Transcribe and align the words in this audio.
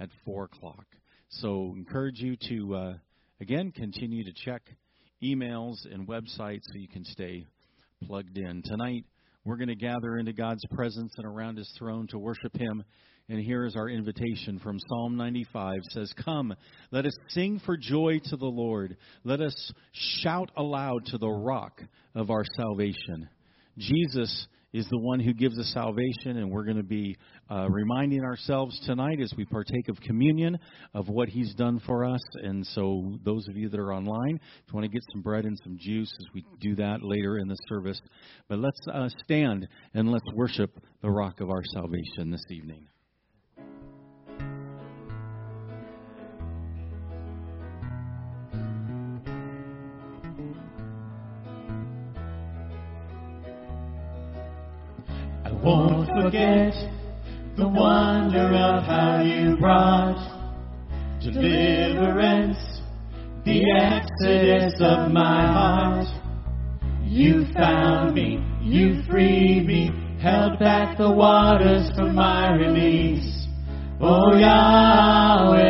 at 0.00 0.08
4 0.24 0.44
o'clock. 0.44 0.86
So, 1.28 1.74
encourage 1.76 2.18
you 2.18 2.36
to, 2.48 2.74
uh, 2.74 2.94
again, 3.40 3.70
continue 3.70 4.24
to 4.24 4.32
check 4.32 4.62
emails 5.22 5.76
and 5.92 6.08
websites 6.08 6.62
so 6.64 6.74
you 6.74 6.88
can 6.88 7.04
stay 7.04 7.46
plugged 8.04 8.36
in. 8.36 8.62
Tonight, 8.62 9.04
we're 9.44 9.56
going 9.56 9.68
to 9.68 9.76
gather 9.76 10.18
into 10.18 10.32
God's 10.32 10.64
presence 10.72 11.12
and 11.16 11.26
around 11.26 11.56
his 11.56 11.70
throne 11.78 12.06
to 12.08 12.18
worship 12.18 12.56
him. 12.56 12.82
And 13.28 13.38
here 13.38 13.64
is 13.64 13.76
our 13.76 13.88
invitation 13.88 14.58
from 14.58 14.78
Psalm 14.88 15.16
95 15.16 15.76
it 15.76 15.92
says, 15.92 16.12
"Come, 16.24 16.52
let 16.90 17.06
us 17.06 17.16
sing 17.28 17.60
for 17.60 17.76
joy 17.76 18.18
to 18.24 18.36
the 18.36 18.44
Lord. 18.44 18.96
Let 19.22 19.40
us 19.40 19.72
shout 19.92 20.50
aloud 20.56 21.06
to 21.06 21.18
the 21.18 21.30
rock 21.30 21.80
of 22.14 22.30
our 22.30 22.44
salvation." 22.56 23.28
Jesus 23.78 24.46
is 24.72 24.86
the 24.88 24.98
one 24.98 25.18
who 25.18 25.32
gives 25.32 25.58
us 25.58 25.70
salvation, 25.74 26.36
and 26.36 26.50
we're 26.50 26.64
going 26.64 26.76
to 26.76 26.82
be 26.82 27.16
uh, 27.50 27.68
reminding 27.68 28.22
ourselves 28.22 28.78
tonight 28.86 29.20
as 29.20 29.32
we 29.36 29.44
partake 29.44 29.88
of 29.88 30.00
communion 30.00 30.58
of 30.94 31.08
what 31.08 31.28
He's 31.28 31.54
done 31.54 31.80
for 31.84 32.04
us. 32.04 32.20
And 32.42 32.64
so, 32.66 33.18
those 33.24 33.48
of 33.48 33.56
you 33.56 33.68
that 33.68 33.80
are 33.80 33.92
online, 33.92 34.36
if 34.36 34.68
you 34.68 34.74
want 34.74 34.84
to 34.84 34.92
get 34.92 35.02
some 35.12 35.22
bread 35.22 35.44
and 35.44 35.58
some 35.64 35.76
juice 35.80 36.12
as 36.20 36.26
we 36.34 36.44
do 36.60 36.76
that 36.76 37.02
later 37.02 37.38
in 37.38 37.48
the 37.48 37.56
service, 37.68 38.00
but 38.48 38.58
let's 38.58 38.80
uh, 38.92 39.08
stand 39.24 39.66
and 39.94 40.10
let's 40.10 40.30
worship 40.34 40.70
the 41.02 41.10
rock 41.10 41.40
of 41.40 41.50
our 41.50 41.62
salvation 41.74 42.30
this 42.30 42.44
evening. 42.50 42.86
Forget 56.30 56.74
the 57.56 57.66
wonder 57.66 58.54
of 58.54 58.84
how 58.84 59.20
you 59.20 59.56
brought 59.56 60.14
deliverance, 61.20 62.56
the 63.44 63.64
exodus 63.82 64.74
of 64.80 65.10
my 65.10 65.44
heart. 65.46 66.06
You 67.02 67.46
found 67.52 68.14
me, 68.14 68.38
you 68.62 69.02
freed 69.10 69.66
me, 69.66 69.90
held 70.22 70.60
back 70.60 70.98
the 70.98 71.10
waters 71.10 71.90
for 71.96 72.12
my 72.12 72.54
release. 72.54 73.48
Oh 74.00 74.36
Yahweh, 74.36 75.60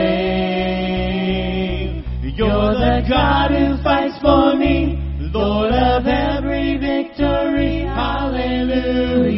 you're 2.36 2.74
the 2.74 3.02
God 3.08 3.50
who 3.50 3.82
fights 3.82 4.18
for 4.20 4.54
me, 4.56 4.98
Lord 5.32 5.72
of 5.72 6.06
every 6.06 6.76
victory. 6.76 7.80
Hallelujah. 7.84 9.30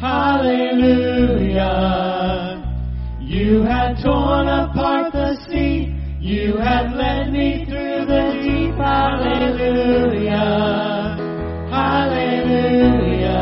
Hallelujah. 0.00 1.60
You 3.20 3.62
had 3.64 4.00
torn 4.02 4.48
apart 4.48 5.12
the 5.12 5.36
sea. 5.46 5.94
You 6.18 6.56
had 6.56 6.94
led 6.94 7.30
me 7.30 7.66
through 7.66 8.06
the 8.06 8.32
deep. 8.42 8.74
Hallelujah. 8.76 10.38
Hallelujah. 11.68 13.36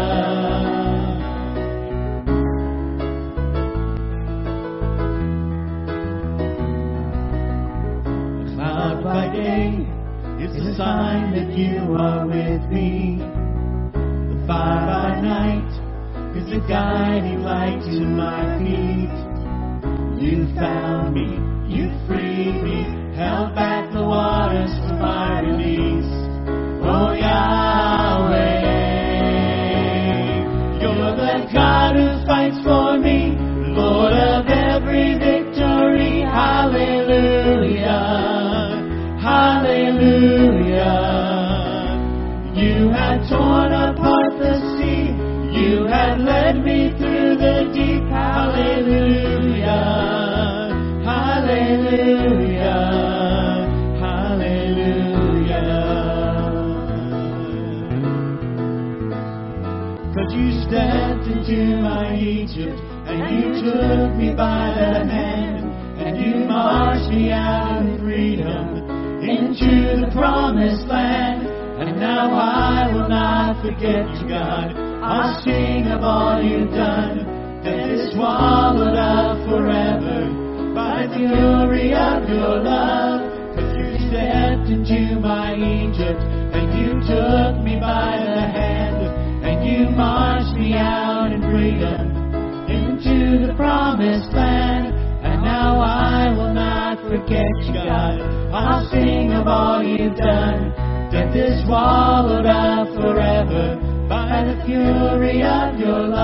A 8.42 8.54
cloud 8.56 9.04
by 9.04 9.28
day 9.32 9.86
is 10.42 10.56
a 10.56 10.74
sign 10.76 11.30
that 11.36 11.56
you 11.56 11.94
are 11.96 12.26
with 12.26 12.68
me. 12.72 13.18
The 13.92 14.44
fire 14.48 14.86
by 14.86 15.20
night 15.20 15.77
is 16.38 16.52
a 16.52 16.60
guiding 16.68 17.42
light 17.42 17.80
to 17.82 18.00
my 18.00 18.58
feet. 18.62 19.10
You 20.22 20.46
found 20.54 21.14
me, 21.14 21.34
you 21.66 21.90
freed 22.06 22.62
me, 22.62 22.84
held 23.16 23.54
back 23.56 23.92
the 23.92 24.04
waters 24.04 24.70
for 24.86 24.94
my 24.94 25.40
release. 25.40 26.06
Oh 26.86 27.12
Yahweh, 27.12 28.62
you're 30.80 31.16
the 31.16 31.50
God 31.52 31.96
who 31.96 32.26
fights 32.26 32.58
for 32.62 32.98
me, 32.98 33.34
Lord 33.74 34.12
led 46.48 46.64
me 46.64 46.88
through 46.96 47.36
the 47.36 47.70
deep. 47.74 48.04
Hallelujah. 48.08 49.66
Hallelujah. 51.04 52.72
Hallelujah. 54.00 55.28
Cause 60.14 60.32
you 60.32 60.48
stepped 60.62 61.26
into 61.26 61.82
my 61.82 62.16
Egypt 62.16 62.80
and 63.06 63.20
you 63.36 63.52
took 63.62 64.16
me 64.16 64.32
by 64.34 64.72
the 64.74 65.04
hand 65.04 65.66
and 66.00 66.16
you 66.16 66.46
marched 66.46 67.10
me 67.10 67.30
out 67.30 67.82
in 67.82 67.98
freedom 67.98 68.88
into 69.20 70.00
the 70.00 70.10
promised 70.12 70.86
land. 70.86 71.46
And 71.46 72.00
now 72.00 72.32
I 72.32 72.90
will 72.90 73.08
not 73.08 73.60
forget 73.62 74.08
you, 74.22 74.28
God. 74.28 74.87
I'll 75.08 75.40
sing 75.40 75.86
of 75.88 76.04
all 76.04 76.36
you've 76.42 76.68
done. 76.68 77.24
That 77.64 77.88
is 77.88 78.12
swallowed 78.12 78.92
up 78.92 79.40
forever 79.48 80.28
by 80.76 81.08
the 81.08 81.16
fury 81.16 81.96
of 81.96 82.28
your 82.28 82.60
love. 82.60 83.24
Cause 83.56 83.72
you 83.72 83.88
stepped 84.12 84.68
into 84.68 85.16
my 85.18 85.56
Egypt 85.56 86.20
and 86.52 86.68
you 86.76 87.00
took 87.08 87.56
me 87.64 87.80
by 87.80 88.20
the 88.20 88.52
hand 88.52 89.00
and 89.48 89.64
you 89.64 89.88
marched 89.96 90.52
me 90.60 90.74
out 90.76 91.32
in 91.32 91.40
freedom 91.40 92.12
into 92.68 93.46
the 93.46 93.54
promised 93.56 94.28
land. 94.36 94.92
And 95.24 95.40
now 95.40 95.80
I 95.80 96.36
will 96.36 96.52
not 96.52 97.00
forget 97.08 97.48
you, 97.64 97.72
God. 97.72 98.20
I'll 98.52 98.84
sing 98.90 99.32
of 99.32 99.48
all 99.48 99.82
you've 99.82 100.18
done. 100.18 100.68
Death 101.10 101.34
is 101.34 101.64
swallowed 101.64 102.44
up 102.44 102.88
forever 103.00 103.87
fury 104.68 105.42
of 105.42 105.80
your 105.80 106.08
love. 106.08 106.18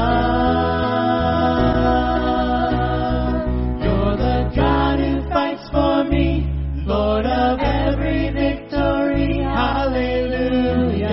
You're 3.83 4.17
the 4.21 4.53
God 4.55 4.99
who 5.01 5.23
fights 5.31 5.67
for 5.73 6.05
me, 6.05 6.45
Lord 6.85 7.25
of 7.25 7.59
every 7.59 8.29
victory. 8.29 9.39
Hallelujah. 9.41 11.09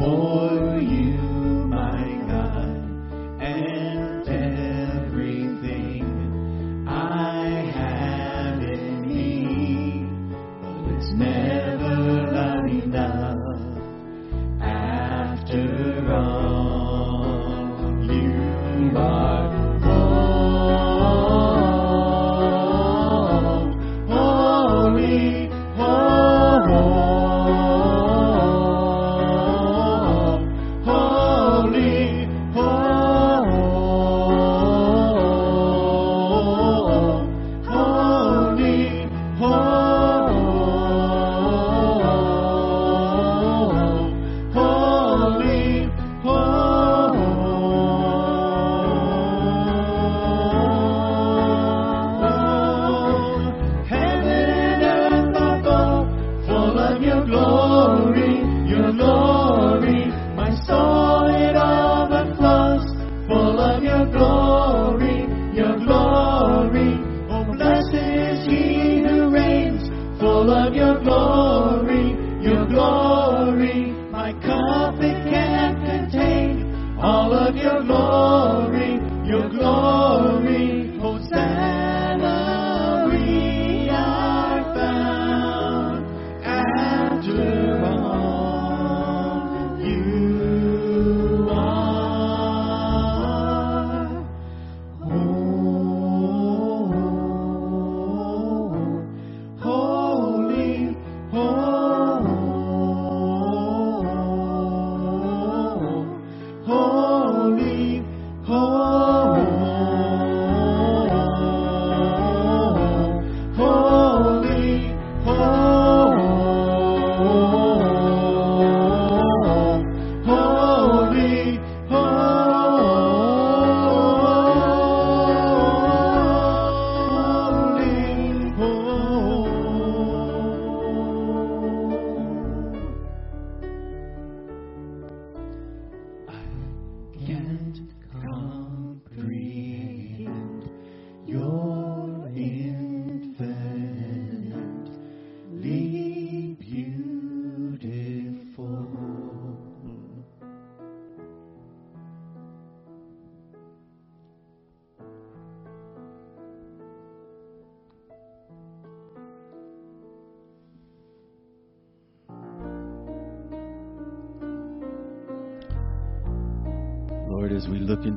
for 0.00 0.78
you. 0.78 1.39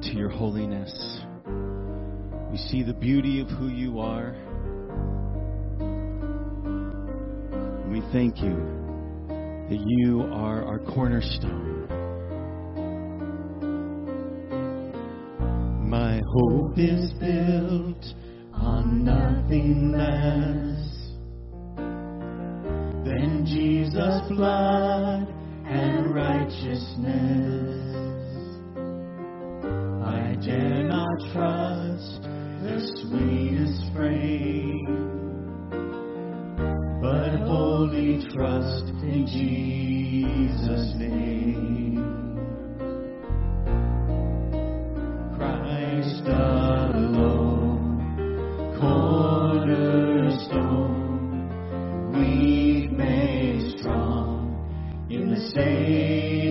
to 0.05 0.13
your 0.17 0.29
holiness. 0.29 0.91
We 2.51 2.57
see 2.57 2.83
the 2.83 2.93
beauty 2.93 3.39
of 3.39 3.47
who 3.47 3.67
you 3.69 3.99
are. 3.99 4.35
We 7.89 8.01
thank 8.11 8.41
you 8.41 8.55
that 9.69 9.83
you 9.85 10.21
are 10.33 10.63
our 10.65 10.79
cornerstone. 10.79 11.87
My 15.89 16.21
hope 16.27 16.77
is 16.77 17.11
built 17.13 18.03
on 18.53 19.05
nothing 19.05 19.91
less 19.91 20.93
than 23.05 23.45
Jesus' 23.45 24.27
blood 24.29 25.27
and 25.65 26.13
righteousness 26.13 27.82
dare 30.45 30.83
not 30.83 31.19
trust 31.31 32.21
the 32.63 32.79
sweetest 32.99 33.93
frame, 33.93 34.85
but 37.01 37.39
wholly 37.47 38.19
trust 38.33 38.89
in 39.03 39.25
Jesus' 39.25 40.95
name. 40.95 42.03
Christ 45.37 46.27
alone, 46.27 47.81
cornerstone, 48.81 49.71
weak 52.11 52.91
made 52.91 53.79
strong 53.79 55.07
in 55.09 55.29
the 55.33 55.39
same. 55.51 56.42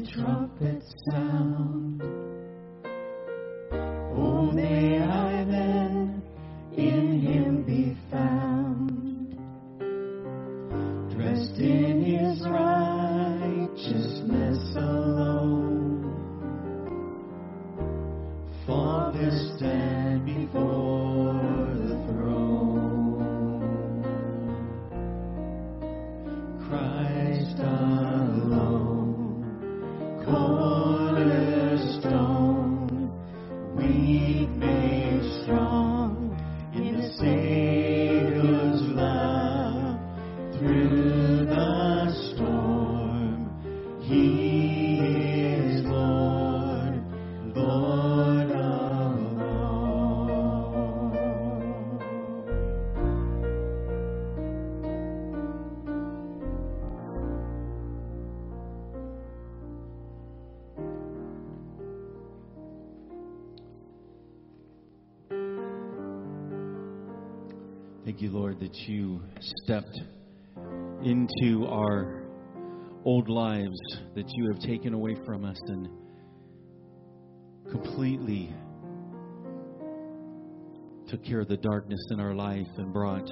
And 0.00 0.08
trumpets 0.08 0.94
sound. 1.04 2.09
That 68.70 68.88
you 68.88 69.20
stepped 69.64 70.00
into 71.02 71.66
our 71.66 72.22
old 73.04 73.28
lives 73.28 73.78
that 74.14 74.26
you 74.28 74.52
have 74.52 74.62
taken 74.62 74.94
away 74.94 75.16
from 75.26 75.44
us 75.44 75.58
and 75.66 75.88
completely 77.68 78.54
took 81.08 81.24
care 81.24 81.40
of 81.40 81.48
the 81.48 81.56
darkness 81.56 81.98
in 82.10 82.20
our 82.20 82.32
life 82.32 82.68
and 82.76 82.92
brought 82.92 83.28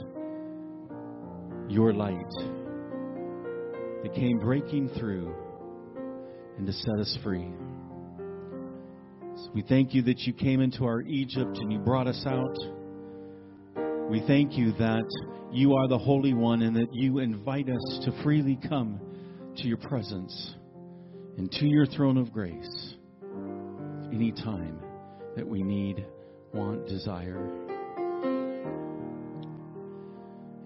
your 1.69 1.93
light 1.93 2.33
that 4.03 4.13
came 4.15 4.39
breaking 4.41 4.89
through 4.99 5.33
and 6.57 6.67
to 6.67 6.73
set 6.73 6.99
us 6.99 7.17
free. 7.23 7.53
So 9.37 9.51
we 9.55 9.63
thank 9.63 9.95
you 9.95 10.03
that 10.03 10.19
you 10.21 10.33
came 10.33 10.61
into 10.61 10.85
our 10.85 11.03
Egypt 11.03 11.59
and 11.59 11.73
you 11.73 11.79
brought 11.79 12.09
us 12.09 12.25
out. 12.27 12.57
We 14.09 14.23
thank 14.27 14.57
you 14.57 14.73
that 14.73 15.05
you 15.53 15.75
are 15.75 15.87
the 15.87 15.99
Holy 15.99 16.33
One 16.33 16.63
and 16.63 16.75
that 16.77 16.95
you 16.95 17.19
invite 17.19 17.69
us 17.69 18.01
to 18.07 18.23
freely 18.23 18.59
come 18.67 18.99
to 19.59 19.69
your 19.69 19.77
presence 19.77 20.55
and 21.37 21.53
to 21.53 21.67
your 21.67 21.85
throne 21.85 22.17
of 22.17 22.33
grace 22.33 22.95
any 24.11 24.33
time 24.33 24.81
that 25.37 25.47
we 25.47 25.63
need, 25.63 26.07
want, 26.55 26.87
desire. 26.87 27.51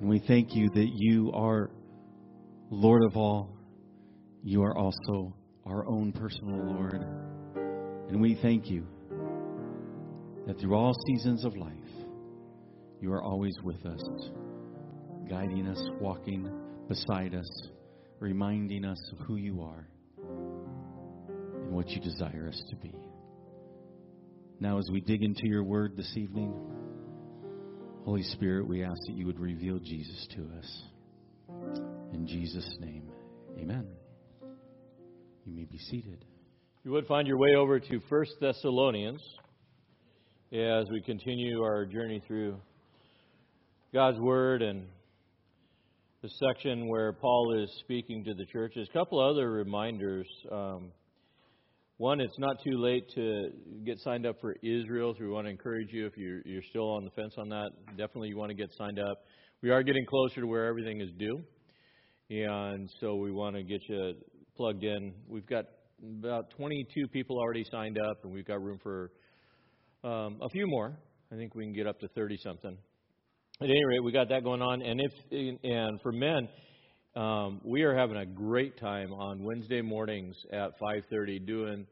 And 0.01 0.09
we 0.09 0.23
thank 0.29 0.55
you 0.55 0.71
that 0.71 0.91
you 0.95 1.33
are 1.33 1.71
Lord 2.71 3.03
of 3.03 3.17
all. 3.17 3.57
You 4.45 4.63
are 4.63 4.79
also 4.79 5.35
our 5.67 5.85
own 5.89 6.13
personal 6.13 6.65
Lord. 6.65 7.05
And 8.09 8.21
we 8.21 8.39
thank 8.41 8.71
you 8.71 8.87
that 10.47 10.61
through 10.61 10.77
all 10.77 10.95
seasons 11.09 11.45
of 11.45 11.57
life, 11.57 11.73
you 13.03 13.13
are 13.13 13.23
always 13.23 13.57
with 13.65 13.85
us, 13.85 14.01
guiding 15.29 15.67
us, 15.67 15.91
walking 16.01 16.49
beside 16.89 17.35
us, 17.35 17.51
reminding 18.21 18.85
us 18.85 19.11
of 19.11 19.27
who 19.27 19.35
you 19.35 19.61
are 19.61 19.89
and 20.17 21.73
what 21.73 21.89
you 21.89 22.01
desire 22.01 22.47
us 22.49 22.63
to 22.71 22.77
be. 22.77 22.95
Now, 24.61 24.79
as 24.79 24.89
we 24.93 25.01
dig 25.01 25.25
into 25.25 25.49
your 25.49 25.65
word 25.65 25.97
this 25.97 26.17
evening, 26.17 26.55
Holy 28.05 28.23
Spirit, 28.23 28.69
we 28.69 28.85
ask 28.85 29.01
that 29.09 29.17
you 29.17 29.27
would 29.27 29.41
reveal 29.41 29.81
Jesus 29.81 30.29
to 30.37 30.49
us. 30.61 30.83
In 32.13 32.25
Jesus' 32.25 32.77
name, 32.79 33.11
amen. 33.59 33.89
You 35.45 35.53
may 35.53 35.65
be 35.65 35.79
seated. 35.79 36.25
You 36.85 36.93
would 36.93 37.09
find 37.09 37.27
your 37.27 37.39
way 37.39 37.57
over 37.57 37.81
to 37.81 38.01
First 38.09 38.35
Thessalonians 38.41 39.21
as 40.53 40.89
we 40.93 41.01
continue 41.01 41.63
our 41.63 41.85
journey 41.85 42.23
through 42.29 42.61
God's 43.95 44.19
Word 44.21 44.63
and 44.63 44.87
the 46.23 46.31
section 46.47 46.89
where 46.89 47.13
Paul 47.13 47.63
is 47.63 47.71
speaking 47.81 48.25
to 48.25 48.33
the 48.33 48.47
churches. 48.47 48.89
A 48.89 48.93
couple 48.99 49.21
other 49.21 49.51
reminders. 49.51 50.27
Um, 50.51 50.93
one, 51.99 52.19
it's 52.23 52.39
not 52.39 52.57
too 52.65 52.79
late 52.79 53.05
to 53.15 53.51
get 53.85 53.99
signed 53.99 54.25
up 54.25 54.41
for 54.41 54.57
Israel, 54.63 55.13
so 55.13 55.23
we 55.23 55.31
want 55.31 55.45
to 55.47 55.51
encourage 55.51 55.93
you 55.93 56.07
if 56.07 56.17
you're, 56.17 56.41
you're 56.47 56.63
still 56.71 56.91
on 56.91 57.05
the 57.05 57.11
fence 57.11 57.35
on 57.37 57.51
that. 57.51 57.73
Definitely, 57.99 58.29
you 58.29 58.39
want 58.39 58.49
to 58.49 58.55
get 58.55 58.73
signed 58.79 58.99
up. 58.99 59.27
We 59.63 59.69
are 59.69 59.83
getting 59.83 60.07
closer 60.07 60.41
to 60.41 60.47
where 60.47 60.65
everything 60.65 61.03
is 61.03 61.11
due, 61.19 61.43
and 62.31 62.91
so 62.99 63.17
we 63.17 63.31
want 63.31 63.57
to 63.57 63.63
get 63.63 63.83
you 63.91 64.15
plugged 64.57 64.85
in. 64.85 65.13
We've 65.29 65.47
got 65.47 65.67
about 66.03 66.49
22 66.57 67.09
people 67.09 67.37
already 67.37 67.67
signed 67.71 67.99
up, 67.99 68.25
and 68.25 68.33
we've 68.33 68.47
got 68.47 68.63
room 68.63 68.79
for 68.83 69.11
um, 70.03 70.39
a 70.41 70.49
few 70.49 70.67
more. 70.67 70.97
I 71.31 71.37
think 71.37 71.55
we 71.55 71.65
can 71.65 71.75
get 71.75 71.87
up 71.87 72.01
to 72.01 72.09
30 72.09 72.39
something. 72.43 72.79
At 73.63 73.71
any 73.71 73.85
rate, 73.85 74.03
we 74.03 74.11
got 74.11 74.29
that 74.31 74.43
going 74.43 74.61
on, 74.61 74.83
and 74.83 75.01
if 75.01 75.13
and 75.63 76.01
for 76.01 76.11
men, 76.11 76.49
um, 77.15 77.61
we 77.63 77.83
are 77.83 77.97
having 77.97 78.17
a 78.17 78.27
great 78.27 78.77
time 78.77 79.13
on 79.13 79.45
Wednesday 79.45 79.81
mornings 79.81 80.35
at 80.53 80.73
5:30 80.81 81.39
doing 81.47 81.87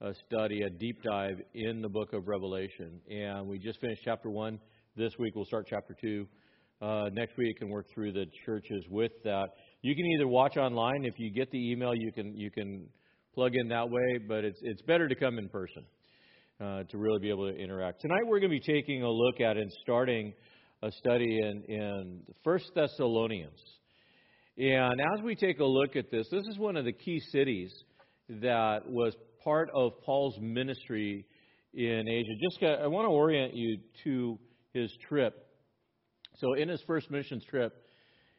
a 0.00 0.12
study, 0.26 0.62
a 0.62 0.70
deep 0.70 1.04
dive 1.04 1.40
in 1.54 1.82
the 1.82 1.88
book 1.88 2.14
of 2.14 2.26
Revelation. 2.26 3.00
And 3.08 3.46
we 3.46 3.60
just 3.60 3.80
finished 3.80 4.02
chapter 4.04 4.28
one. 4.28 4.58
This 4.96 5.16
week 5.16 5.36
we'll 5.36 5.44
start 5.44 5.68
chapter 5.70 5.94
two. 6.00 6.26
Uh, 6.82 7.10
next 7.12 7.36
week 7.36 7.58
and 7.60 7.70
work 7.70 7.86
through 7.94 8.10
the 8.10 8.26
churches 8.44 8.84
with 8.90 9.12
that. 9.22 9.50
You 9.82 9.94
can 9.94 10.06
either 10.06 10.26
watch 10.26 10.56
online 10.56 11.04
if 11.04 11.14
you 11.18 11.30
get 11.30 11.48
the 11.52 11.70
email. 11.70 11.94
You 11.94 12.10
can 12.10 12.36
you 12.36 12.50
can 12.50 12.88
plug 13.34 13.54
in 13.54 13.68
that 13.68 13.88
way, 13.88 14.18
but 14.26 14.44
it's 14.44 14.58
it's 14.62 14.82
better 14.82 15.06
to 15.06 15.14
come 15.14 15.38
in 15.38 15.48
person 15.48 15.84
uh, 16.60 16.82
to 16.82 16.98
really 16.98 17.20
be 17.20 17.30
able 17.30 17.48
to 17.48 17.56
interact. 17.56 18.00
Tonight 18.00 18.22
we're 18.26 18.40
going 18.40 18.50
to 18.50 18.58
be 18.58 18.72
taking 18.74 19.04
a 19.04 19.10
look 19.10 19.40
at 19.40 19.56
and 19.56 19.70
starting 19.82 20.34
a 20.84 20.92
study 20.92 21.40
in 21.40 21.62
in 21.66 22.20
First 22.44 22.70
Thessalonians. 22.74 23.58
And 24.58 25.00
as 25.00 25.22
we 25.22 25.34
take 25.34 25.58
a 25.58 25.64
look 25.64 25.96
at 25.96 26.10
this, 26.10 26.28
this 26.30 26.44
is 26.46 26.58
one 26.58 26.76
of 26.76 26.84
the 26.84 26.92
key 26.92 27.20
cities 27.32 27.72
that 28.28 28.86
was 28.86 29.14
part 29.42 29.70
of 29.74 29.92
Paul's 30.02 30.38
ministry 30.40 31.26
in 31.72 32.06
Asia. 32.06 32.32
Just 32.42 32.60
got, 32.60 32.82
I 32.82 32.86
want 32.86 33.06
to 33.06 33.10
orient 33.10 33.54
you 33.54 33.78
to 34.04 34.38
his 34.74 34.94
trip. 35.08 35.34
So 36.36 36.52
in 36.52 36.68
his 36.68 36.82
first 36.86 37.10
missions 37.10 37.44
trip, 37.46 37.72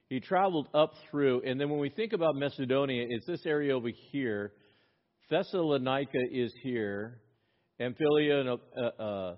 he 0.07 0.19
traveled 0.19 0.67
up 0.75 0.93
through, 1.09 1.41
and 1.47 1.59
then 1.59 1.69
when 1.71 1.79
we 1.79 1.89
think 1.89 2.13
about 2.13 2.35
Macedonia, 2.35 3.07
it's 3.09 3.25
this 3.25 3.45
area 3.47 3.75
over 3.75 3.89
here. 4.11 4.53
Thessalonica 5.31 6.19
is 6.31 6.53
here. 6.61 7.21
Amphipolis 7.81 8.39
and 8.39 8.49
uh, 8.49 9.03
uh, 9.03 9.35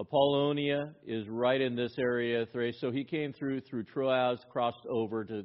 Apollonia 0.00 0.94
is 1.06 1.28
right 1.28 1.60
in 1.60 1.76
this 1.76 1.92
area, 1.98 2.46
Thrace. 2.52 2.80
So 2.80 2.90
he 2.90 3.04
came 3.04 3.34
through 3.34 3.60
through 3.60 3.84
Troas, 3.84 4.38
crossed 4.50 4.86
over 4.88 5.24
to 5.24 5.44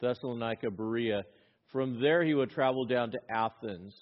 Thessalonica, 0.00 0.70
Berea. 0.70 1.22
From 1.72 2.00
there, 2.00 2.22
he 2.22 2.34
would 2.34 2.50
travel 2.50 2.84
down 2.84 3.10
to 3.12 3.18
Athens. 3.30 3.94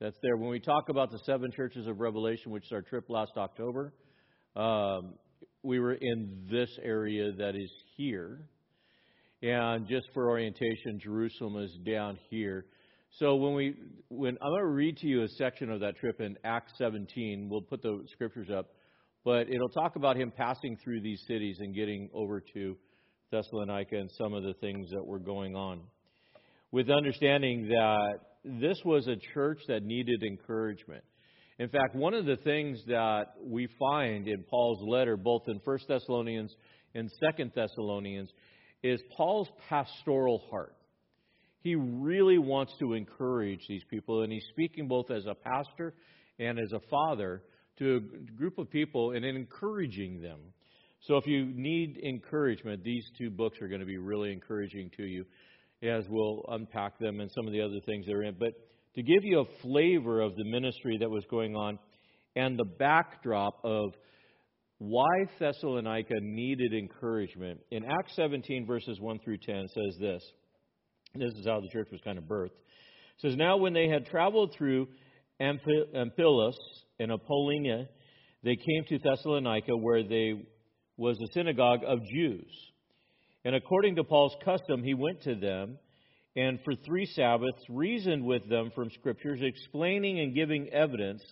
That's 0.00 0.16
there. 0.20 0.36
When 0.36 0.50
we 0.50 0.58
talk 0.58 0.88
about 0.88 1.12
the 1.12 1.20
seven 1.20 1.52
churches 1.52 1.86
of 1.86 2.00
Revelation, 2.00 2.50
which 2.50 2.64
is 2.64 2.72
our 2.72 2.82
trip 2.82 3.04
last 3.08 3.32
October, 3.36 3.94
um, 4.56 5.14
we 5.62 5.78
were 5.78 5.94
in 5.94 6.46
this 6.50 6.70
area 6.82 7.32
that 7.38 7.54
is 7.54 7.70
here. 7.96 8.48
And 9.42 9.86
just 9.86 10.08
for 10.12 10.28
orientation, 10.28 10.98
Jerusalem 10.98 11.62
is 11.62 11.78
down 11.86 12.18
here. 12.30 12.66
So 13.18 13.36
when 13.36 13.54
we, 13.54 13.74
when 14.08 14.36
I'm 14.42 14.50
going 14.50 14.60
to 14.60 14.66
read 14.66 14.96
to 14.98 15.06
you 15.06 15.22
a 15.22 15.28
section 15.28 15.70
of 15.70 15.80
that 15.80 15.96
trip 15.96 16.20
in 16.20 16.36
Acts 16.44 16.72
17, 16.78 17.48
we'll 17.48 17.62
put 17.62 17.80
the 17.80 18.04
scriptures 18.12 18.48
up, 18.50 18.70
but 19.26 19.50
it'll 19.50 19.68
talk 19.68 19.96
about 19.96 20.16
him 20.16 20.30
passing 20.30 20.78
through 20.84 21.00
these 21.00 21.20
cities 21.26 21.56
and 21.58 21.74
getting 21.74 22.08
over 22.14 22.40
to 22.54 22.76
Thessalonica 23.32 23.96
and 23.96 24.08
some 24.12 24.32
of 24.32 24.44
the 24.44 24.54
things 24.60 24.88
that 24.90 25.04
were 25.04 25.18
going 25.18 25.56
on. 25.56 25.80
With 26.70 26.88
understanding 26.90 27.66
that 27.66 28.20
this 28.44 28.78
was 28.84 29.08
a 29.08 29.16
church 29.34 29.58
that 29.66 29.82
needed 29.82 30.22
encouragement. 30.22 31.02
In 31.58 31.68
fact, 31.68 31.96
one 31.96 32.14
of 32.14 32.24
the 32.24 32.36
things 32.36 32.78
that 32.86 33.34
we 33.42 33.66
find 33.80 34.28
in 34.28 34.44
Paul's 34.44 34.86
letter, 34.86 35.16
both 35.16 35.42
in 35.48 35.60
1 35.64 35.78
Thessalonians 35.88 36.54
and 36.94 37.10
2 37.36 37.50
Thessalonians, 37.52 38.30
is 38.84 39.00
Paul's 39.16 39.48
pastoral 39.68 40.44
heart. 40.50 40.76
he 41.64 41.74
really 41.74 42.38
wants 42.38 42.74
to 42.78 42.92
encourage 42.92 43.66
these 43.68 43.82
people, 43.90 44.22
and 44.22 44.32
he's 44.32 44.46
speaking 44.50 44.86
both 44.86 45.10
as 45.10 45.26
a 45.26 45.34
pastor 45.34 45.94
and 46.38 46.60
as 46.60 46.70
a 46.72 46.80
father 46.88 47.42
to 47.78 47.96
a 47.96 48.00
group 48.36 48.58
of 48.58 48.70
people 48.70 49.12
and 49.12 49.24
encouraging 49.24 50.20
them. 50.20 50.40
So 51.00 51.16
if 51.16 51.26
you 51.26 51.46
need 51.54 51.98
encouragement, 52.04 52.82
these 52.82 53.04
two 53.16 53.30
books 53.30 53.60
are 53.60 53.68
going 53.68 53.80
to 53.80 53.86
be 53.86 53.98
really 53.98 54.32
encouraging 54.32 54.90
to 54.96 55.04
you 55.04 55.24
as 55.82 56.04
we'll 56.08 56.44
unpack 56.48 56.98
them 56.98 57.20
and 57.20 57.30
some 57.32 57.46
of 57.46 57.52
the 57.52 57.60
other 57.60 57.80
things 57.84 58.06
they're 58.06 58.22
in. 58.22 58.36
But 58.38 58.52
to 58.94 59.02
give 59.02 59.22
you 59.22 59.40
a 59.40 59.62
flavor 59.62 60.20
of 60.20 60.34
the 60.36 60.44
ministry 60.44 60.96
that 60.98 61.10
was 61.10 61.24
going 61.30 61.54
on 61.54 61.78
and 62.34 62.58
the 62.58 62.64
backdrop 62.64 63.60
of 63.62 63.94
why 64.78 65.26
Thessalonica 65.38 66.14
needed 66.20 66.74
encouragement, 66.74 67.60
in 67.70 67.84
Acts 67.84 68.14
17, 68.16 68.66
verses 68.66 69.00
1 69.00 69.18
through 69.20 69.38
10, 69.38 69.68
says 69.68 69.98
this. 70.00 70.22
This 71.14 71.32
is 71.34 71.46
how 71.46 71.60
the 71.60 71.68
church 71.68 71.88
was 71.90 72.00
kind 72.02 72.18
of 72.18 72.24
birthed. 72.24 72.46
It 72.46 73.22
says, 73.22 73.36
Now 73.36 73.56
when 73.56 73.72
they 73.72 73.88
had 73.88 74.06
traveled 74.06 74.54
through 74.56 74.88
Amphipolis 75.40 76.56
and 76.98 77.12
Apollonia, 77.12 77.88
they 78.42 78.56
came 78.56 78.84
to 78.88 78.98
Thessalonica, 78.98 79.76
where 79.76 80.02
there 80.02 80.34
was 80.96 81.18
a 81.20 81.32
synagogue 81.32 81.80
of 81.86 81.98
Jews. 82.04 82.50
And 83.44 83.54
according 83.54 83.96
to 83.96 84.04
Paul's 84.04 84.36
custom, 84.44 84.82
he 84.82 84.94
went 84.94 85.22
to 85.22 85.34
them 85.34 85.78
and 86.36 86.58
for 86.64 86.74
three 86.74 87.06
Sabbaths 87.06 87.62
reasoned 87.70 88.22
with 88.22 88.46
them 88.48 88.70
from 88.74 88.90
Scriptures, 88.90 89.40
explaining 89.42 90.20
and 90.20 90.34
giving 90.34 90.68
evidence 90.68 91.22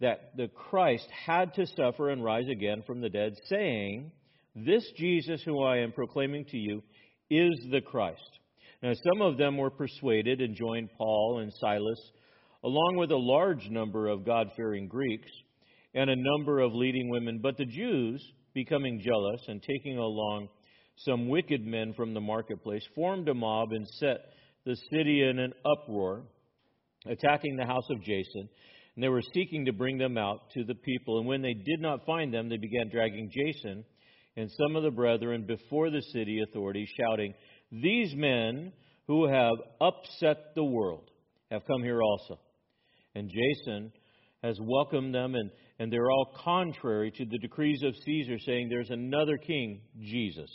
that 0.00 0.36
the 0.36 0.48
Christ 0.48 1.08
had 1.26 1.54
to 1.54 1.66
suffer 1.66 2.10
and 2.10 2.22
rise 2.22 2.48
again 2.48 2.82
from 2.86 3.00
the 3.00 3.08
dead, 3.08 3.32
saying, 3.46 4.12
This 4.54 4.84
Jesus 4.98 5.42
who 5.44 5.62
I 5.62 5.78
am 5.78 5.92
proclaiming 5.92 6.44
to 6.50 6.58
you 6.58 6.82
is 7.30 7.54
the 7.70 7.80
Christ. 7.80 8.20
Now, 8.82 8.92
some 8.92 9.22
of 9.22 9.38
them 9.38 9.56
were 9.56 9.70
persuaded 9.70 10.42
and 10.42 10.54
joined 10.54 10.90
Paul 10.98 11.38
and 11.38 11.50
Silas, 11.58 12.10
along 12.64 12.96
with 12.96 13.10
a 13.10 13.16
large 13.16 13.68
number 13.68 14.08
of 14.08 14.24
God 14.24 14.48
fearing 14.56 14.88
Greeks 14.88 15.30
and 15.94 16.08
a 16.08 16.16
number 16.16 16.60
of 16.60 16.74
leading 16.74 17.10
women. 17.10 17.40
But 17.42 17.58
the 17.58 17.66
Jews, 17.66 18.24
becoming 18.54 19.02
jealous 19.04 19.40
and 19.48 19.62
taking 19.62 19.98
along 19.98 20.48
some 20.96 21.28
wicked 21.28 21.64
men 21.64 21.92
from 21.94 22.14
the 22.14 22.20
marketplace, 22.20 22.82
formed 22.94 23.28
a 23.28 23.34
mob 23.34 23.72
and 23.72 23.86
set 24.00 24.16
the 24.64 24.76
city 24.90 25.22
in 25.22 25.38
an 25.38 25.52
uproar, 25.64 26.22
attacking 27.06 27.56
the 27.56 27.66
house 27.66 27.88
of 27.90 28.02
Jason. 28.02 28.48
And 28.94 29.04
they 29.04 29.08
were 29.08 29.22
seeking 29.34 29.66
to 29.66 29.72
bring 29.72 29.98
them 29.98 30.16
out 30.16 30.50
to 30.54 30.64
the 30.64 30.74
people. 30.74 31.18
And 31.18 31.26
when 31.26 31.42
they 31.42 31.52
did 31.52 31.80
not 31.80 32.06
find 32.06 32.32
them, 32.32 32.48
they 32.48 32.56
began 32.56 32.88
dragging 32.90 33.30
Jason 33.30 33.84
and 34.36 34.50
some 34.50 34.74
of 34.74 34.82
the 34.82 34.90
brethren 34.90 35.44
before 35.46 35.90
the 35.90 36.02
city 36.12 36.40
authorities, 36.48 36.88
shouting, 36.98 37.34
These 37.70 38.14
men 38.14 38.72
who 39.06 39.26
have 39.26 39.54
upset 39.80 40.54
the 40.54 40.64
world 40.64 41.10
have 41.50 41.66
come 41.66 41.82
here 41.82 42.00
also. 42.02 42.38
And 43.14 43.30
Jason 43.30 43.92
has 44.42 44.58
welcomed 44.60 45.14
them, 45.14 45.34
and, 45.34 45.50
and 45.78 45.92
they're 45.92 46.10
all 46.10 46.34
contrary 46.44 47.10
to 47.10 47.24
the 47.24 47.38
decrees 47.38 47.82
of 47.82 47.94
Caesar, 48.04 48.38
saying, 48.38 48.68
There's 48.68 48.90
another 48.90 49.38
king, 49.38 49.80
Jesus. 50.00 50.50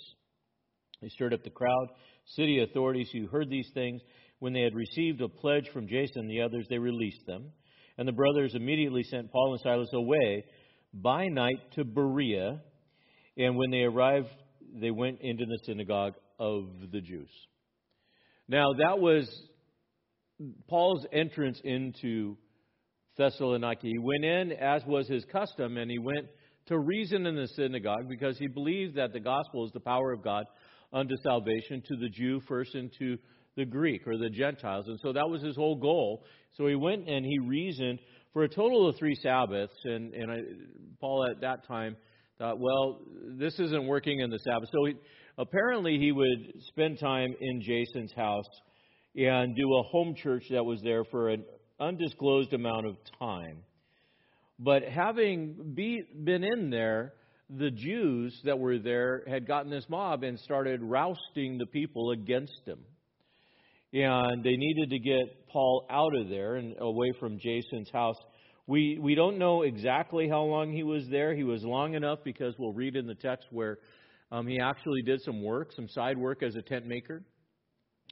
They 1.01 1.09
stirred 1.09 1.33
up 1.33 1.43
the 1.43 1.49
crowd, 1.49 1.87
city 2.35 2.61
authorities 2.61 3.09
who 3.13 3.27
heard 3.27 3.49
these 3.49 3.69
things. 3.73 4.01
When 4.39 4.53
they 4.53 4.61
had 4.61 4.75
received 4.75 5.21
a 5.21 5.27
pledge 5.27 5.69
from 5.73 5.87
Jason 5.87 6.21
and 6.21 6.29
the 6.29 6.41
others, 6.41 6.65
they 6.69 6.77
released 6.77 7.25
them. 7.25 7.51
And 7.97 8.07
the 8.07 8.13
brothers 8.13 8.55
immediately 8.55 9.03
sent 9.03 9.31
Paul 9.31 9.53
and 9.53 9.61
Silas 9.61 9.89
away 9.93 10.45
by 10.93 11.27
night 11.27 11.59
to 11.75 11.83
Berea. 11.83 12.61
And 13.37 13.57
when 13.57 13.71
they 13.71 13.81
arrived, 13.81 14.29
they 14.79 14.91
went 14.91 15.19
into 15.21 15.45
the 15.45 15.59
synagogue 15.65 16.13
of 16.39 16.69
the 16.91 17.01
Jews. 17.01 17.29
Now, 18.47 18.73
that 18.79 18.99
was 18.99 19.29
Paul's 20.67 21.05
entrance 21.11 21.59
into 21.63 22.37
Thessalonica. 23.19 23.85
He 23.85 23.99
went 23.99 24.23
in, 24.23 24.53
as 24.53 24.81
was 24.87 25.07
his 25.07 25.25
custom, 25.25 25.77
and 25.77 25.91
he 25.91 25.99
went 25.99 26.25
to 26.67 26.79
reason 26.79 27.25
in 27.25 27.35
the 27.35 27.47
synagogue 27.49 28.07
because 28.07 28.37
he 28.39 28.47
believed 28.47 28.95
that 28.95 29.11
the 29.11 29.19
gospel 29.19 29.65
is 29.65 29.71
the 29.73 29.79
power 29.79 30.13
of 30.13 30.23
God 30.23 30.45
unto 30.93 31.15
salvation 31.21 31.83
to 31.87 31.97
the 31.97 32.09
Jew 32.09 32.41
first 32.47 32.73
and 32.75 32.89
to 32.97 33.17
the 33.57 33.65
Greek 33.65 34.07
or 34.07 34.17
the 34.17 34.29
Gentiles. 34.29 34.87
And 34.87 34.99
so 35.01 35.11
that 35.11 35.29
was 35.29 35.41
his 35.41 35.55
whole 35.55 35.75
goal. 35.75 36.23
So 36.55 36.65
he 36.67 36.75
went 36.75 37.09
and 37.09 37.25
he 37.25 37.39
reasoned 37.39 37.99
for 38.31 38.43
a 38.43 38.49
total 38.49 38.87
of 38.87 38.95
three 38.97 39.15
Sabbaths. 39.15 39.73
And, 39.83 40.13
and 40.13 40.31
I, 40.31 40.37
Paul 41.01 41.27
at 41.29 41.41
that 41.41 41.67
time 41.67 41.97
thought, 42.37 42.59
well, 42.59 43.01
this 43.37 43.59
isn't 43.59 43.85
working 43.85 44.21
in 44.21 44.29
the 44.29 44.39
Sabbath. 44.39 44.69
So 44.71 44.85
he, 44.85 44.93
apparently 45.37 45.97
he 45.97 46.13
would 46.13 46.53
spend 46.67 46.99
time 46.99 47.35
in 47.41 47.61
Jason's 47.61 48.13
house 48.13 48.49
and 49.15 49.55
do 49.55 49.75
a 49.75 49.83
home 49.83 50.15
church 50.15 50.43
that 50.51 50.63
was 50.63 50.81
there 50.81 51.03
for 51.03 51.29
an 51.29 51.43
undisclosed 51.79 52.53
amount 52.53 52.85
of 52.85 52.95
time. 53.19 53.63
But 54.59 54.83
having 54.83 55.73
be, 55.75 56.03
been 56.23 56.43
in 56.43 56.69
there, 56.69 57.13
the 57.49 57.71
Jews 57.71 58.39
that 58.43 58.59
were 58.59 58.77
there 58.77 59.23
had 59.27 59.47
gotten 59.47 59.71
this 59.71 59.85
mob 59.89 60.23
and 60.23 60.39
started 60.39 60.81
rousting 60.83 61.57
the 61.57 61.65
people 61.65 62.11
against 62.11 62.61
him. 62.65 62.79
And 63.91 64.43
they 64.43 64.55
needed 64.55 64.91
to 64.91 64.99
get 64.99 65.47
Paul 65.47 65.87
out 65.89 66.15
of 66.15 66.29
there 66.29 66.57
and 66.57 66.75
away 66.79 67.11
from 67.19 67.39
Jason's 67.39 67.89
house. 67.91 68.17
We, 68.67 68.99
we 69.01 69.15
don't 69.15 69.39
know 69.39 69.63
exactly 69.63 70.29
how 70.29 70.43
long 70.43 70.71
he 70.71 70.83
was 70.83 71.07
there. 71.09 71.33
He 71.33 71.43
was 71.43 71.63
long 71.63 71.95
enough 71.95 72.19
because 72.23 72.53
we'll 72.59 72.73
read 72.73 72.95
in 72.95 73.07
the 73.07 73.15
text 73.15 73.47
where 73.49 73.79
um, 74.31 74.45
he 74.45 74.59
actually 74.59 75.01
did 75.01 75.21
some 75.23 75.41
work, 75.41 75.71
some 75.75 75.87
side 75.87 76.19
work 76.19 76.43
as 76.43 76.55
a 76.55 76.61
tent 76.61 76.85
maker 76.85 77.23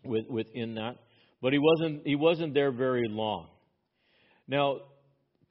with, 0.03 0.25
within 0.29 0.73
that. 0.75 0.95
But 1.43 1.53
he 1.53 1.59
wasn't, 1.59 2.07
he 2.07 2.15
wasn't 2.15 2.55
there 2.55 2.71
very 2.71 3.07
long. 3.07 3.49
Now, 4.47 4.77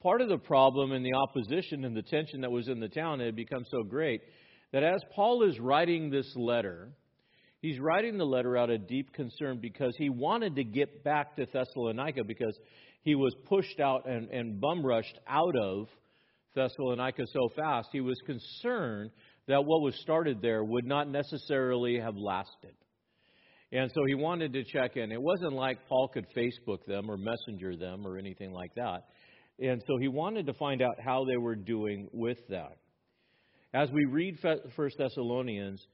part 0.01 0.21
of 0.21 0.29
the 0.29 0.37
problem 0.37 0.91
and 0.91 1.05
the 1.05 1.13
opposition 1.13 1.85
and 1.85 1.95
the 1.95 2.01
tension 2.01 2.41
that 2.41 2.51
was 2.51 2.67
in 2.67 2.79
the 2.79 2.89
town 2.89 3.19
had 3.19 3.35
become 3.35 3.65
so 3.69 3.83
great 3.83 4.21
that 4.71 4.83
as 4.83 5.01
Paul 5.15 5.43
is 5.43 5.59
writing 5.59 6.09
this 6.09 6.31
letter, 6.35 6.89
he's 7.61 7.79
writing 7.79 8.17
the 8.17 8.25
letter 8.25 8.57
out 8.57 8.69
of 8.69 8.87
deep 8.87 9.13
concern 9.13 9.59
because 9.61 9.95
he 9.97 10.09
wanted 10.09 10.55
to 10.55 10.63
get 10.63 11.03
back 11.03 11.35
to 11.35 11.45
Thessalonica 11.45 12.23
because 12.23 12.57
he 13.03 13.15
was 13.15 13.33
pushed 13.45 13.79
out 13.79 14.07
and, 14.07 14.29
and 14.29 14.59
bum 14.59 14.85
rushed 14.85 15.17
out 15.27 15.55
of 15.55 15.87
Thessalonica 16.55 17.23
so 17.31 17.49
fast. 17.55 17.89
He 17.91 18.01
was 18.01 18.19
concerned 18.25 19.11
that 19.47 19.63
what 19.63 19.81
was 19.81 19.95
started 20.01 20.41
there 20.41 20.63
would 20.63 20.85
not 20.85 21.07
necessarily 21.07 21.99
have 21.99 22.17
lasted. 22.17 22.73
And 23.71 23.91
so 23.93 24.05
he 24.05 24.15
wanted 24.15 24.53
to 24.53 24.63
check 24.63 24.95
in. 24.95 25.11
It 25.11 25.21
wasn't 25.21 25.53
like 25.53 25.77
Paul 25.89 26.07
could 26.13 26.25
Facebook 26.35 26.85
them 26.87 27.11
or 27.11 27.17
messenger 27.17 27.75
them 27.75 28.07
or 28.07 28.17
anything 28.17 28.53
like 28.53 28.73
that. 28.75 29.03
And 29.59 29.81
so 29.87 29.97
he 29.97 30.07
wanted 30.07 30.45
to 30.45 30.53
find 30.53 30.81
out 30.81 30.95
how 31.03 31.25
they 31.25 31.37
were 31.37 31.55
doing 31.55 32.07
with 32.13 32.37
that. 32.49 32.77
As 33.73 33.89
we 33.91 34.05
read 34.05 34.37
First 34.75 34.97
Thessalonians, 34.97 35.85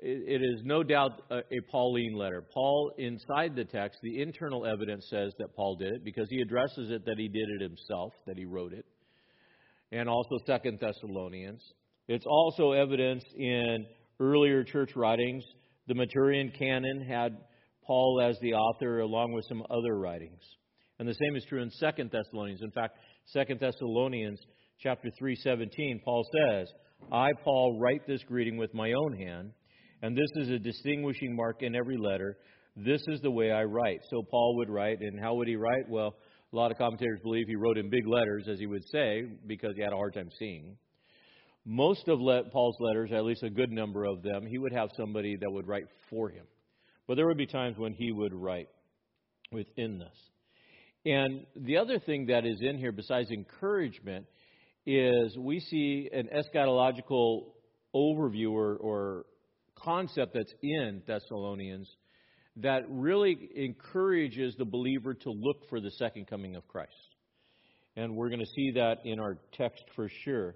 it 0.00 0.42
is 0.42 0.62
no 0.64 0.82
doubt 0.82 1.22
a, 1.30 1.42
Pauline 1.70 2.14
letter. 2.14 2.42
Paul, 2.52 2.92
inside 2.98 3.54
the 3.54 3.64
text, 3.64 3.98
the 4.02 4.22
internal 4.22 4.66
evidence 4.66 5.06
says 5.10 5.32
that 5.38 5.54
Paul 5.54 5.76
did 5.76 5.92
it 5.92 6.04
because 6.04 6.28
he 6.30 6.40
addresses 6.40 6.90
it 6.90 7.04
that 7.06 7.18
he 7.18 7.28
did 7.28 7.48
it 7.48 7.62
himself, 7.62 8.12
that 8.26 8.36
he 8.36 8.44
wrote 8.44 8.72
it, 8.72 8.86
and 9.92 10.08
also 10.08 10.38
Second 10.46 10.78
Thessalonians. 10.80 11.62
It's 12.08 12.26
also 12.26 12.72
evidence 12.72 13.24
in 13.36 13.86
earlier 14.18 14.64
church 14.64 14.96
writings. 14.96 15.44
The 15.86 15.94
Muratorian 15.94 16.56
canon 16.58 17.02
had 17.02 17.36
Paul 17.86 18.20
as 18.22 18.38
the 18.40 18.54
author, 18.54 19.00
along 19.00 19.32
with 19.32 19.44
some 19.48 19.62
other 19.70 19.98
writings. 19.98 20.40
And 20.98 21.08
the 21.08 21.14
same 21.14 21.36
is 21.36 21.44
true 21.44 21.62
in 21.62 21.70
Second 21.70 22.10
Thessalonians. 22.10 22.62
In 22.62 22.70
fact, 22.70 22.96
Second 23.26 23.60
Thessalonians 23.60 24.40
chapter 24.78 25.10
3:17, 25.10 26.00
Paul 26.04 26.24
says, 26.24 26.72
"I 27.12 27.32
Paul 27.42 27.78
write 27.78 28.06
this 28.06 28.22
greeting 28.24 28.56
with 28.56 28.72
my 28.72 28.92
own 28.92 29.16
hand, 29.16 29.52
and 30.02 30.16
this 30.16 30.30
is 30.36 30.50
a 30.50 30.58
distinguishing 30.58 31.36
mark 31.36 31.62
in 31.62 31.74
every 31.74 31.98
letter. 31.98 32.38
This 32.76 33.02
is 33.08 33.20
the 33.20 33.30
way 33.30 33.50
I 33.50 33.64
write." 33.64 34.00
So 34.04 34.22
Paul 34.22 34.56
would 34.56 34.70
write, 34.70 35.00
and 35.00 35.20
how 35.20 35.34
would 35.34 35.48
he 35.48 35.56
write? 35.56 35.88
Well, 35.88 36.16
a 36.52 36.56
lot 36.56 36.70
of 36.70 36.78
commentators 36.78 37.20
believe 37.22 37.46
he 37.46 37.56
wrote 37.56 37.76
in 37.76 37.90
big 37.90 38.06
letters, 38.06 38.48
as 38.48 38.58
he 38.58 38.66
would 38.66 38.84
say, 38.88 39.22
because 39.46 39.76
he 39.76 39.82
had 39.82 39.92
a 39.92 39.96
hard 39.96 40.14
time 40.14 40.30
seeing. 40.38 40.78
Most 41.64 42.08
of 42.08 42.18
Paul's 42.52 42.76
letters, 42.78 43.10
at 43.12 43.24
least 43.24 43.42
a 43.42 43.50
good 43.50 43.72
number 43.72 44.04
of 44.04 44.22
them, 44.22 44.46
he 44.46 44.58
would 44.58 44.72
have 44.72 44.90
somebody 44.96 45.36
that 45.36 45.50
would 45.50 45.66
write 45.66 45.86
for 46.10 46.28
him. 46.28 46.44
But 47.06 47.16
there 47.16 47.26
would 47.26 47.38
be 47.38 47.46
times 47.46 47.78
when 47.78 47.92
he 47.92 48.12
would 48.12 48.34
write 48.34 48.68
within 49.50 49.98
this. 49.98 50.16
And 51.06 51.46
the 51.56 51.78
other 51.78 51.98
thing 51.98 52.26
that 52.26 52.46
is 52.46 52.58
in 52.60 52.78
here, 52.78 52.92
besides 52.92 53.30
encouragement, 53.30 54.26
is 54.86 55.36
we 55.38 55.60
see 55.60 56.10
an 56.12 56.28
eschatological 56.34 57.46
overview 57.94 58.52
or, 58.52 58.76
or 58.76 59.26
concept 59.76 60.34
that's 60.34 60.52
in 60.62 61.02
Thessalonians 61.06 61.88
that 62.56 62.84
really 62.88 63.50
encourages 63.56 64.54
the 64.56 64.64
believer 64.64 65.14
to 65.14 65.30
look 65.30 65.68
for 65.68 65.80
the 65.80 65.90
second 65.92 66.26
coming 66.26 66.56
of 66.56 66.66
Christ. 66.68 66.92
And 67.96 68.16
we're 68.16 68.28
going 68.28 68.40
to 68.40 68.52
see 68.54 68.72
that 68.72 69.04
in 69.04 69.20
our 69.20 69.38
text 69.52 69.84
for 69.94 70.08
sure. 70.24 70.54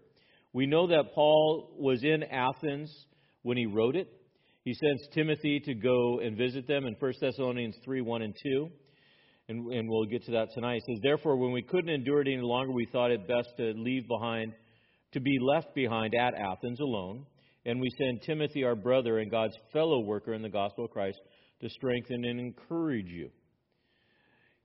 We 0.59 0.67
know 0.67 0.89
that 0.89 1.15
Paul 1.15 1.71
was 1.79 2.03
in 2.03 2.25
Athens 2.25 2.93
when 3.43 3.57
he 3.57 3.67
wrote 3.67 3.95
it. 3.95 4.09
He 4.65 4.75
sends 4.75 5.07
Timothy 5.15 5.61
to 5.61 5.73
go 5.73 6.19
and 6.19 6.37
visit 6.37 6.67
them 6.67 6.85
in 6.85 6.97
1 6.99 7.13
Thessalonians 7.21 7.77
3 7.85 8.01
1 8.01 8.23
and 8.23 8.35
2. 8.43 8.69
And, 9.49 9.73
and 9.73 9.89
we'll 9.89 10.07
get 10.07 10.25
to 10.25 10.33
that 10.33 10.49
tonight. 10.55 10.83
He 10.85 10.95
says, 10.95 11.01
Therefore, 11.01 11.37
when 11.37 11.53
we 11.53 11.63
couldn't 11.63 11.91
endure 11.91 12.23
it 12.23 12.27
any 12.27 12.43
longer, 12.43 12.73
we 12.73 12.89
thought 12.91 13.13
it 13.13 13.29
best 13.29 13.51
to 13.59 13.73
leave 13.77 14.09
behind, 14.09 14.53
to 15.13 15.21
be 15.21 15.39
left 15.41 15.77
behind 15.77 16.17
at 16.17 16.35
Athens 16.35 16.81
alone. 16.81 17.25
And 17.65 17.81
we 17.81 17.91
send 17.97 18.23
Timothy, 18.23 18.65
our 18.65 18.75
brother 18.75 19.21
and 19.21 19.31
God's 19.31 19.57
fellow 19.73 20.01
worker 20.01 20.35
in 20.35 20.43
the 20.43 20.49
gospel 20.49 20.87
of 20.87 20.91
Christ, 20.91 21.21
to 21.61 21.71
strengthen 21.71 22.25
and 22.25 22.41
encourage 22.41 23.07
you. 23.07 23.31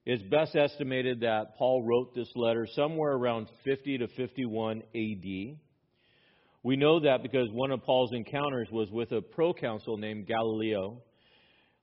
It's 0.07 0.23
best 0.23 0.55
estimated 0.55 1.19
that 1.19 1.55
Paul 1.59 1.83
wrote 1.83 2.15
this 2.15 2.31
letter 2.35 2.67
somewhere 2.73 3.11
around 3.11 3.47
50 3.63 3.99
to 3.99 4.07
51 4.07 4.81
AD. 4.95 5.59
We 6.63 6.77
know 6.77 7.01
that 7.01 7.21
because 7.21 7.49
one 7.51 7.71
of 7.71 7.83
Paul's 7.83 8.13
encounters 8.13 8.69
was 8.71 8.89
with 8.89 9.11
a 9.11 9.21
proconsul 9.21 9.97
named 9.97 10.27
Gallio 10.27 11.01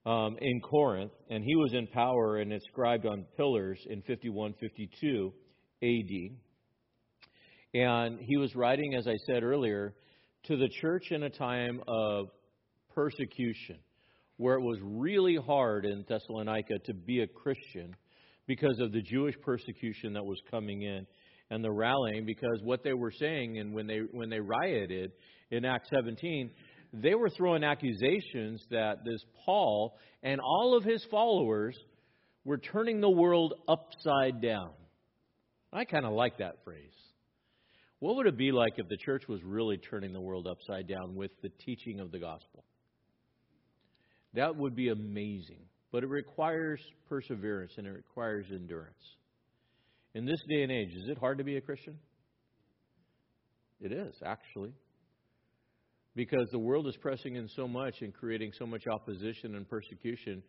um, 0.06 0.38
in 0.40 0.62
Corinth, 0.62 1.12
and 1.28 1.44
he 1.44 1.54
was 1.54 1.74
in 1.74 1.86
power 1.86 2.38
and 2.38 2.50
inscribed 2.50 3.04
on 3.04 3.26
pillars 3.36 3.78
in 3.90 4.00
51 4.02 4.54
52 4.58 5.32
AD. 5.82 6.38
And 7.74 8.18
he 8.20 8.38
was 8.38 8.56
writing, 8.56 8.94
as 8.94 9.06
I 9.06 9.16
said 9.26 9.42
earlier, 9.42 9.94
to 10.44 10.56
the 10.56 10.68
church 10.80 11.10
in 11.10 11.24
a 11.24 11.30
time 11.30 11.82
of 11.86 12.28
persecution, 12.94 13.76
where 14.38 14.54
it 14.54 14.62
was 14.62 14.78
really 14.82 15.36
hard 15.36 15.84
in 15.84 16.06
Thessalonica 16.08 16.78
to 16.86 16.94
be 16.94 17.20
a 17.20 17.26
Christian 17.26 17.94
because 18.46 18.80
of 18.80 18.92
the 18.92 19.02
Jewish 19.02 19.34
persecution 19.42 20.14
that 20.14 20.24
was 20.24 20.40
coming 20.50 20.82
in 20.82 21.06
and 21.50 21.64
the 21.64 21.70
rallying 21.70 22.24
because 22.24 22.60
what 22.62 22.82
they 22.84 22.92
were 22.92 23.12
saying 23.12 23.58
and 23.58 23.74
when 23.74 23.86
they 23.86 24.00
when 24.12 24.30
they 24.30 24.40
rioted 24.40 25.12
in 25.50 25.64
Acts 25.64 25.88
17 25.94 26.50
they 26.92 27.14
were 27.14 27.30
throwing 27.30 27.64
accusations 27.64 28.64
that 28.70 29.04
this 29.04 29.24
Paul 29.44 29.96
and 30.22 30.40
all 30.40 30.76
of 30.76 30.84
his 30.84 31.04
followers 31.10 31.76
were 32.44 32.58
turning 32.58 33.00
the 33.00 33.10
world 33.10 33.54
upside 33.68 34.40
down. 34.40 34.70
I 35.72 35.84
kind 35.84 36.04
of 36.04 36.12
like 36.12 36.38
that 36.38 36.64
phrase. 36.64 36.90
What 38.00 38.16
would 38.16 38.26
it 38.26 38.36
be 38.36 38.50
like 38.50 38.74
if 38.78 38.88
the 38.88 38.96
church 38.96 39.28
was 39.28 39.40
really 39.44 39.76
turning 39.76 40.12
the 40.12 40.20
world 40.20 40.46
upside 40.46 40.88
down 40.88 41.14
with 41.14 41.30
the 41.42 41.50
teaching 41.64 42.00
of 42.00 42.10
the 42.10 42.18
gospel? 42.18 42.64
That 44.34 44.56
would 44.56 44.74
be 44.74 44.88
amazing. 44.88 45.60
But 45.92 46.02
it 46.02 46.08
requires 46.08 46.80
perseverance 47.08 47.72
and 47.76 47.86
it 47.86 47.90
requires 47.90 48.46
endurance. 48.50 48.94
In 50.14 50.24
this 50.24 50.40
day 50.48 50.62
and 50.62 50.72
age, 50.72 50.94
is 50.94 51.08
it 51.08 51.18
hard 51.18 51.38
to 51.38 51.44
be 51.44 51.56
a 51.56 51.60
Christian? 51.60 51.98
It 53.80 53.92
is, 53.92 54.14
actually. 54.24 54.72
Because 56.16 56.48
the 56.50 56.58
world 56.58 56.88
is 56.88 56.96
pressing 56.96 57.36
in 57.36 57.48
so 57.48 57.68
much 57.68 58.02
and 58.02 58.12
creating 58.12 58.52
so 58.58 58.66
much 58.66 58.86
opposition 58.88 59.54
and 59.54 59.68
persecution 59.68 60.42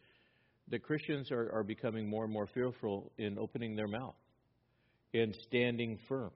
that 0.69 0.83
Christians 0.83 1.31
are, 1.31 1.51
are 1.53 1.63
becoming 1.63 2.09
more 2.09 2.23
and 2.23 2.33
more 2.33 2.47
fearful 2.47 3.11
in 3.17 3.37
opening 3.37 3.75
their 3.75 3.87
mouth 3.87 4.15
and 5.13 5.35
standing 5.47 5.99
firm. 6.07 6.31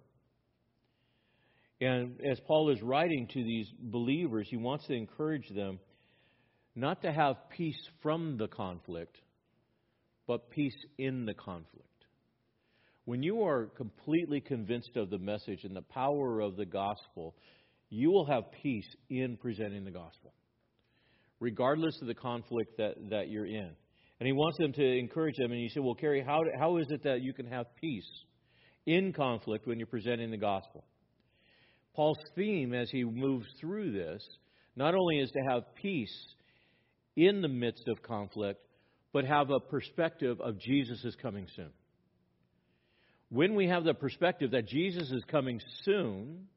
And 1.81 2.19
as 2.29 2.39
Paul 2.47 2.69
is 2.69 2.81
writing 2.81 3.27
to 3.33 3.43
these 3.43 3.67
believers, 3.79 4.47
he 4.49 4.57
wants 4.57 4.85
to 4.88 4.93
encourage 4.93 5.49
them 5.49 5.79
not 6.75 7.01
to 7.01 7.11
have 7.11 7.35
peace 7.49 7.79
from 8.01 8.38
the 8.38 8.47
conflict, 8.47 9.17
but 10.27 10.49
peace 10.49 10.75
in 10.97 11.25
the 11.25 11.33
conflict. 11.33 11.88
When 13.06 13.22
you 13.22 13.44
are 13.44 13.68
completely 13.78 14.41
convinced 14.41 14.96
of 14.96 15.12
the 15.12 15.20
message 15.20 15.63
and 15.63 15.76
the 15.76 15.84
power 15.84 16.39
of 16.39 16.56
the 16.56 16.65
gospel, 16.65 17.36
you 17.89 18.10
will 18.10 18.26
have 18.26 18.52
peace 18.63 18.88
in 19.10 19.38
presenting 19.38 19.86
the 19.86 19.91
gospel, 19.91 20.34
regardless 21.39 22.00
of 22.02 22.08
the 22.08 22.15
conflict 22.15 22.78
that, 22.78 22.96
that 23.12 23.30
you're 23.30 23.46
in. 23.46 23.70
And 24.20 24.28
he 24.28 24.34
wants 24.34 24.58
them 24.58 24.74
to 24.74 24.98
encourage 24.98 25.36
them. 25.38 25.52
And 25.52 25.62
you 25.62 25.70
say, 25.70 25.82
Well, 25.82 25.94
Cary, 25.94 26.24
how, 26.26 26.41
how 26.58 26.78
is 26.78 26.88
it 26.89 27.04
that 27.04 27.22
you 27.22 27.34
can 27.34 27.46
have 27.48 27.68
peace 27.80 28.10
in 28.86 29.13
conflict 29.13 29.68
when 29.68 29.78
you're 29.78 29.88
presenting 29.88 30.32
the 30.32 30.38
gospel? 30.38 30.84
Paul's 31.96 32.20
theme 32.36 32.74
as 32.74 32.89
he 32.89 33.04
moves 33.04 33.48
through 33.60 33.91
this 33.91 34.26
not 34.76 34.96
only 34.96 35.20
is 35.20 35.32
to 35.32 35.39
have 35.50 35.76
peace 35.76 36.34
in 37.15 37.41
the 37.41 37.48
midst 37.48 37.88
of 37.88 38.02
conflict, 38.02 38.60
but 39.13 39.26
have 39.26 39.50
a 39.50 39.60
perspective 39.60 40.41
of 40.41 40.60
Jesus 40.60 41.04
is 41.06 41.15
coming 41.15 41.48
soon. 41.56 41.72
When 43.29 43.55
we 43.55 43.67
have 43.67 43.83
the 43.83 43.93
perspective 43.93 44.51
that 44.51 44.67
Jesus 44.67 45.11
is 45.11 45.23
coming 45.29 45.59
soon, 45.83 46.47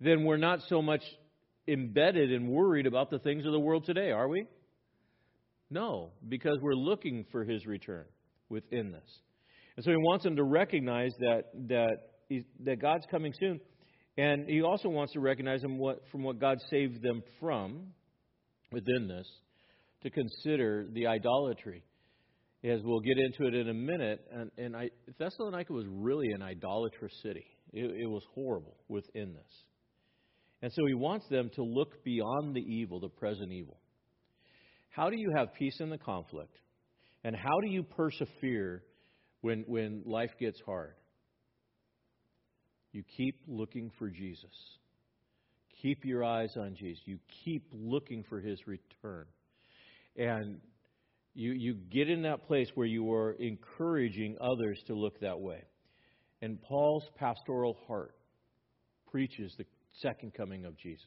then 0.00 0.24
we're 0.24 0.36
not 0.36 0.60
so 0.68 0.82
much 0.82 1.02
embedded 1.66 2.32
and 2.32 2.48
worried 2.48 2.86
about 2.86 3.10
the 3.10 3.18
things 3.18 3.46
of 3.46 3.52
the 3.52 3.60
world 3.60 3.86
today, 3.86 4.10
are 4.10 4.28
we? 4.28 4.46
No, 5.70 6.10
because 6.28 6.58
we're 6.60 6.74
looking 6.74 7.24
for 7.32 7.44
his 7.44 7.66
return 7.66 8.04
within 8.48 8.92
this. 8.92 9.10
And 9.76 9.84
so 9.84 9.90
he 9.90 9.96
wants 9.96 10.24
them 10.24 10.36
to 10.36 10.44
recognize 10.44 11.12
that 11.18 11.44
that 11.68 11.96
that 12.60 12.80
God's 12.80 13.06
coming 13.10 13.32
soon, 13.38 13.60
and 14.16 14.48
he 14.48 14.62
also 14.62 14.88
wants 14.88 15.12
to 15.14 15.20
recognize 15.20 15.62
them 15.62 15.78
what, 15.78 16.02
from 16.10 16.22
what 16.22 16.38
God 16.38 16.58
saved 16.70 17.02
them 17.02 17.22
from 17.40 17.88
within 18.70 19.08
this 19.08 19.26
to 20.02 20.10
consider 20.10 20.86
the 20.92 21.06
idolatry. 21.06 21.82
As 22.64 22.80
we'll 22.82 23.00
get 23.00 23.18
into 23.18 23.46
it 23.46 23.54
in 23.54 23.68
a 23.68 23.74
minute, 23.74 24.26
and, 24.32 24.50
and 24.56 24.74
I, 24.74 24.88
Thessalonica 25.18 25.70
was 25.70 25.84
really 25.86 26.28
an 26.32 26.40
idolatrous 26.40 27.12
city. 27.22 27.44
It, 27.74 27.84
it 27.84 28.06
was 28.06 28.22
horrible 28.34 28.76
within 28.88 29.34
this. 29.34 29.52
And 30.62 30.72
so 30.72 30.86
he 30.86 30.94
wants 30.94 31.26
them 31.28 31.50
to 31.56 31.62
look 31.62 32.02
beyond 32.04 32.56
the 32.56 32.60
evil, 32.60 33.00
the 33.00 33.10
present 33.10 33.52
evil. 33.52 33.76
How 34.88 35.10
do 35.10 35.16
you 35.18 35.30
have 35.36 35.52
peace 35.52 35.76
in 35.80 35.90
the 35.90 35.98
conflict? 35.98 36.56
And 37.22 37.36
how 37.36 37.60
do 37.60 37.68
you 37.70 37.82
persevere 37.82 38.82
when, 39.42 39.64
when 39.66 40.02
life 40.06 40.30
gets 40.40 40.58
hard? 40.64 40.94
You 42.92 43.02
keep 43.16 43.40
looking 43.46 43.90
for 43.98 44.08
Jesus. 44.08 44.54
Keep 45.82 46.04
your 46.04 46.24
eyes 46.24 46.54
on 46.56 46.76
Jesus. 46.76 47.02
You 47.04 47.18
keep 47.44 47.66
looking 47.74 48.24
for 48.26 48.40
his 48.40 48.58
return. 48.66 49.26
And 50.16 50.60
you, 51.34 51.52
you 51.52 51.74
get 51.74 52.08
in 52.08 52.22
that 52.22 52.46
place 52.46 52.68
where 52.74 52.86
you 52.86 53.12
are 53.12 53.32
encouraging 53.32 54.36
others 54.40 54.80
to 54.86 54.94
look 54.94 55.20
that 55.20 55.40
way. 55.40 55.62
And 56.40 56.60
Paul's 56.62 57.04
pastoral 57.16 57.76
heart 57.86 58.14
preaches 59.10 59.54
the 59.58 59.64
second 60.00 60.34
coming 60.34 60.64
of 60.64 60.76
Jesus 60.76 61.06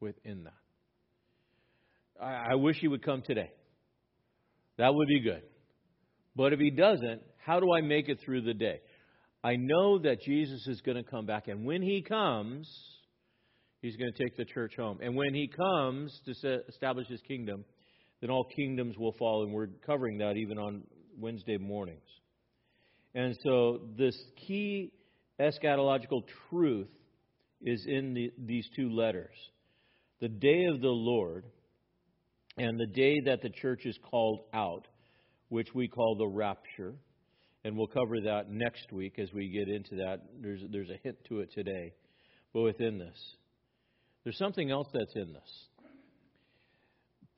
within 0.00 0.44
that. 0.44 2.22
I, 2.22 2.52
I 2.52 2.54
wish 2.54 2.76
he 2.78 2.88
would 2.88 3.04
come 3.04 3.22
today. 3.22 3.50
That 4.78 4.94
would 4.94 5.08
be 5.08 5.20
good. 5.20 5.42
But 6.34 6.52
if 6.52 6.60
he 6.60 6.70
doesn't, 6.70 7.20
how 7.44 7.60
do 7.60 7.72
I 7.72 7.82
make 7.82 8.08
it 8.08 8.18
through 8.24 8.42
the 8.42 8.54
day? 8.54 8.80
I 9.44 9.56
know 9.56 9.98
that 9.98 10.22
Jesus 10.22 10.66
is 10.68 10.80
going 10.80 10.96
to 10.96 11.02
come 11.02 11.26
back, 11.26 11.48
and 11.48 11.66
when 11.66 11.82
he 11.82 12.00
comes, 12.00 12.70
he's 13.80 13.96
going 13.96 14.12
to 14.12 14.22
take 14.22 14.36
the 14.36 14.44
church 14.44 14.74
home. 14.76 14.98
And 15.02 15.16
when 15.16 15.34
he 15.34 15.48
comes 15.48 16.16
to 16.24 16.60
establish 16.68 17.08
his 17.08 17.20
kingdom, 17.22 17.64
then 18.22 18.30
all 18.30 18.44
kingdoms 18.44 18.96
will 18.96 19.12
fall, 19.12 19.42
and 19.42 19.52
we're 19.52 19.66
covering 19.84 20.18
that 20.18 20.36
even 20.36 20.56
on 20.56 20.84
Wednesday 21.18 21.58
mornings. 21.58 21.98
And 23.14 23.36
so, 23.44 23.80
this 23.98 24.16
key 24.46 24.92
eschatological 25.38 26.22
truth 26.48 26.88
is 27.60 27.84
in 27.86 28.14
the, 28.14 28.32
these 28.38 28.66
two 28.74 28.90
letters 28.90 29.34
the 30.20 30.28
day 30.28 30.64
of 30.72 30.80
the 30.80 30.88
Lord 30.88 31.44
and 32.56 32.78
the 32.78 32.86
day 32.86 33.20
that 33.26 33.42
the 33.42 33.50
church 33.50 33.84
is 33.86 33.98
called 34.08 34.40
out, 34.54 34.86
which 35.48 35.74
we 35.74 35.88
call 35.88 36.14
the 36.16 36.28
rapture. 36.28 36.94
And 37.64 37.76
we'll 37.76 37.88
cover 37.88 38.20
that 38.20 38.50
next 38.50 38.92
week 38.92 39.18
as 39.18 39.32
we 39.32 39.48
get 39.48 39.68
into 39.68 39.96
that. 39.96 40.20
There's, 40.40 40.60
there's 40.70 40.90
a 40.90 40.98
hint 41.02 41.16
to 41.28 41.40
it 41.40 41.52
today. 41.52 41.92
But 42.52 42.62
within 42.62 42.98
this, 42.98 43.16
there's 44.22 44.38
something 44.38 44.70
else 44.70 44.88
that's 44.92 45.14
in 45.14 45.32
this. 45.32 45.66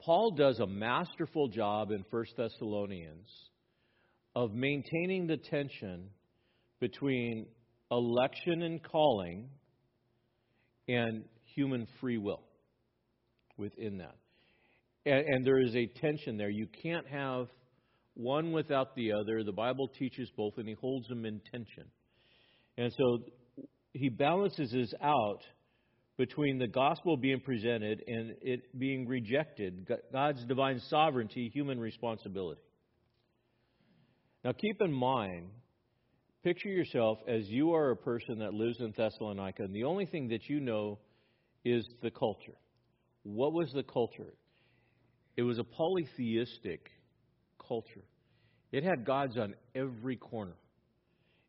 Paul 0.04 0.32
does 0.32 0.60
a 0.60 0.66
masterful 0.66 1.48
job 1.48 1.90
in 1.90 2.04
1 2.10 2.24
Thessalonians 2.36 3.26
of 4.36 4.52
maintaining 4.52 5.26
the 5.26 5.38
tension 5.38 6.10
between 6.78 7.46
election 7.90 8.62
and 8.62 8.82
calling 8.82 9.48
and 10.88 11.24
human 11.54 11.86
free 12.00 12.18
will 12.18 12.42
within 13.56 13.98
that. 13.98 14.16
And, 15.06 15.24
and, 15.26 15.46
there 15.46 15.60
is 15.60 15.74
a 15.74 15.86
tension 15.86 16.36
there. 16.36 16.50
You 16.50 16.66
can't 16.82 17.06
have 17.06 17.46
one 18.14 18.52
without 18.52 18.94
the 18.96 19.12
other. 19.12 19.42
The 19.42 19.52
Bible 19.52 19.88
teaches 19.98 20.30
both, 20.36 20.54
and 20.58 20.68
he 20.68 20.74
holds 20.74 21.08
them 21.08 21.24
in 21.24 21.40
tension. 21.50 21.84
And 22.76 22.92
so 22.96 23.18
he 23.92 24.10
balances 24.10 24.70
this 24.70 24.92
out 25.02 25.40
between 26.16 26.58
the 26.58 26.66
gospel 26.66 27.16
being 27.16 27.40
presented 27.40 28.02
and 28.06 28.36
it 28.40 28.78
being 28.78 29.08
rejected, 29.08 29.88
God's 30.12 30.44
divine 30.44 30.80
sovereignty, 30.88 31.50
human 31.52 31.80
responsibility. 31.80 32.60
Now 34.44 34.52
keep 34.52 34.80
in 34.80 34.92
mind, 34.92 35.48
picture 36.42 36.68
yourself 36.68 37.18
as 37.26 37.48
you 37.48 37.74
are 37.74 37.90
a 37.90 37.96
person 37.96 38.38
that 38.40 38.54
lives 38.54 38.80
in 38.80 38.92
Thessalonica, 38.96 39.62
and 39.62 39.74
the 39.74 39.84
only 39.84 40.06
thing 40.06 40.28
that 40.28 40.48
you 40.48 40.60
know 40.60 40.98
is 41.64 41.86
the 42.02 42.10
culture. 42.10 42.56
What 43.22 43.52
was 43.52 43.72
the 43.72 43.82
culture? 43.82 44.34
it 45.36 45.42
was 45.42 45.58
a 45.58 45.64
polytheistic 45.64 46.90
culture. 47.66 48.04
It 48.72 48.84
had 48.84 49.04
gods 49.04 49.36
on 49.36 49.54
every 49.74 50.16
corner. 50.16 50.54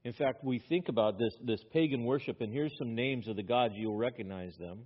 In 0.05 0.13
fact, 0.13 0.43
we 0.43 0.59
think 0.69 0.87
about 0.87 1.17
this, 1.17 1.33
this 1.43 1.59
pagan 1.73 2.05
worship, 2.05 2.39
and 2.39 2.53
here's 2.53 2.77
some 2.77 2.93
names 2.93 3.27
of 3.27 3.35
the 3.35 3.43
gods. 3.43 3.73
You'll 3.75 3.97
recognize 3.97 4.55
them. 4.59 4.85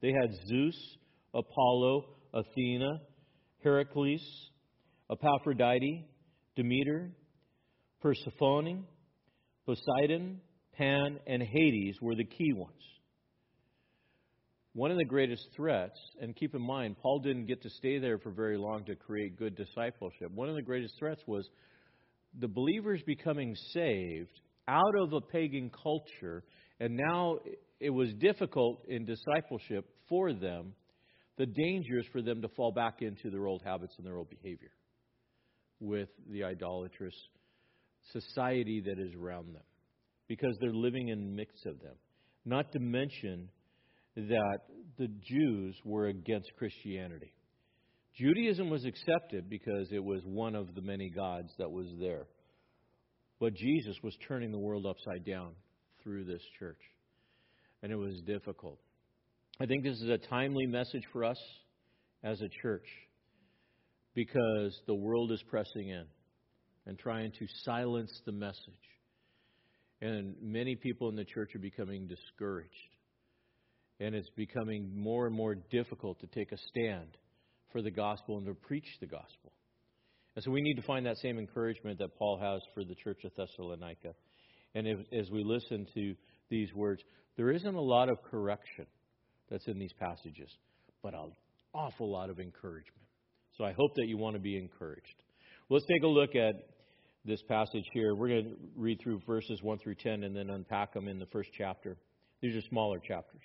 They 0.00 0.12
had 0.18 0.30
Zeus, 0.48 0.96
Apollo, 1.34 2.06
Athena, 2.32 3.02
Heracles, 3.62 4.22
Aphrodite, 5.10 6.06
Demeter, 6.56 7.10
Persephone, 8.00 8.86
Poseidon, 9.66 10.40
Pan, 10.72 11.18
and 11.26 11.42
Hades 11.42 11.96
were 12.00 12.14
the 12.14 12.24
key 12.24 12.54
ones. 12.54 12.72
One 14.72 14.90
of 14.90 14.96
the 14.96 15.04
greatest 15.04 15.46
threats, 15.54 15.98
and 16.18 16.34
keep 16.34 16.54
in 16.54 16.62
mind, 16.62 16.96
Paul 17.02 17.18
didn't 17.18 17.44
get 17.44 17.62
to 17.62 17.68
stay 17.68 17.98
there 17.98 18.18
for 18.18 18.30
very 18.30 18.56
long 18.56 18.86
to 18.86 18.94
create 18.94 19.38
good 19.38 19.54
discipleship. 19.54 20.30
One 20.30 20.48
of 20.48 20.54
the 20.54 20.62
greatest 20.62 20.94
threats 20.98 21.20
was 21.26 21.46
the 22.38 22.48
believers 22.48 23.02
becoming 23.06 23.54
saved 23.74 24.40
out 24.68 24.94
of 24.98 25.12
a 25.12 25.20
pagan 25.20 25.70
culture, 25.82 26.44
and 26.80 26.96
now 26.96 27.38
it 27.80 27.90
was 27.90 28.12
difficult 28.14 28.82
in 28.88 29.04
discipleship 29.04 29.86
for 30.08 30.32
them, 30.32 30.74
the 31.38 31.46
dangers 31.46 32.06
for 32.12 32.22
them 32.22 32.42
to 32.42 32.48
fall 32.48 32.72
back 32.72 33.02
into 33.02 33.30
their 33.30 33.46
old 33.46 33.62
habits 33.64 33.94
and 33.98 34.06
their 34.06 34.16
old 34.16 34.30
behavior 34.30 34.70
with 35.80 36.08
the 36.30 36.44
idolatrous 36.44 37.14
society 38.12 38.82
that 38.86 38.98
is 38.98 39.14
around 39.14 39.54
them 39.54 39.62
because 40.28 40.56
they're 40.60 40.72
living 40.72 41.08
in 41.08 41.20
the 41.20 41.36
midst 41.36 41.66
of 41.66 41.78
them. 41.80 41.94
Not 42.44 42.72
to 42.72 42.78
mention 42.78 43.48
that 44.16 44.58
the 44.98 45.08
Jews 45.08 45.76
were 45.84 46.06
against 46.06 46.50
Christianity. 46.58 47.32
Judaism 48.18 48.70
was 48.70 48.84
accepted 48.84 49.50
because 49.50 49.88
it 49.92 50.02
was 50.02 50.22
one 50.24 50.54
of 50.54 50.74
the 50.74 50.80
many 50.80 51.10
gods 51.10 51.52
that 51.58 51.70
was 51.70 51.86
there. 52.00 52.26
But 53.38 53.54
Jesus 53.54 53.96
was 54.02 54.16
turning 54.26 54.50
the 54.50 54.58
world 54.58 54.86
upside 54.86 55.24
down 55.24 55.52
through 56.02 56.24
this 56.24 56.42
church. 56.58 56.80
And 57.82 57.92
it 57.92 57.96
was 57.96 58.20
difficult. 58.26 58.78
I 59.60 59.66
think 59.66 59.84
this 59.84 60.00
is 60.00 60.08
a 60.08 60.18
timely 60.18 60.66
message 60.66 61.04
for 61.12 61.24
us 61.24 61.38
as 62.22 62.40
a 62.40 62.48
church 62.62 62.86
because 64.14 64.78
the 64.86 64.94
world 64.94 65.32
is 65.32 65.42
pressing 65.48 65.88
in 65.88 66.04
and 66.86 66.98
trying 66.98 67.32
to 67.32 67.46
silence 67.64 68.10
the 68.24 68.32
message. 68.32 68.58
And 70.00 70.34
many 70.42 70.76
people 70.76 71.08
in 71.08 71.16
the 71.16 71.24
church 71.24 71.54
are 71.54 71.60
becoming 71.60 72.06
discouraged 72.06 72.72
and 74.00 74.14
it's 74.14 74.30
becoming 74.30 74.90
more 74.94 75.26
and 75.26 75.34
more 75.34 75.54
difficult 75.54 76.20
to 76.20 76.26
take 76.26 76.52
a 76.52 76.58
stand 76.68 77.16
for 77.72 77.82
the 77.82 77.90
gospel 77.90 78.36
and 78.36 78.46
to 78.46 78.54
preach 78.54 78.86
the 79.00 79.06
gospel. 79.06 79.52
And 80.36 80.44
so 80.44 80.50
we 80.50 80.60
need 80.60 80.74
to 80.74 80.82
find 80.82 81.06
that 81.06 81.16
same 81.16 81.38
encouragement 81.38 81.98
that 81.98 82.16
Paul 82.18 82.38
has 82.38 82.60
for 82.74 82.84
the 82.84 82.94
church 82.94 83.24
of 83.24 83.32
Thessalonica. 83.34 84.14
And 84.74 84.86
if, 84.86 84.98
as 85.12 85.30
we 85.30 85.42
listen 85.42 85.86
to 85.94 86.14
these 86.50 86.72
words, 86.74 87.02
there 87.36 87.50
isn't 87.50 87.74
a 87.74 87.80
lot 87.80 88.10
of 88.10 88.22
correction 88.22 88.86
that's 89.50 89.66
in 89.66 89.78
these 89.78 89.94
passages, 89.98 90.50
but 91.02 91.14
an 91.14 91.32
awful 91.72 92.10
lot 92.10 92.28
of 92.28 92.38
encouragement. 92.38 93.06
So 93.56 93.64
I 93.64 93.72
hope 93.72 93.94
that 93.96 94.06
you 94.06 94.18
want 94.18 94.36
to 94.36 94.40
be 94.40 94.58
encouraged. 94.58 95.22
Let's 95.70 95.86
take 95.86 96.02
a 96.02 96.08
look 96.08 96.36
at 96.36 96.54
this 97.24 97.42
passage 97.48 97.84
here. 97.92 98.14
We're 98.14 98.28
going 98.28 98.44
to 98.44 98.56
read 98.76 99.00
through 99.02 99.22
verses 99.26 99.62
1 99.62 99.78
through 99.78 99.96
10 99.96 100.22
and 100.22 100.36
then 100.36 100.50
unpack 100.50 100.92
them 100.92 101.08
in 101.08 101.18
the 101.18 101.26
first 101.26 101.48
chapter. 101.56 101.96
These 102.42 102.54
are 102.54 102.68
smaller 102.68 102.98
chapters. 102.98 103.42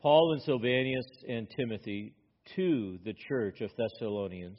Paul 0.00 0.32
and 0.32 0.42
Silvanus 0.42 1.06
and 1.28 1.46
Timothy 1.56 2.14
to 2.56 2.98
the 3.04 3.14
church 3.28 3.60
of 3.60 3.70
Thessalonians, 3.76 4.58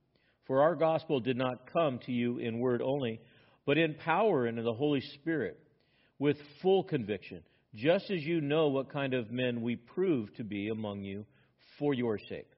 For 0.47 0.61
our 0.61 0.75
gospel 0.75 1.19
did 1.19 1.37
not 1.37 1.71
come 1.71 1.99
to 2.05 2.11
you 2.11 2.39
in 2.39 2.59
word 2.59 2.81
only, 2.81 3.19
but 3.65 3.77
in 3.77 3.95
power 3.95 4.45
and 4.45 4.57
in 4.57 4.65
the 4.65 4.73
Holy 4.73 5.01
Spirit, 5.15 5.59
with 6.19 6.37
full 6.61 6.83
conviction, 6.83 7.41
just 7.75 8.09
as 8.11 8.21
you 8.21 8.41
know 8.41 8.67
what 8.67 8.91
kind 8.91 9.13
of 9.13 9.31
men 9.31 9.61
we 9.61 9.75
prove 9.75 10.33
to 10.35 10.43
be 10.43 10.69
among 10.69 11.03
you 11.03 11.25
for 11.79 11.93
your 11.93 12.17
sake. 12.29 12.49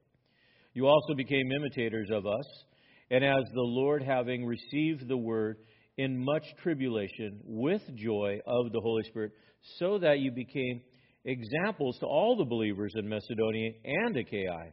You 0.72 0.86
also 0.86 1.14
became 1.14 1.52
imitators 1.52 2.10
of 2.10 2.26
us, 2.26 2.46
and 3.10 3.24
as 3.24 3.44
the 3.54 3.60
Lord, 3.60 4.02
having 4.02 4.44
received 4.44 5.06
the 5.06 5.16
word 5.16 5.58
in 5.96 6.24
much 6.24 6.42
tribulation, 6.62 7.40
with 7.44 7.82
joy 7.94 8.40
of 8.46 8.72
the 8.72 8.80
Holy 8.80 9.04
Spirit, 9.04 9.32
so 9.78 9.98
that 9.98 10.18
you 10.18 10.32
became 10.32 10.80
examples 11.24 11.96
to 12.00 12.06
all 12.06 12.36
the 12.36 12.44
believers 12.44 12.92
in 12.96 13.08
Macedonia 13.08 13.70
and 13.84 14.16
Achaia. 14.16 14.72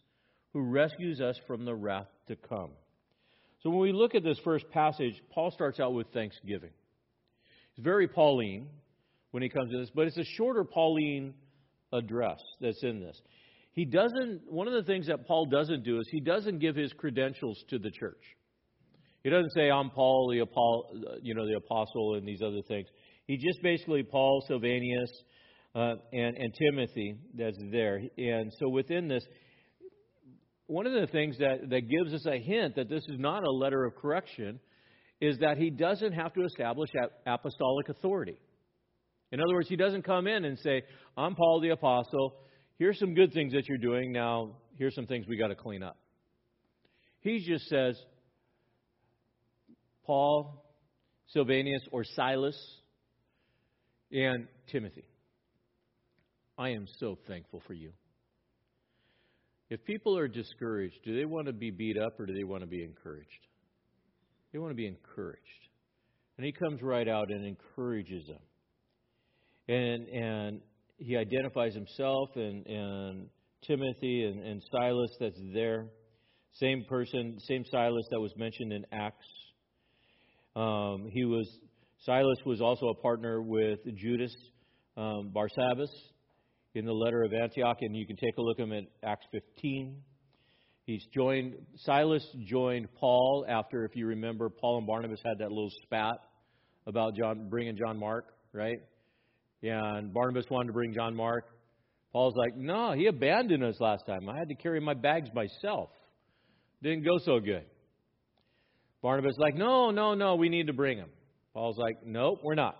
who 0.53 0.61
rescues 0.61 1.21
us 1.21 1.39
from 1.47 1.65
the 1.65 1.75
wrath 1.75 2.07
to 2.27 2.35
come. 2.35 2.71
So 3.61 3.69
when 3.69 3.79
we 3.79 3.91
look 3.91 4.15
at 4.15 4.23
this 4.23 4.39
first 4.43 4.69
passage, 4.71 5.21
Paul 5.31 5.51
starts 5.51 5.79
out 5.79 5.93
with 5.93 6.07
thanksgiving. 6.13 6.71
It's 7.75 7.83
very 7.83 8.07
Pauline 8.07 8.67
when 9.31 9.43
he 9.43 9.49
comes 9.49 9.71
to 9.71 9.79
this, 9.79 9.89
but 9.93 10.07
it's 10.07 10.17
a 10.17 10.25
shorter 10.35 10.63
Pauline 10.63 11.33
address 11.93 12.39
that's 12.59 12.83
in 12.83 12.99
this. 12.99 13.21
He 13.73 13.85
doesn't, 13.85 14.41
one 14.49 14.67
of 14.67 14.73
the 14.73 14.83
things 14.83 15.07
that 15.07 15.25
Paul 15.27 15.45
doesn't 15.45 15.83
do 15.83 15.99
is 15.99 16.07
he 16.11 16.19
doesn't 16.19 16.59
give 16.59 16.75
his 16.75 16.91
credentials 16.93 17.63
to 17.69 17.79
the 17.79 17.91
church. 17.91 18.21
He 19.23 19.29
doesn't 19.29 19.51
say, 19.51 19.69
I'm 19.69 19.91
Paul, 19.91 20.29
the, 20.29 21.19
you 21.21 21.35
know, 21.35 21.45
the 21.45 21.55
apostle, 21.55 22.15
and 22.15 22.27
these 22.27 22.41
other 22.41 22.61
things. 22.67 22.87
He 23.27 23.37
just 23.37 23.61
basically, 23.61 24.03
Paul, 24.03 24.43
Silvanus, 24.47 25.11
uh, 25.75 25.95
and, 26.11 26.35
and 26.35 26.53
Timothy 26.53 27.15
that's 27.37 27.59
there. 27.71 28.01
And 28.17 28.51
so 28.59 28.67
within 28.67 29.07
this, 29.07 29.23
one 30.71 30.87
of 30.87 30.93
the 30.93 31.07
things 31.07 31.37
that, 31.39 31.69
that 31.69 31.89
gives 31.89 32.13
us 32.13 32.25
a 32.25 32.39
hint 32.39 32.75
that 32.75 32.87
this 32.87 33.03
is 33.09 33.19
not 33.19 33.43
a 33.43 33.51
letter 33.51 33.83
of 33.83 33.93
correction 33.97 34.57
is 35.19 35.37
that 35.39 35.57
he 35.57 35.69
doesn't 35.69 36.13
have 36.13 36.33
to 36.33 36.45
establish 36.45 36.89
apostolic 37.25 37.89
authority. 37.89 38.39
In 39.33 39.41
other 39.41 39.53
words, 39.53 39.67
he 39.67 39.75
doesn't 39.75 40.03
come 40.03 40.27
in 40.27 40.45
and 40.45 40.57
say, 40.59 40.83
I'm 41.17 41.35
Paul 41.35 41.59
the 41.59 41.71
Apostle. 41.71 42.35
Here's 42.79 42.97
some 42.99 43.13
good 43.13 43.33
things 43.33 43.51
that 43.51 43.67
you're 43.67 43.77
doing. 43.79 44.13
Now, 44.13 44.51
here's 44.77 44.95
some 44.95 45.07
things 45.07 45.27
we 45.27 45.35
got 45.35 45.49
to 45.49 45.55
clean 45.55 45.83
up. 45.83 45.97
He 47.19 47.45
just 47.45 47.67
says, 47.67 47.99
Paul, 50.05 50.65
Silvanus, 51.33 51.81
or 51.91 52.05
Silas, 52.15 52.57
and 54.09 54.47
Timothy. 54.71 55.03
I 56.57 56.69
am 56.69 56.87
so 56.97 57.17
thankful 57.27 57.61
for 57.67 57.73
you. 57.73 57.91
If 59.71 59.85
people 59.85 60.17
are 60.17 60.27
discouraged, 60.27 60.97
do 61.05 61.15
they 61.15 61.23
want 61.23 61.47
to 61.47 61.53
be 61.53 61.71
beat 61.71 61.97
up 61.97 62.19
or 62.19 62.25
do 62.25 62.33
they 62.33 62.43
want 62.43 62.61
to 62.61 62.67
be 62.67 62.83
encouraged? 62.83 63.47
They 64.51 64.59
want 64.59 64.71
to 64.71 64.75
be 64.75 64.85
encouraged. 64.85 65.39
And 66.37 66.45
he 66.45 66.51
comes 66.51 66.81
right 66.81 67.07
out 67.07 67.31
and 67.31 67.45
encourages 67.45 68.27
them. 68.27 68.41
And 69.69 70.09
and 70.09 70.61
he 70.97 71.15
identifies 71.15 71.73
himself 71.73 72.31
and, 72.35 72.67
and 72.67 73.27
Timothy 73.65 74.25
and, 74.25 74.45
and 74.45 74.61
Silas 74.73 75.15
that's 75.21 75.39
there. 75.53 75.87
Same 76.51 76.83
person, 76.89 77.37
same 77.47 77.63
Silas 77.71 78.05
that 78.11 78.19
was 78.19 78.33
mentioned 78.35 78.73
in 78.73 78.85
Acts. 78.91 79.25
Um, 80.53 81.07
he 81.13 81.23
was 81.23 81.47
Silas 82.05 82.39
was 82.45 82.59
also 82.59 82.87
a 82.87 82.95
partner 82.95 83.41
with 83.41 83.79
Judas 83.95 84.35
um, 84.97 85.31
Barsabbas 85.33 85.93
in 86.73 86.85
the 86.85 86.93
letter 86.93 87.23
of 87.23 87.33
Antioch, 87.33 87.77
and 87.81 87.95
you 87.95 88.05
can 88.05 88.15
take 88.15 88.37
a 88.37 88.41
look 88.41 88.59
at 88.59 88.63
him 88.63 88.73
at 88.73 88.83
Acts 89.03 89.25
15. 89.31 89.95
He's 90.85 91.05
joined, 91.13 91.55
Silas 91.77 92.25
joined 92.45 92.87
Paul 92.95 93.45
after, 93.47 93.85
if 93.85 93.95
you 93.95 94.07
remember, 94.07 94.49
Paul 94.49 94.79
and 94.79 94.87
Barnabas 94.87 95.19
had 95.23 95.39
that 95.39 95.49
little 95.49 95.71
spat 95.83 96.15
about 96.87 97.15
John, 97.15 97.49
bringing 97.49 97.77
John 97.77 97.97
Mark, 97.97 98.33
right? 98.53 98.79
And 99.63 100.13
Barnabas 100.13 100.45
wanted 100.49 100.67
to 100.67 100.73
bring 100.73 100.93
John 100.93 101.15
Mark. 101.15 101.45
Paul's 102.11 102.35
like, 102.35 102.57
no, 102.57 102.93
he 102.93 103.07
abandoned 103.07 103.63
us 103.63 103.79
last 103.79 104.05
time. 104.05 104.27
I 104.27 104.37
had 104.37 104.49
to 104.49 104.55
carry 104.55 104.79
my 104.79 104.93
bags 104.93 105.29
myself. 105.33 105.89
Didn't 106.81 107.05
go 107.05 107.19
so 107.19 107.39
good. 107.39 107.63
Barnabas 109.01 109.35
like, 109.37 109.55
no, 109.55 109.91
no, 109.91 110.13
no, 110.13 110.35
we 110.35 110.49
need 110.49 110.67
to 110.67 110.73
bring 110.73 110.97
him. 110.97 111.09
Paul's 111.53 111.77
like, 111.77 112.05
nope, 112.05 112.39
we're 112.43 112.55
not. 112.55 112.77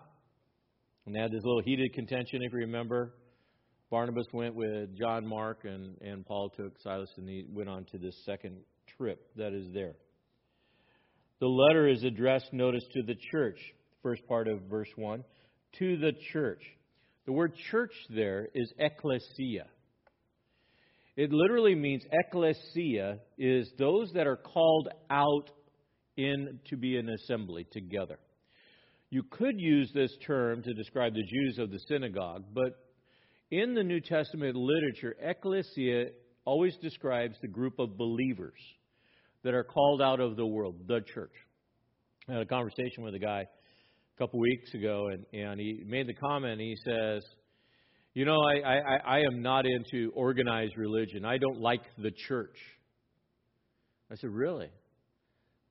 And 1.05 1.15
they 1.15 1.19
had 1.19 1.31
this 1.31 1.43
little 1.43 1.61
heated 1.61 1.93
contention, 1.93 2.41
if 2.43 2.51
you 2.51 2.59
remember. 2.59 3.13
Barnabas 3.91 4.27
went 4.31 4.55
with 4.55 4.97
John 4.97 5.27
Mark, 5.27 5.65
and, 5.65 5.97
and 6.01 6.25
Paul 6.25 6.49
took 6.49 6.79
Silas, 6.81 7.09
and 7.17 7.27
he 7.27 7.45
went 7.51 7.67
on 7.67 7.83
to 7.91 7.97
this 7.97 8.15
second 8.25 8.55
trip 8.97 9.19
that 9.35 9.51
is 9.51 9.67
there. 9.73 9.95
The 11.41 11.47
letter 11.47 11.89
is 11.89 12.01
addressed, 12.05 12.53
notice, 12.53 12.85
to 12.93 13.03
the 13.03 13.17
church. 13.31 13.59
First 14.01 14.25
part 14.27 14.47
of 14.47 14.61
verse 14.69 14.87
1. 14.95 15.25
To 15.79 15.97
the 15.97 16.13
church. 16.31 16.63
The 17.25 17.33
word 17.33 17.53
church 17.69 17.91
there 18.09 18.47
is 18.55 18.71
ecclesia. 18.79 19.65
It 21.17 21.33
literally 21.33 21.75
means 21.75 22.03
ecclesia 22.11 23.19
is 23.37 23.69
those 23.77 24.13
that 24.13 24.25
are 24.25 24.37
called 24.37 24.87
out 25.09 25.51
in 26.15 26.59
to 26.69 26.77
be 26.77 26.95
an 26.95 27.09
assembly 27.09 27.67
together. 27.71 28.19
You 29.09 29.23
could 29.23 29.59
use 29.59 29.91
this 29.93 30.15
term 30.25 30.63
to 30.63 30.73
describe 30.73 31.13
the 31.13 31.23
Jews 31.23 31.57
of 31.59 31.71
the 31.71 31.79
synagogue, 31.89 32.45
but 32.53 32.90
in 33.51 33.73
the 33.75 33.83
New 33.83 33.99
Testament 33.99 34.55
literature, 34.55 35.15
ecclesia 35.21 36.07
always 36.45 36.75
describes 36.77 37.35
the 37.41 37.47
group 37.47 37.79
of 37.79 37.97
believers 37.97 38.59
that 39.43 39.53
are 39.53 39.63
called 39.63 40.01
out 40.01 40.19
of 40.19 40.37
the 40.37 40.45
world, 40.45 40.75
the 40.87 41.01
church. 41.13 41.33
I 42.29 42.33
had 42.33 42.41
a 42.41 42.45
conversation 42.45 43.03
with 43.03 43.13
a 43.13 43.19
guy 43.19 43.41
a 43.41 44.17
couple 44.17 44.39
weeks 44.39 44.73
ago, 44.73 45.09
and, 45.11 45.25
and 45.33 45.59
he 45.59 45.83
made 45.85 46.07
the 46.07 46.13
comment. 46.13 46.61
He 46.61 46.77
says, 46.85 47.23
You 48.13 48.25
know, 48.25 48.39
I, 48.41 48.61
I, 48.61 48.97
I 49.05 49.19
am 49.19 49.41
not 49.41 49.65
into 49.65 50.11
organized 50.15 50.77
religion. 50.77 51.25
I 51.25 51.37
don't 51.37 51.59
like 51.59 51.81
the 51.97 52.11
church. 52.27 52.55
I 54.11 54.15
said, 54.15 54.29
Really? 54.29 54.69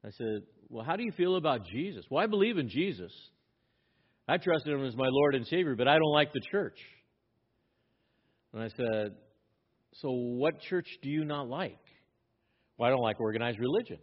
I 0.04 0.10
said, 0.10 0.42
Well, 0.68 0.84
how 0.84 0.96
do 0.96 1.04
you 1.04 1.12
feel 1.12 1.36
about 1.36 1.66
Jesus? 1.66 2.04
Well, 2.10 2.22
I 2.22 2.26
believe 2.26 2.58
in 2.58 2.68
Jesus. 2.68 3.12
I 4.28 4.36
trust 4.36 4.66
him 4.66 4.84
as 4.84 4.94
my 4.96 5.08
Lord 5.08 5.34
and 5.34 5.46
Savior, 5.46 5.74
but 5.76 5.88
I 5.88 5.94
don't 5.94 6.12
like 6.12 6.32
the 6.32 6.42
church. 6.50 6.78
And 8.52 8.62
I 8.62 8.68
said, 8.68 9.14
So 9.94 10.10
what 10.10 10.60
church 10.60 10.88
do 11.02 11.10
you 11.10 11.24
not 11.24 11.48
like? 11.48 11.78
Well, 12.76 12.88
I 12.88 12.90
don't 12.90 13.02
like 13.02 13.20
organized 13.20 13.58
religion. 13.58 13.98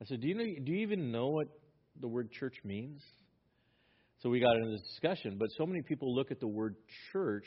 I 0.00 0.04
said, 0.06 0.20
Do 0.20 0.28
you, 0.28 0.34
know, 0.34 0.44
do 0.44 0.72
you 0.72 0.78
even 0.78 1.12
know 1.12 1.28
what 1.28 1.46
the 2.00 2.08
word 2.08 2.30
church 2.32 2.56
means? 2.64 3.02
So 4.22 4.30
we 4.30 4.40
got 4.40 4.56
into 4.56 4.70
this 4.70 4.82
discussion, 4.82 5.36
but 5.38 5.48
so 5.58 5.66
many 5.66 5.82
people 5.82 6.14
look 6.14 6.30
at 6.30 6.38
the 6.38 6.46
word 6.46 6.76
church 7.12 7.44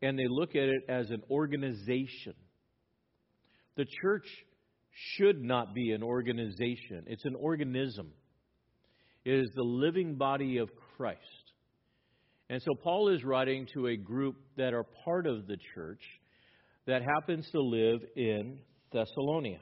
and 0.00 0.18
they 0.18 0.26
look 0.28 0.50
at 0.50 0.62
it 0.62 0.82
as 0.88 1.10
an 1.10 1.22
organization. 1.30 2.34
The 3.76 3.84
church 4.00 4.26
should 5.16 5.42
not 5.42 5.74
be 5.74 5.92
an 5.92 6.02
organization, 6.02 7.04
it's 7.06 7.24
an 7.24 7.34
organism. 7.38 8.12
It 9.24 9.34
is 9.34 9.50
the 9.54 9.62
living 9.62 10.16
body 10.16 10.56
of 10.58 10.70
Christ. 10.96 11.47
And 12.50 12.62
so 12.62 12.74
Paul 12.74 13.08
is 13.10 13.24
writing 13.24 13.66
to 13.74 13.88
a 13.88 13.96
group 13.96 14.36
that 14.56 14.72
are 14.72 14.86
part 15.04 15.26
of 15.26 15.46
the 15.46 15.58
church 15.74 16.00
that 16.86 17.02
happens 17.02 17.48
to 17.52 17.60
live 17.60 18.00
in 18.16 18.58
Thessalonia, 18.92 19.60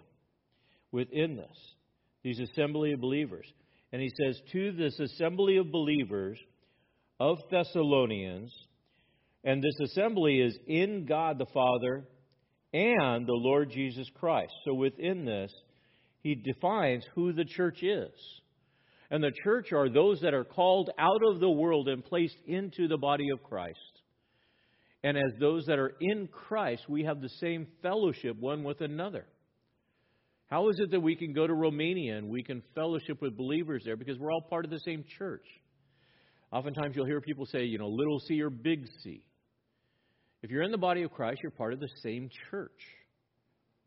within 0.93 1.37
this, 1.37 1.75
these 2.23 2.39
assembly 2.39 2.93
of 2.93 3.01
believers. 3.01 3.47
And 3.93 4.01
he 4.01 4.11
says, 4.23 4.41
To 4.53 4.73
this 4.73 4.99
assembly 5.01 5.57
of 5.57 5.73
believers 5.73 6.39
of 7.19 7.39
Thessalonians, 7.51 8.53
and 9.43 9.63
this 9.63 9.91
assembly 9.91 10.41
is 10.41 10.57
in 10.67 11.07
God 11.07 11.39
the 11.39 11.47
Father 11.53 12.05
and 12.73 13.27
the 13.27 13.33
Lord 13.33 13.71
Jesus 13.71 14.09
Christ. 14.15 14.53
So 14.65 14.75
within 14.75 15.25
this, 15.25 15.53
he 16.21 16.35
defines 16.35 17.05
who 17.15 17.33
the 17.33 17.45
church 17.45 17.83
is. 17.83 18.11
And 19.11 19.23
the 19.23 19.33
church 19.45 19.73
are 19.73 19.89
those 19.89 20.21
that 20.21 20.35
are 20.35 20.45
called 20.45 20.91
out 20.99 21.21
of 21.31 21.41
the 21.41 21.51
world 21.51 21.89
and 21.89 22.05
placed 22.05 22.37
into 22.47 22.89
the 22.89 22.99
body 22.99 23.27
of 23.33 23.43
Christ. 23.43 23.79
And 25.05 25.17
as 25.17 25.39
those 25.39 25.67
that 25.67 25.79
are 25.79 25.95
in 26.01 26.27
Christ, 26.27 26.89
we 26.89 27.05
have 27.05 27.21
the 27.21 27.29
same 27.41 27.69
fellowship 27.83 28.37
one 28.39 28.65
with 28.65 28.81
another. 28.81 29.27
How 30.49 30.69
is 30.69 30.77
it 30.79 30.91
that 30.93 31.01
we 31.01 31.17
can 31.17 31.33
go 31.33 31.47
to 31.47 31.55
Romania 31.55 32.17
and 32.17 32.29
we 32.29 32.43
can 32.43 32.63
fellowship 32.75 33.21
with 33.21 33.37
believers 33.37 33.83
there? 33.85 33.97
Because 33.97 34.19
we're 34.19 34.33
all 34.33 34.43
part 34.43 34.65
of 34.65 34.71
the 34.71 34.81
same 34.85 35.05
church. 35.19 35.47
Oftentimes 36.53 36.95
you'll 36.95 37.07
hear 37.07 37.21
people 37.21 37.47
say, 37.47 37.65
you 37.65 37.79
know, 37.79 37.89
little 37.89 38.21
c 38.21 38.41
or 38.41 38.51
big 38.51 38.87
C. 39.03 39.23
If 40.43 40.51
you're 40.51 40.63
in 40.63 40.71
the 40.71 40.79
body 40.79 41.03
of 41.03 41.11
Christ, 41.11 41.41
you're 41.43 41.51
part 41.51 41.73
of 41.73 41.81
the 41.81 41.89
same 42.03 42.31
church, 42.51 42.71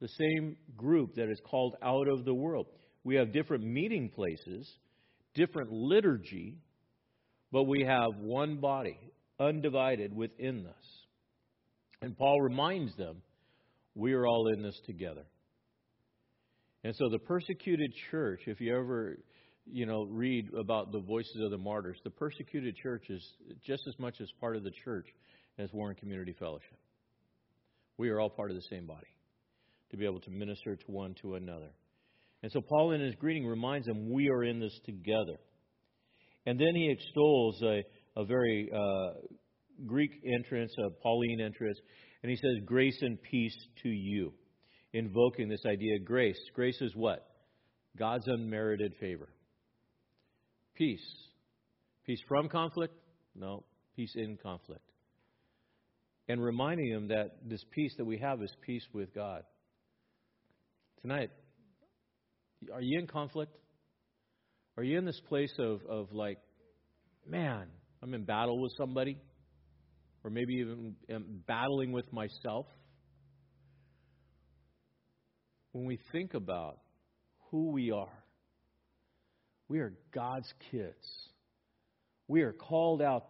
the 0.01 0.09
same 0.09 0.57
group 0.76 1.15
that 1.15 1.30
is 1.30 1.39
called 1.49 1.76
out 1.82 2.07
of 2.09 2.26
the 2.26 2.34
world. 2.34 2.67
We 3.03 3.15
have 3.15 3.32
different 3.32 3.63
meeting 3.63 4.09
places, 4.09 4.70
different 5.36 5.71
liturgy, 5.71 6.57
but 7.51 7.63
we 7.63 7.84
have 7.84 8.15
one 8.17 8.57
body, 8.57 8.99
undivided 9.39 10.13
within 10.13 10.65
us. 10.67 10.86
And 12.01 12.17
Paul 12.17 12.41
reminds 12.41 12.95
them, 12.95 13.21
we 13.95 14.13
are 14.13 14.25
all 14.25 14.47
in 14.53 14.61
this 14.61 14.80
together. 14.86 15.25
And 16.84 16.95
so 16.95 17.09
the 17.09 17.19
persecuted 17.19 17.91
church, 18.09 18.41
if 18.45 18.61
you 18.61 18.73
ever, 18.73 19.17
you 19.65 19.86
know, 19.86 20.03
read 20.03 20.53
about 20.53 20.91
the 20.91 21.01
voices 21.01 21.41
of 21.43 21.51
the 21.51 21.57
martyrs, 21.57 21.97
the 22.03 22.09
persecuted 22.09 22.75
church 22.77 23.09
is 23.09 23.21
just 23.65 23.84
as 23.88 23.99
much 23.99 24.21
as 24.21 24.30
part 24.39 24.55
of 24.55 24.63
the 24.63 24.71
church 24.86 25.07
as 25.57 25.69
Warren 25.73 25.95
Community 25.95 26.34
Fellowship. 26.39 26.77
We 27.97 28.09
are 28.09 28.19
all 28.21 28.30
part 28.30 28.49
of 28.49 28.55
the 28.55 28.63
same 28.69 28.86
body 28.86 29.07
to 29.91 29.97
be 29.97 30.05
able 30.05 30.21
to 30.21 30.30
minister 30.30 30.75
to 30.75 30.86
one 30.88 31.15
to 31.21 31.36
another. 31.36 31.71
And 32.41 32.51
so 32.51 32.61
Paul, 32.61 32.91
in 32.91 33.01
his 33.01 33.15
greeting, 33.15 33.45
reminds 33.45 33.85
them 33.87 34.11
we 34.11 34.29
are 34.29 34.43
in 34.43 34.59
this 34.59 34.77
together. 34.85 35.37
And 36.45 36.59
then 36.59 36.73
he 36.73 36.89
extols 36.89 37.61
a, 37.61 37.83
a 38.15 38.25
very 38.25 38.69
uh, 38.73 39.19
Greek 39.85 40.11
entrance, 40.25 40.71
a 40.85 40.89
Pauline 41.01 41.41
entrance, 41.41 41.77
and 42.23 42.29
he 42.29 42.37
says, 42.37 42.63
Grace 42.65 42.97
and 43.01 43.21
peace 43.21 43.55
to 43.83 43.89
you, 43.89 44.33
invoking 44.93 45.49
this 45.49 45.65
idea 45.65 45.97
of 45.97 46.05
grace. 46.05 46.39
Grace 46.53 46.79
is 46.81 46.95
what? 46.95 47.25
God's 47.97 48.27
unmerited 48.27 48.93
favor. 48.99 49.29
Peace. 50.75 51.05
Peace 52.05 52.21
from 52.27 52.49
conflict? 52.49 52.93
No, 53.35 53.63
peace 53.95 54.13
in 54.15 54.37
conflict. 54.41 54.81
And 56.27 56.41
reminding 56.41 56.91
them 56.91 57.07
that 57.09 57.37
this 57.45 57.63
peace 57.71 57.93
that 57.97 58.05
we 58.05 58.17
have 58.19 58.41
is 58.41 58.55
peace 58.65 58.85
with 58.93 59.13
God. 59.13 59.43
Tonight, 61.01 61.31
are 62.74 62.82
you 62.82 62.99
in 62.99 63.07
conflict? 63.07 63.55
Are 64.78 64.84
you 64.84 64.97
in 64.97 65.05
this 65.05 65.20
place 65.28 65.53
of, 65.60 65.82
of 65.89 66.12
like, 66.14 66.38
man, 67.28 67.68
I'm 68.01 68.14
in 68.14 68.24
battle 68.24 68.62
with 68.62 68.72
somebody? 68.78 69.18
Or 70.24 70.30
maybe 70.30 70.55
even 70.55 70.95
am 71.10 71.43
battling 71.47 71.91
with 71.91 72.12
myself? 72.12 72.66
When 75.72 75.86
we 75.86 75.99
think 76.12 76.34
about 76.34 76.80
who 77.51 77.72
we 77.72 77.91
are, 77.91 78.24
we 79.68 79.80
are 79.80 79.93
God's 80.14 80.51
kids. 80.72 81.05
We 82.28 82.41
are 82.41 82.53
called 82.53 83.01
out, 83.01 83.28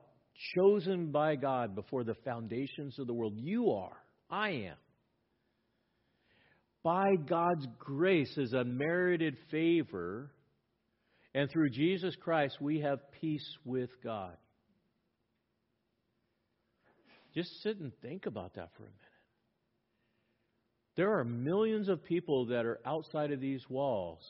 chosen 0.55 1.11
by 1.11 1.35
God 1.35 1.75
before 1.75 2.03
the 2.03 2.15
foundations 2.25 2.97
of 2.97 3.07
the 3.07 3.13
world. 3.13 3.33
You 3.35 3.71
are. 3.71 3.97
I 4.29 4.49
am 4.49 4.77
by 6.83 7.15
God's 7.27 7.67
grace 7.77 8.37
as 8.37 8.53
unmerited 8.53 9.37
favor, 9.51 10.31
and 11.33 11.49
through 11.49 11.69
Jesus 11.69 12.15
Christ, 12.15 12.57
we 12.61 12.79
have 12.81 12.99
peace 13.21 13.47
with 13.65 13.89
God. 14.03 14.35
Just 17.35 17.61
sit 17.61 17.77
and 17.79 17.91
think 18.01 18.25
about 18.25 18.55
that 18.55 18.69
for 18.75 18.83
a 18.83 18.87
minute. 18.87 18.95
There 20.95 21.19
are 21.19 21.23
millions 21.23 21.87
of 21.87 22.03
people 22.03 22.47
that 22.47 22.65
are 22.65 22.79
outside 22.85 23.31
of 23.31 23.39
these 23.39 23.63
walls 23.69 24.21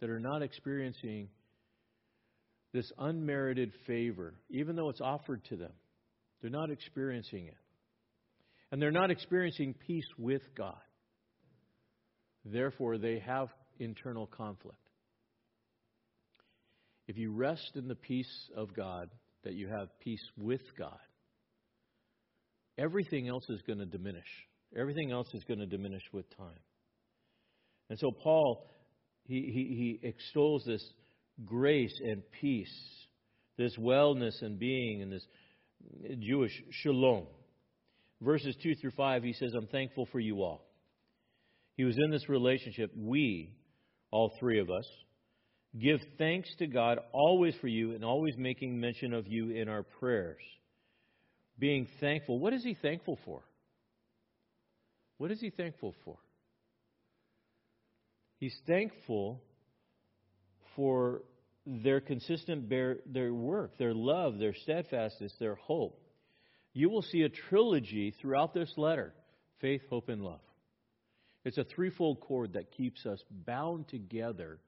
that 0.00 0.10
are 0.10 0.18
not 0.18 0.42
experiencing 0.42 1.28
this 2.72 2.90
unmerited 2.98 3.72
favor, 3.86 4.34
even 4.48 4.76
though 4.76 4.88
it's 4.88 5.00
offered 5.00 5.44
to 5.46 5.56
them. 5.56 5.72
They're 6.40 6.50
not 6.50 6.70
experiencing 6.70 7.46
it. 7.46 7.56
And 8.72 8.80
they're 8.80 8.90
not 8.90 9.10
experiencing 9.10 9.74
peace 9.86 10.06
with 10.16 10.42
God. 10.56 10.78
Therefore, 12.44 12.98
they 12.98 13.18
have 13.20 13.48
internal 13.78 14.26
conflict. 14.26 14.76
If 17.06 17.18
you 17.18 17.32
rest 17.32 17.72
in 17.74 17.88
the 17.88 17.94
peace 17.94 18.50
of 18.56 18.74
God, 18.74 19.10
that 19.42 19.54
you 19.54 19.68
have 19.68 19.88
peace 20.00 20.22
with 20.36 20.60
God, 20.78 20.98
everything 22.78 23.28
else 23.28 23.48
is 23.48 23.62
going 23.62 23.78
to 23.78 23.86
diminish. 23.86 24.22
Everything 24.76 25.10
else 25.10 25.28
is 25.34 25.42
going 25.44 25.60
to 25.60 25.66
diminish 25.66 26.02
with 26.12 26.24
time. 26.36 26.60
And 27.88 27.98
so 27.98 28.12
Paul, 28.12 28.70
he, 29.24 29.40
he, 29.52 29.98
he 30.02 30.08
extols 30.08 30.62
this 30.64 30.84
grace 31.44 31.98
and 32.04 32.22
peace, 32.40 32.72
this 33.58 33.76
wellness 33.76 34.40
and 34.42 34.58
being, 34.58 35.02
and 35.02 35.12
this 35.12 35.26
Jewish 36.20 36.52
shalom. 36.82 37.26
Verses 38.20 38.54
2 38.62 38.74
through 38.76 38.92
5, 38.92 39.22
he 39.22 39.32
says, 39.32 39.54
I'm 39.54 39.66
thankful 39.66 40.06
for 40.12 40.20
you 40.20 40.42
all. 40.42 40.69
He 41.76 41.84
was 41.84 41.96
in 41.98 42.10
this 42.10 42.28
relationship. 42.28 42.90
We, 42.96 43.54
all 44.10 44.32
three 44.38 44.60
of 44.60 44.70
us, 44.70 44.86
give 45.78 46.00
thanks 46.18 46.48
to 46.58 46.66
God 46.66 46.98
always 47.12 47.54
for 47.60 47.68
you 47.68 47.94
and 47.94 48.04
always 48.04 48.34
making 48.36 48.78
mention 48.78 49.14
of 49.14 49.26
you 49.26 49.50
in 49.50 49.68
our 49.68 49.82
prayers. 49.82 50.42
Being 51.58 51.86
thankful. 52.00 52.38
What 52.38 52.52
is 52.52 52.64
he 52.64 52.74
thankful 52.74 53.18
for? 53.24 53.42
What 55.18 55.30
is 55.30 55.40
he 55.40 55.50
thankful 55.50 55.94
for? 56.04 56.16
He's 58.38 58.56
thankful 58.66 59.42
for 60.74 61.22
their 61.66 62.00
consistent 62.00 62.68
bear, 62.68 62.96
their 63.06 63.34
work, 63.34 63.76
their 63.76 63.94
love, 63.94 64.38
their 64.38 64.54
steadfastness, 64.54 65.34
their 65.38 65.56
hope. 65.56 66.00
You 66.72 66.88
will 66.88 67.02
see 67.02 67.22
a 67.22 67.28
trilogy 67.28 68.14
throughout 68.20 68.54
this 68.54 68.72
letter 68.76 69.12
faith, 69.60 69.82
hope, 69.90 70.08
and 70.08 70.22
love. 70.22 70.40
It's 71.44 71.58
a 71.58 71.64
threefold 71.64 72.20
cord 72.20 72.52
that 72.54 72.72
keeps 72.72 73.06
us 73.06 73.22
bound 73.46 73.88
together 73.88 74.58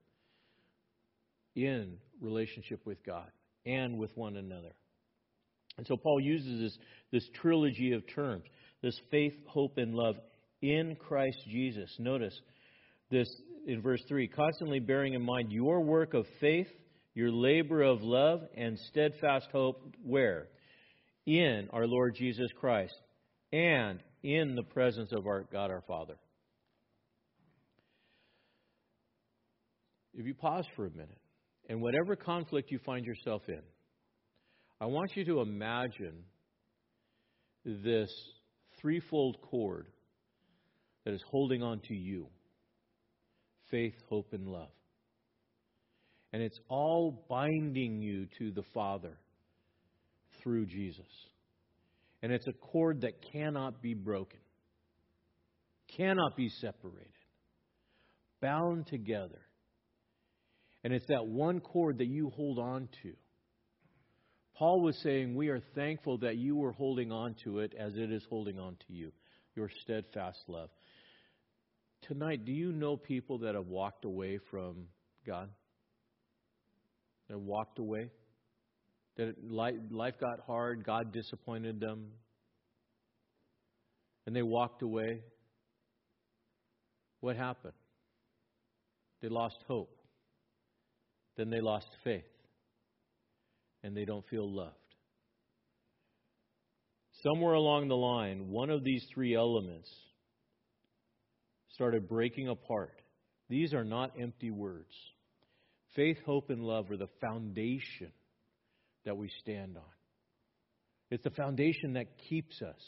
in 1.55 1.99
relationship 2.20 2.81
with 2.87 3.05
God 3.05 3.31
and 3.66 3.99
with 3.99 4.16
one 4.16 4.37
another. 4.37 4.73
And 5.77 5.87
so 5.87 5.97
Paul 5.97 6.20
uses 6.20 6.61
this, 6.61 6.79
this 7.11 7.29
trilogy 7.41 7.93
of 7.93 8.03
terms 8.14 8.45
this 8.83 9.01
faith, 9.12 9.35
hope, 9.47 9.79
and 9.79 9.95
love 9.95 10.16
in 10.61 10.97
Christ 10.97 11.39
Jesus. 11.49 11.95
Notice 12.01 12.35
this 13.11 13.29
in 13.66 13.81
verse 13.81 14.03
3 14.09 14.27
constantly 14.29 14.81
bearing 14.81 15.14
in 15.14 15.23
mind 15.23 15.53
your 15.53 15.81
work 15.81 16.14
of 16.14 16.27
faith, 16.41 16.66
your 17.14 17.31
labor 17.31 17.83
of 17.83 18.03
love, 18.03 18.41
and 18.57 18.79
steadfast 18.91 19.47
hope, 19.53 19.95
where? 20.05 20.49
In 21.27 21.68
our 21.73 21.87
Lord 21.87 22.16
Jesus 22.16 22.51
Christ 22.59 22.95
and 23.53 24.01
in 24.25 24.57
the 24.57 24.64
presence 24.64 25.12
of 25.12 25.27
our 25.27 25.45
God 25.53 25.70
our 25.70 25.83
Father. 25.87 26.14
If 30.15 30.27
you 30.27 30.35
pause 30.35 30.67
for 30.77 30.87
a 30.87 30.91
minute, 30.91 31.19
and 31.69 31.81
whatever 31.81 32.17
conflict 32.17 32.71
you 32.71 32.79
find 32.85 33.05
yourself 33.05 33.43
in, 33.49 33.63
I 34.81 34.87
want 34.87 35.17
you 35.17 35.25
to 35.27 35.41
imagine 35.41 36.25
this 37.65 38.11
threefold 38.81 39.39
cord 39.43 39.87
that 41.05 41.15
is 41.15 41.23
holding 41.31 41.63
on 41.63 41.81
to 41.89 41.95
you 41.95 42.27
faith, 43.71 43.95
hope, 44.09 44.33
and 44.33 44.47
love. 44.47 44.69
And 46.33 46.43
it's 46.43 46.59
all 46.69 47.25
binding 47.29 48.01
you 48.01 48.27
to 48.39 48.51
the 48.53 48.65
Father 48.75 49.19
through 50.43 50.67
Jesus. 50.67 51.07
And 52.23 52.33
it's 52.33 52.47
a 52.47 52.53
cord 52.53 53.03
that 53.03 53.13
cannot 53.33 53.83
be 53.83 53.95
broken, 53.95 54.41
cannot 55.97 56.37
be 56.37 56.49
separated, 56.49 57.09
bound 58.41 58.87
together. 58.87 59.41
And 60.85 60.93
it's 60.93 61.07
that 61.07 61.26
one 61.26 61.61
cord 61.61 61.99
that 61.99 62.07
you 62.07 62.30
hold 62.30 62.59
on 62.59 62.89
to. 63.03 63.12
Paul 64.57 64.80
was 64.80 64.97
saying, 65.03 65.35
We 65.35 65.49
are 65.49 65.62
thankful 65.74 66.18
that 66.18 66.37
you 66.37 66.57
were 66.57 66.72
holding 66.72 67.12
on 67.12 67.37
to 67.45 67.61
it 67.61 67.74
as 67.78 67.95
it 67.97 68.12
is 68.12 68.24
holding 68.28 68.59
on 68.59 68.76
to 68.87 68.93
you, 68.93 69.12
your 69.55 69.70
steadfast 69.83 70.39
love. 70.49 70.70
Tonight, 72.09 72.45
do 72.45 72.53
you 72.53 72.72
know 72.72 72.97
people 72.97 73.39
that 73.39 73.55
have 73.55 73.66
walked 73.66 74.05
away 74.05 74.39
from 74.51 74.87
God? 75.26 75.49
That 77.28 77.39
walked 77.39 77.78
away? 77.78 78.11
That 79.16 79.35
life 79.51 80.14
got 80.20 80.41
hard, 80.47 80.85
God 80.85 81.12
disappointed 81.12 81.80
them, 81.80 82.09
and 84.26 84.35
they 84.35 84.43
walked 84.43 84.83
away? 84.83 85.20
What 87.20 87.37
happened? 87.37 87.74
They 89.20 89.28
lost 89.28 89.59
hope. 89.68 90.01
Then 91.37 91.51
they 91.51 91.61
lost 91.61 91.89
faith. 92.05 92.24
And 93.83 93.97
they 93.97 94.05
don't 94.05 94.26
feel 94.28 94.49
loved. 94.49 94.76
Somewhere 97.22 97.55
along 97.55 97.89
the 97.89 97.97
line, 97.97 98.49
one 98.49 98.70
of 98.70 98.85
these 98.85 99.05
three 99.14 99.35
elements 99.35 99.89
started 101.74 102.09
breaking 102.09 102.49
apart. 102.49 103.01
These 103.49 103.74
are 103.74 103.85
not 103.85 104.12
empty 104.20 104.51
words. 104.51 104.93
Faith, 105.95 106.16
hope, 106.26 106.51
and 106.51 106.62
love 106.62 106.91
are 106.91 106.97
the 106.97 107.09
foundation 107.20 108.12
that 109.05 109.16
we 109.16 109.28
stand 109.41 109.76
on. 109.76 109.83
It's 111.11 111.24
the 111.24 111.30
foundation 111.30 111.95
that 111.95 112.07
keeps 112.28 112.61
us. 112.62 112.80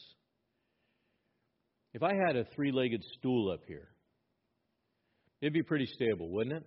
If 1.92 2.02
I 2.02 2.12
had 2.26 2.36
a 2.36 2.44
three 2.56 2.72
legged 2.72 3.04
stool 3.18 3.52
up 3.52 3.60
here, 3.68 3.88
it'd 5.40 5.52
be 5.52 5.62
pretty 5.62 5.86
stable, 5.86 6.28
wouldn't 6.30 6.56
it? 6.56 6.66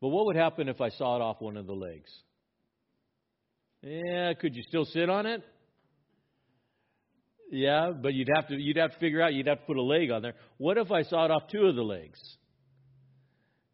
But 0.00 0.08
what 0.08 0.26
would 0.26 0.36
happen 0.36 0.68
if 0.68 0.80
I 0.80 0.88
sawed 0.90 1.20
off 1.20 1.40
one 1.40 1.56
of 1.56 1.66
the 1.66 1.74
legs? 1.74 2.10
Yeah, 3.82 4.32
could 4.34 4.54
you 4.54 4.62
still 4.68 4.84
sit 4.84 5.08
on 5.08 5.26
it? 5.26 5.42
Yeah, 7.50 7.90
but 8.00 8.14
you'd 8.14 8.28
have 8.34 8.48
to 8.48 8.54
you'd 8.54 8.76
have 8.76 8.92
to 8.92 8.98
figure 8.98 9.20
out 9.20 9.34
you'd 9.34 9.48
have 9.48 9.60
to 9.60 9.66
put 9.66 9.76
a 9.76 9.82
leg 9.82 10.10
on 10.10 10.22
there. 10.22 10.34
What 10.58 10.78
if 10.78 10.92
I 10.92 11.02
sawed 11.02 11.30
off 11.30 11.48
two 11.50 11.66
of 11.66 11.74
the 11.74 11.82
legs? 11.82 12.20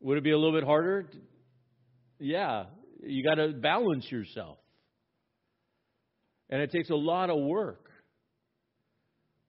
Would 0.01 0.18
it 0.18 0.24
be 0.24 0.31
a 0.31 0.39
little 0.39 0.59
bit 0.59 0.64
harder? 0.64 1.11
Yeah, 2.18 2.64
you 3.03 3.22
got 3.22 3.35
to 3.35 3.53
balance 3.53 4.11
yourself. 4.11 4.59
And 6.49 6.62
it 6.62 6.70
takes 6.70 6.91
a 6.91 6.95
lot 6.95 7.29
of 7.29 7.39
work. 7.39 7.91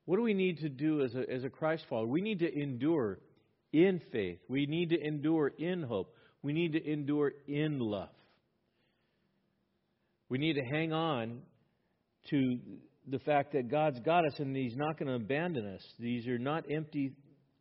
What 0.06 0.18
do 0.18 0.24
we 0.24 0.34
need 0.34 0.60
to 0.60 0.70
do 0.70 1.04
as 1.04 1.14
a, 1.16 1.30
as 1.30 1.44
a 1.44 1.50
Christ 1.50 1.86
follower? 1.90 2.08
We 2.08 2.22
need 2.22 2.40
to 2.40 2.52
endure 2.52 3.20
in 3.72 4.02
faith. 4.12 4.40
We 4.50 4.66
need 4.66 4.90
to 4.90 5.00
endure 5.00 5.50
in 5.60 5.84
hope. 5.84 6.14
We 6.42 6.54
need 6.54 6.74
to 6.74 6.92
endure 6.92 7.32
in 7.48 7.80
love. 7.80 8.10
We 10.30 10.38
need 10.38 10.54
to 10.54 10.64
hang 10.64 10.94
on 10.94 11.42
to 12.30 12.60
the 13.08 13.20
fact 13.20 13.54
that 13.54 13.70
God's 13.70 14.00
got 14.02 14.26
us 14.26 14.40
and 14.40 14.56
He's 14.56 14.76
not 14.76 15.00
going 15.00 15.08
to 15.08 15.16
abandon 15.16 15.66
us. 15.66 15.82
These 16.00 16.28
are 16.28 16.38
not 16.38 16.66
empty 16.70 17.14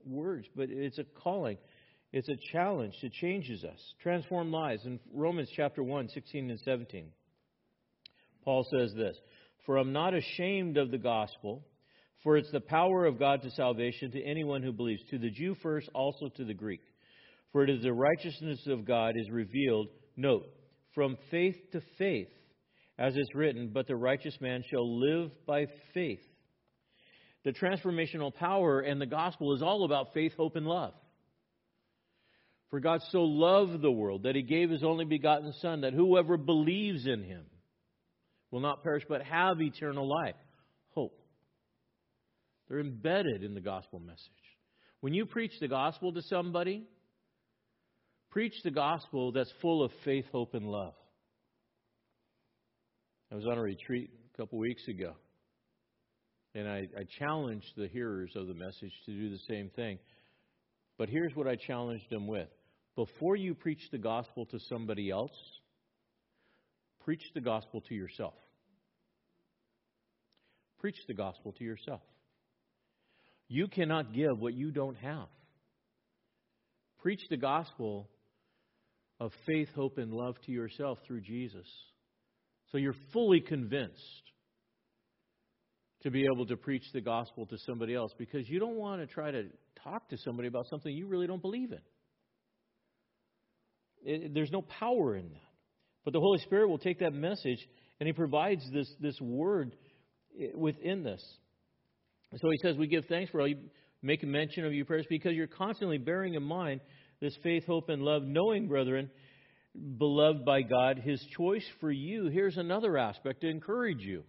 words, 0.04 0.46
but 0.54 0.68
it's 0.70 0.98
a 0.98 1.04
calling. 1.22 1.58
It's 2.12 2.28
a 2.28 2.36
challenge. 2.52 2.94
It 3.02 3.12
changes 3.12 3.64
us. 3.64 3.78
Transform 4.02 4.50
lives. 4.50 4.84
In 4.84 4.98
Romans 5.12 5.48
chapter 5.54 5.82
1, 5.82 6.08
16 6.08 6.50
and 6.50 6.60
17, 6.60 7.08
Paul 8.44 8.66
says 8.70 8.92
this 8.94 9.16
For 9.64 9.76
I'm 9.76 9.92
not 9.92 10.14
ashamed 10.14 10.76
of 10.76 10.90
the 10.90 10.98
gospel, 10.98 11.64
for 12.22 12.36
it's 12.36 12.50
the 12.50 12.60
power 12.60 13.06
of 13.06 13.18
God 13.18 13.42
to 13.42 13.50
salvation 13.50 14.10
to 14.12 14.24
anyone 14.24 14.62
who 14.62 14.72
believes, 14.72 15.02
to 15.10 15.18
the 15.18 15.30
Jew 15.30 15.56
first, 15.62 15.88
also 15.94 16.28
to 16.36 16.44
the 16.44 16.54
Greek. 16.54 16.80
For 17.52 17.64
it 17.64 17.70
is 17.70 17.82
the 17.82 17.92
righteousness 17.92 18.66
of 18.66 18.84
God 18.84 19.14
is 19.16 19.30
revealed, 19.30 19.88
note, 20.16 20.46
from 20.94 21.16
faith 21.30 21.56
to 21.72 21.80
faith 21.98 22.28
as 22.98 23.14
it's 23.16 23.34
written, 23.34 23.70
but 23.72 23.86
the 23.86 23.96
righteous 23.96 24.36
man 24.40 24.62
shall 24.70 25.00
live 25.00 25.30
by 25.46 25.66
faith. 25.92 26.22
The 27.44 27.52
transformational 27.52 28.34
power 28.34 28.80
and 28.80 29.00
the 29.00 29.06
gospel 29.06 29.54
is 29.54 29.62
all 29.62 29.84
about 29.84 30.14
faith, 30.14 30.32
hope, 30.36 30.56
and 30.56 30.66
love. 30.66 30.94
For 32.70 32.80
God 32.80 33.00
so 33.10 33.22
loved 33.22 33.80
the 33.80 33.92
world 33.92 34.24
that 34.24 34.34
he 34.34 34.42
gave 34.42 34.70
his 34.70 34.82
only 34.82 35.04
begotten 35.04 35.52
Son, 35.60 35.82
that 35.82 35.92
whoever 35.92 36.36
believes 36.36 37.06
in 37.06 37.22
him 37.22 37.44
will 38.50 38.60
not 38.60 38.82
perish 38.82 39.04
but 39.08 39.22
have 39.22 39.60
eternal 39.60 40.08
life. 40.08 40.34
Hope. 40.90 41.18
They're 42.68 42.80
embedded 42.80 43.44
in 43.44 43.54
the 43.54 43.60
gospel 43.60 44.00
message. 44.00 44.20
When 45.00 45.14
you 45.14 45.26
preach 45.26 45.52
the 45.60 45.68
gospel 45.68 46.12
to 46.14 46.22
somebody, 46.22 46.84
preach 48.36 48.62
the 48.64 48.70
gospel 48.70 49.32
that's 49.32 49.50
full 49.62 49.82
of 49.82 49.90
faith, 50.04 50.26
hope, 50.30 50.52
and 50.52 50.66
love. 50.66 50.92
I 53.32 53.34
was 53.34 53.46
on 53.46 53.56
a 53.56 53.62
retreat 53.62 54.10
a 54.34 54.36
couple 54.36 54.58
weeks 54.58 54.86
ago, 54.88 55.14
and 56.54 56.68
I, 56.68 56.86
I 56.94 57.04
challenged 57.18 57.72
the 57.78 57.88
hearers 57.88 58.32
of 58.36 58.46
the 58.46 58.52
message 58.52 58.92
to 59.06 59.12
do 59.12 59.30
the 59.30 59.38
same 59.48 59.70
thing. 59.70 59.98
But 60.98 61.08
here's 61.08 61.34
what 61.34 61.46
I 61.48 61.56
challenged 61.56 62.10
them 62.10 62.26
with 62.26 62.48
before 62.94 63.36
you 63.36 63.54
preach 63.54 63.80
the 63.90 63.96
gospel 63.96 64.44
to 64.44 64.58
somebody 64.68 65.10
else, 65.10 65.32
preach 67.06 67.22
the 67.34 67.40
gospel 67.40 67.82
to 67.88 67.94
yourself. 67.94 68.34
Preach 70.78 70.98
the 71.08 71.14
gospel 71.14 71.52
to 71.52 71.64
yourself. 71.64 72.02
You 73.48 73.66
cannot 73.66 74.12
give 74.12 74.38
what 74.38 74.52
you 74.52 74.72
don't 74.72 74.98
have. 74.98 75.28
Preach 77.00 77.22
the 77.30 77.38
gospel 77.38 78.10
of 79.18 79.32
faith, 79.46 79.68
hope, 79.74 79.98
and 79.98 80.12
love 80.12 80.36
to 80.46 80.52
yourself 80.52 80.98
through 81.06 81.22
Jesus. 81.22 81.66
So 82.72 82.78
you're 82.78 82.96
fully 83.12 83.40
convinced 83.40 84.22
to 86.02 86.10
be 86.10 86.26
able 86.32 86.46
to 86.46 86.56
preach 86.56 86.84
the 86.92 87.00
gospel 87.00 87.46
to 87.46 87.56
somebody 87.66 87.94
else 87.94 88.12
because 88.18 88.48
you 88.48 88.58
don't 88.58 88.76
want 88.76 89.00
to 89.00 89.06
try 89.06 89.30
to 89.30 89.44
talk 89.82 90.08
to 90.10 90.18
somebody 90.18 90.48
about 90.48 90.66
something 90.68 90.92
you 90.92 91.06
really 91.06 91.26
don't 91.26 91.42
believe 91.42 91.72
in. 91.72 91.80
It, 94.04 94.34
there's 94.34 94.52
no 94.52 94.62
power 94.62 95.16
in 95.16 95.30
that. 95.30 95.40
But 96.04 96.12
the 96.12 96.20
Holy 96.20 96.38
Spirit 96.40 96.68
will 96.68 96.78
take 96.78 97.00
that 97.00 97.12
message 97.12 97.58
and 97.98 98.06
He 98.06 98.12
provides 98.12 98.62
this, 98.72 98.88
this 99.00 99.20
word 99.20 99.74
within 100.54 101.02
this. 101.02 101.24
So 102.36 102.50
He 102.50 102.58
says, 102.62 102.76
We 102.76 102.86
give 102.86 103.06
thanks 103.06 103.30
for 103.30 103.40
all 103.40 103.48
you 103.48 103.56
make 104.02 104.22
mention 104.22 104.64
of 104.64 104.72
your 104.72 104.84
prayers 104.84 105.06
because 105.08 105.32
you're 105.32 105.46
constantly 105.46 105.98
bearing 105.98 106.34
in 106.34 106.42
mind 106.42 106.80
this 107.20 107.36
faith, 107.42 107.64
hope, 107.66 107.88
and 107.88 108.02
love, 108.02 108.22
knowing, 108.22 108.68
brethren, 108.68 109.10
beloved 109.98 110.44
by 110.44 110.62
God, 110.62 110.98
His 110.98 111.22
choice 111.36 111.64
for 111.80 111.90
you. 111.90 112.26
Here's 112.26 112.56
another 112.56 112.96
aspect 112.96 113.42
to 113.42 113.48
encourage 113.48 114.00
you 114.00 114.24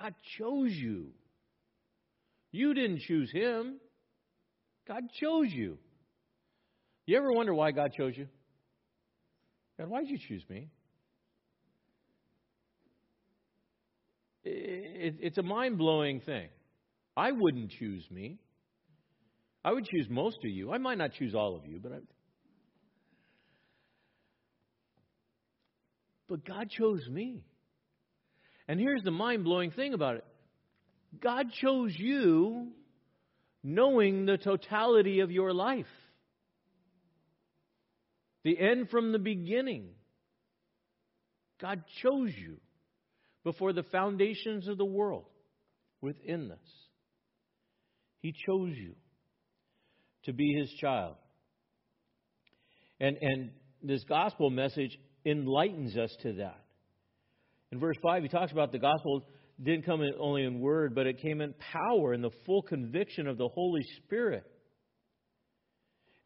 God 0.00 0.14
chose 0.38 0.72
you. 0.72 1.08
You 2.50 2.74
didn't 2.74 3.00
choose 3.00 3.30
Him, 3.30 3.76
God 4.86 5.04
chose 5.20 5.52
you. 5.52 5.78
You 7.06 7.16
ever 7.16 7.32
wonder 7.32 7.54
why 7.54 7.72
God 7.72 7.92
chose 7.96 8.14
you? 8.16 8.28
God, 9.78 9.88
why 9.88 10.00
did 10.00 10.10
you 10.10 10.18
choose 10.18 10.44
me? 10.48 10.68
It's 14.44 15.38
a 15.38 15.42
mind 15.42 15.78
blowing 15.78 16.20
thing. 16.20 16.48
I 17.16 17.32
wouldn't 17.32 17.70
choose 17.78 18.04
me. 18.10 18.38
I 19.64 19.72
would 19.72 19.86
choose 19.86 20.06
most 20.08 20.38
of 20.44 20.50
you. 20.50 20.72
I 20.72 20.78
might 20.78 20.98
not 20.98 21.12
choose 21.12 21.34
all 21.34 21.56
of 21.56 21.66
you, 21.66 21.78
but 21.82 21.92
I. 21.92 21.96
But 26.28 26.44
God 26.44 26.70
chose 26.70 27.06
me. 27.10 27.44
And 28.68 28.78
here's 28.78 29.02
the 29.02 29.10
mind 29.10 29.44
blowing 29.44 29.70
thing 29.70 29.94
about 29.94 30.16
it 30.16 30.24
God 31.20 31.46
chose 31.60 31.92
you 31.96 32.68
knowing 33.62 34.26
the 34.26 34.36
totality 34.36 35.20
of 35.20 35.30
your 35.30 35.52
life, 35.52 35.86
the 38.44 38.58
end 38.58 38.90
from 38.90 39.12
the 39.12 39.18
beginning. 39.18 39.88
God 41.60 41.82
chose 42.02 42.32
you 42.36 42.58
before 43.42 43.72
the 43.72 43.82
foundations 43.82 44.68
of 44.68 44.78
the 44.78 44.84
world 44.84 45.24
within 46.00 46.48
this. 46.48 46.58
He 48.20 48.32
chose 48.32 48.74
you 48.76 48.94
to 50.28 50.34
be 50.34 50.52
his 50.52 50.70
child. 50.78 51.14
And, 53.00 53.16
and 53.18 53.50
this 53.82 54.04
gospel 54.04 54.50
message 54.50 54.98
enlightens 55.24 55.96
us 55.96 56.14
to 56.22 56.34
that. 56.34 56.62
In 57.72 57.80
verse 57.80 57.96
5, 58.02 58.24
he 58.24 58.28
talks 58.28 58.52
about 58.52 58.70
the 58.70 58.78
gospel 58.78 59.24
didn't 59.62 59.86
come 59.86 60.02
in 60.02 60.12
only 60.20 60.44
in 60.44 60.60
word, 60.60 60.94
but 60.94 61.06
it 61.06 61.22
came 61.22 61.40
in 61.40 61.54
power 61.72 62.12
and 62.12 62.22
the 62.22 62.30
full 62.44 62.60
conviction 62.60 63.26
of 63.26 63.38
the 63.38 63.48
Holy 63.48 63.80
Spirit. 64.04 64.44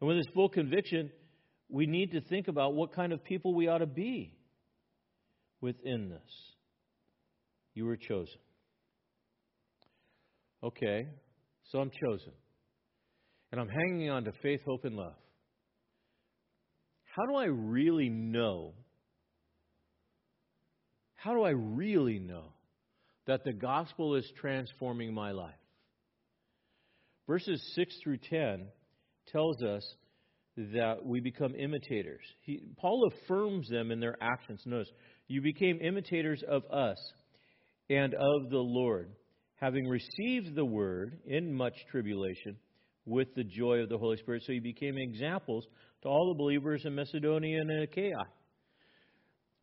And 0.01 0.07
with 0.09 0.17
this 0.17 0.33
full 0.33 0.49
conviction, 0.49 1.09
we 1.69 1.85
need 1.85 2.11
to 2.11 2.19
think 2.19 2.49
about 2.49 2.73
what 2.73 2.93
kind 2.93 3.13
of 3.13 3.23
people 3.23 3.55
we 3.55 3.69
ought 3.69 3.77
to 3.77 3.85
be 3.85 4.35
within 5.61 6.09
this. 6.09 6.31
You 7.73 7.85
were 7.85 7.97
chosen. 7.97 8.37
Okay, 10.61 11.07
so 11.71 11.79
I'm 11.79 11.91
chosen. 12.05 12.33
And 13.53 13.61
I'm 13.61 13.69
hanging 13.69 14.09
on 14.09 14.23
to 14.23 14.31
faith, 14.41 14.61
hope, 14.65 14.83
and 14.83 14.95
love. 14.95 15.13
How 17.15 17.27
do 17.27 17.35
I 17.35 17.45
really 17.45 18.09
know 18.09 18.73
how 21.13 21.35
do 21.35 21.43
I 21.43 21.51
really 21.51 22.17
know 22.17 22.45
that 23.27 23.43
the 23.45 23.53
gospel 23.53 24.15
is 24.15 24.29
transforming 24.41 25.13
my 25.13 25.31
life? 25.31 25.53
Verses 27.27 27.63
6 27.75 27.95
through 28.03 28.17
10 28.29 28.65
tells 29.31 29.61
us 29.61 29.83
that 30.57 31.05
we 31.05 31.19
become 31.19 31.53
imitators. 31.55 32.25
He, 32.41 32.59
Paul 32.75 33.07
affirms 33.13 33.69
them 33.69 33.91
in 33.91 33.99
their 33.99 34.17
actions. 34.19 34.63
Notice, 34.65 34.89
you 35.27 35.41
became 35.41 35.79
imitators 35.79 36.43
of 36.45 36.63
us 36.73 36.97
and 37.89 38.15
of 38.15 38.49
the 38.49 38.57
Lord, 38.57 39.11
having 39.57 39.87
received 39.87 40.55
the 40.55 40.65
word 40.65 41.19
in 41.27 41.53
much 41.53 41.75
tribulation 41.91 42.57
with 43.05 43.33
the 43.35 43.43
joy 43.43 43.79
of 43.79 43.89
the 43.89 43.97
Holy 43.97 44.17
Spirit. 44.17 44.43
So 44.45 44.53
he 44.53 44.59
became 44.59 44.97
examples 44.97 45.65
to 46.01 46.07
all 46.07 46.29
the 46.29 46.37
believers 46.37 46.83
in 46.85 46.95
Macedonia 46.95 47.61
and 47.61 47.83
Achaia. 47.83 48.23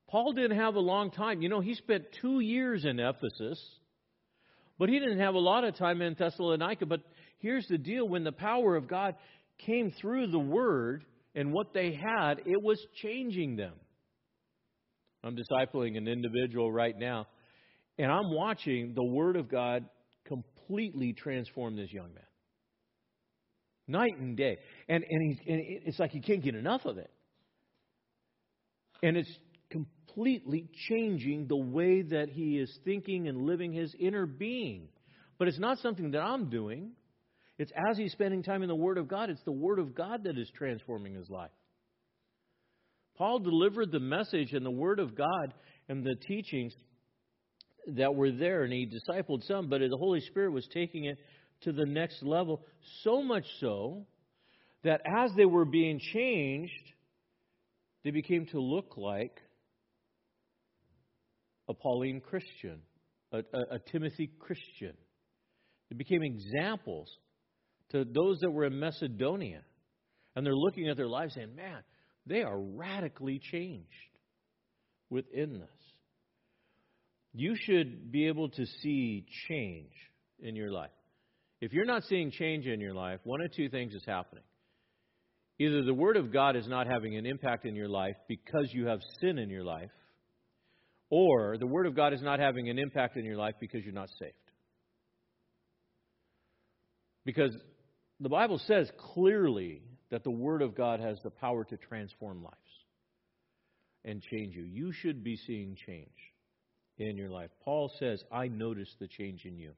Paul 0.09 0.33
didn't 0.33 0.59
have 0.59 0.75
a 0.75 0.81
long 0.81 1.11
time. 1.11 1.41
You 1.41 1.49
know, 1.49 1.61
he 1.61 1.75
spent 1.75 2.05
two 2.21 2.41
years 2.41 2.85
in 2.85 2.99
Ephesus, 2.99 3.61
but 4.79 4.89
he 4.89 4.99
didn't 4.99 5.21
have 5.21 5.35
a 5.35 5.41
lot 5.41 5.65
of 5.65 5.77
time 5.77 6.03
in 6.03 6.15
Thessalonica. 6.19 6.87
But 6.87 7.01
here's 7.39 7.67
the 7.69 7.79
deal 7.79 8.09
when 8.09 8.25
the 8.25 8.33
power 8.33 8.75
of 8.77 8.89
God 8.89 9.15
came 9.59 9.93
through 10.01 10.29
the 10.29 10.39
Word 10.39 11.05
and 11.35 11.53
what 11.53 11.73
they 11.73 11.93
had, 11.93 12.41
it 12.45 12.61
was 12.61 12.85
changing 13.03 13.57
them. 13.57 13.75
I'm 15.23 15.37
discipling 15.37 15.97
an 15.97 16.09
individual 16.09 16.73
right 16.73 16.97
now, 16.99 17.27
and 17.99 18.11
I'm 18.11 18.35
watching 18.35 18.95
the 18.95 19.05
Word 19.05 19.37
of 19.37 19.49
God 19.49 19.85
completely 20.27 21.13
transform 21.13 21.77
this 21.77 21.93
young 21.93 22.13
man. 22.15 22.25
Night 23.91 24.19
and 24.19 24.37
day. 24.37 24.59
And, 24.89 25.05
and, 25.09 25.23
he's, 25.23 25.39
and 25.47 25.61
it's 25.87 25.99
like 25.99 26.11
he 26.11 26.21
can't 26.21 26.43
get 26.43 26.55
enough 26.55 26.85
of 26.85 26.99
it. 26.99 27.11
And 29.03 29.17
it's 29.17 29.39
completely 29.71 30.69
changing 30.89 31.47
the 31.49 31.57
way 31.57 32.03
that 32.03 32.29
he 32.29 32.59
is 32.59 32.79
thinking 32.85 33.29
and 33.29 33.43
living 33.47 33.73
his 33.73 33.95
inner 33.99 34.27
being. 34.27 34.89
But 35.39 35.49
it's 35.49 35.59
not 35.59 35.79
something 35.79 36.11
that 36.13 36.21
I'm 36.21 36.51
doing. 36.51 36.93
It's 37.59 37.73
as 37.91 37.99
he's 37.99 38.13
spending 38.13 38.43
time 38.43 38.63
in 38.63 38.69
the 38.69 38.75
Word 38.75 38.99
of 38.99 39.09
God, 39.09 39.31
it's 39.31 39.43
the 39.45 39.53
Word 39.53 39.79
of 39.79 39.95
God 39.95 40.25
that 40.25 40.39
is 40.39 40.51
transforming 40.57 41.15
his 41.15 41.29
life. 41.29 41.51
Paul 43.17 43.39
delivered 43.39 43.93
the 43.93 44.01
message 44.01 44.53
and 44.53 44.65
the 44.65 44.71
Word 44.71 44.99
of 44.99 45.15
God 45.15 45.53
and 45.89 46.05
the 46.05 46.15
teachings 46.27 46.73
that 47.87 48.15
were 48.15 48.31
there, 48.31 48.63
and 48.65 48.73
he 48.73 48.87
discipled 48.87 49.45
some, 49.47 49.69
but 49.69 49.81
the 49.81 49.97
Holy 49.99 50.21
Spirit 50.21 50.53
was 50.53 50.67
taking 50.73 51.05
it 51.05 51.19
to 51.63 51.73
the 51.73 51.87
next 51.87 52.23
level, 52.23 52.65
so 53.03 53.23
much 53.23 53.45
so 53.61 54.07
that 54.83 55.01
as 55.05 55.31
they 55.37 55.45
were 55.45 55.65
being 55.65 56.01
changed, 56.13 56.73
they 58.05 58.11
became 58.11 58.47
to 58.47 58.61
look 58.61 58.97
like 58.97 59.41
a 61.69 61.75
Pauline 61.75 62.21
Christian, 62.21 62.81
a, 63.33 63.39
a, 63.39 63.75
a 63.75 63.79
Timothy 63.93 64.31
Christian. 64.39 64.95
They 65.91 65.97
became 65.97 66.23
examples 66.23 67.11
to 67.91 68.05
those 68.05 68.41
that 68.41 68.51
were 68.51 68.65
in 68.65 68.79
Macedonia. 68.79 69.63
And 70.35 70.47
they're 70.47 70.57
looking 70.57 70.89
at 70.89 70.97
their 70.97 71.09
lives 71.09 71.35
saying, 71.35 71.55
man, 71.55 71.83
they 72.27 72.43
are 72.43 72.59
radically 72.59 73.41
changed 73.53 73.89
within 75.11 75.59
this. 75.59 75.69
You 77.33 77.57
should 77.57 78.11
be 78.11 78.29
able 78.29 78.49
to 78.51 78.67
see 78.67 79.27
change 79.49 79.93
in 80.41 80.57
your 80.57 80.71
life. 80.71 80.91
If 81.61 81.73
you're 81.73 81.85
not 81.85 82.05
seeing 82.05 82.31
change 82.31 82.67
in 82.67 82.81
your 82.81 82.95
life, 82.95 83.21
one 83.25 83.41
of 83.41 83.53
two 83.53 83.69
things 83.69 83.95
is 83.95 84.05
happening. 84.07 84.45
Either 85.59 85.83
the 85.83 85.93
Word 85.93 86.17
of 86.17 86.33
God 86.33 86.57
is 86.57 86.67
not 86.67 86.87
having 86.87 87.17
an 87.17 87.27
impact 87.27 87.67
in 87.67 87.75
your 87.75 87.89
life 87.89 88.17
because 88.29 88.73
you 88.73 88.87
have 88.87 89.01
sin 89.21 89.37
in 89.39 89.51
your 89.51 89.65
life, 89.65 89.91
or 91.11 91.59
the 91.59 91.67
Word 91.67 91.87
of 91.87 91.95
God 91.95 92.15
is 92.15 92.23
not 92.23 92.41
having 92.41 92.71
an 92.71 92.79
impact 92.79 93.19
in 93.19 93.27
your 93.27 93.37
life 93.37 93.55
because 93.61 93.85
you're 93.85 93.93
not 93.93 94.09
saved. 94.19 94.33
Because 97.27 97.55
the 98.21 98.31
Bible 98.31 98.59
says 98.67 98.91
clearly 99.13 99.83
that 100.11 100.25
the 100.25 100.31
Word 100.31 100.63
of 100.63 100.75
God 100.75 101.01
has 101.01 101.19
the 101.23 101.31
power 101.31 101.65
to 101.65 101.77
transform 101.77 102.43
lives 102.43 102.57
and 104.03 104.23
change 104.23 104.55
you. 104.55 104.63
You 104.63 104.93
should 104.93 105.23
be 105.23 105.37
seeing 105.37 105.77
change 105.87 106.09
in 106.97 107.19
your 107.19 107.29
life. 107.29 107.51
Paul 107.65 107.93
says, 107.99 108.23
I 108.33 108.49
noticed 108.49 108.99
the 108.99 109.09
change 109.09 109.45
in 109.45 109.59
you. 109.59 109.73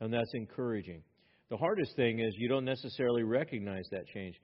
And 0.00 0.12
that's 0.12 0.30
encouraging. 0.34 1.02
The 1.50 1.56
hardest 1.56 1.96
thing 1.96 2.20
is 2.20 2.34
you 2.36 2.48
don't 2.48 2.64
necessarily 2.64 3.22
recognize 3.22 3.84
that 3.90 4.06
change. 4.06 4.36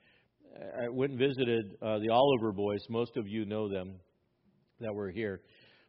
I 0.78 0.88
went 0.88 1.12
and 1.12 1.18
visited 1.18 1.64
uh, 1.82 1.98
the 1.98 2.10
Oliver 2.10 2.52
boys. 2.52 2.80
Most 2.88 3.16
of 3.16 3.26
you 3.26 3.44
know 3.44 3.68
them 3.68 3.94
that 4.80 4.92
were 4.92 5.10
here. 5.10 5.40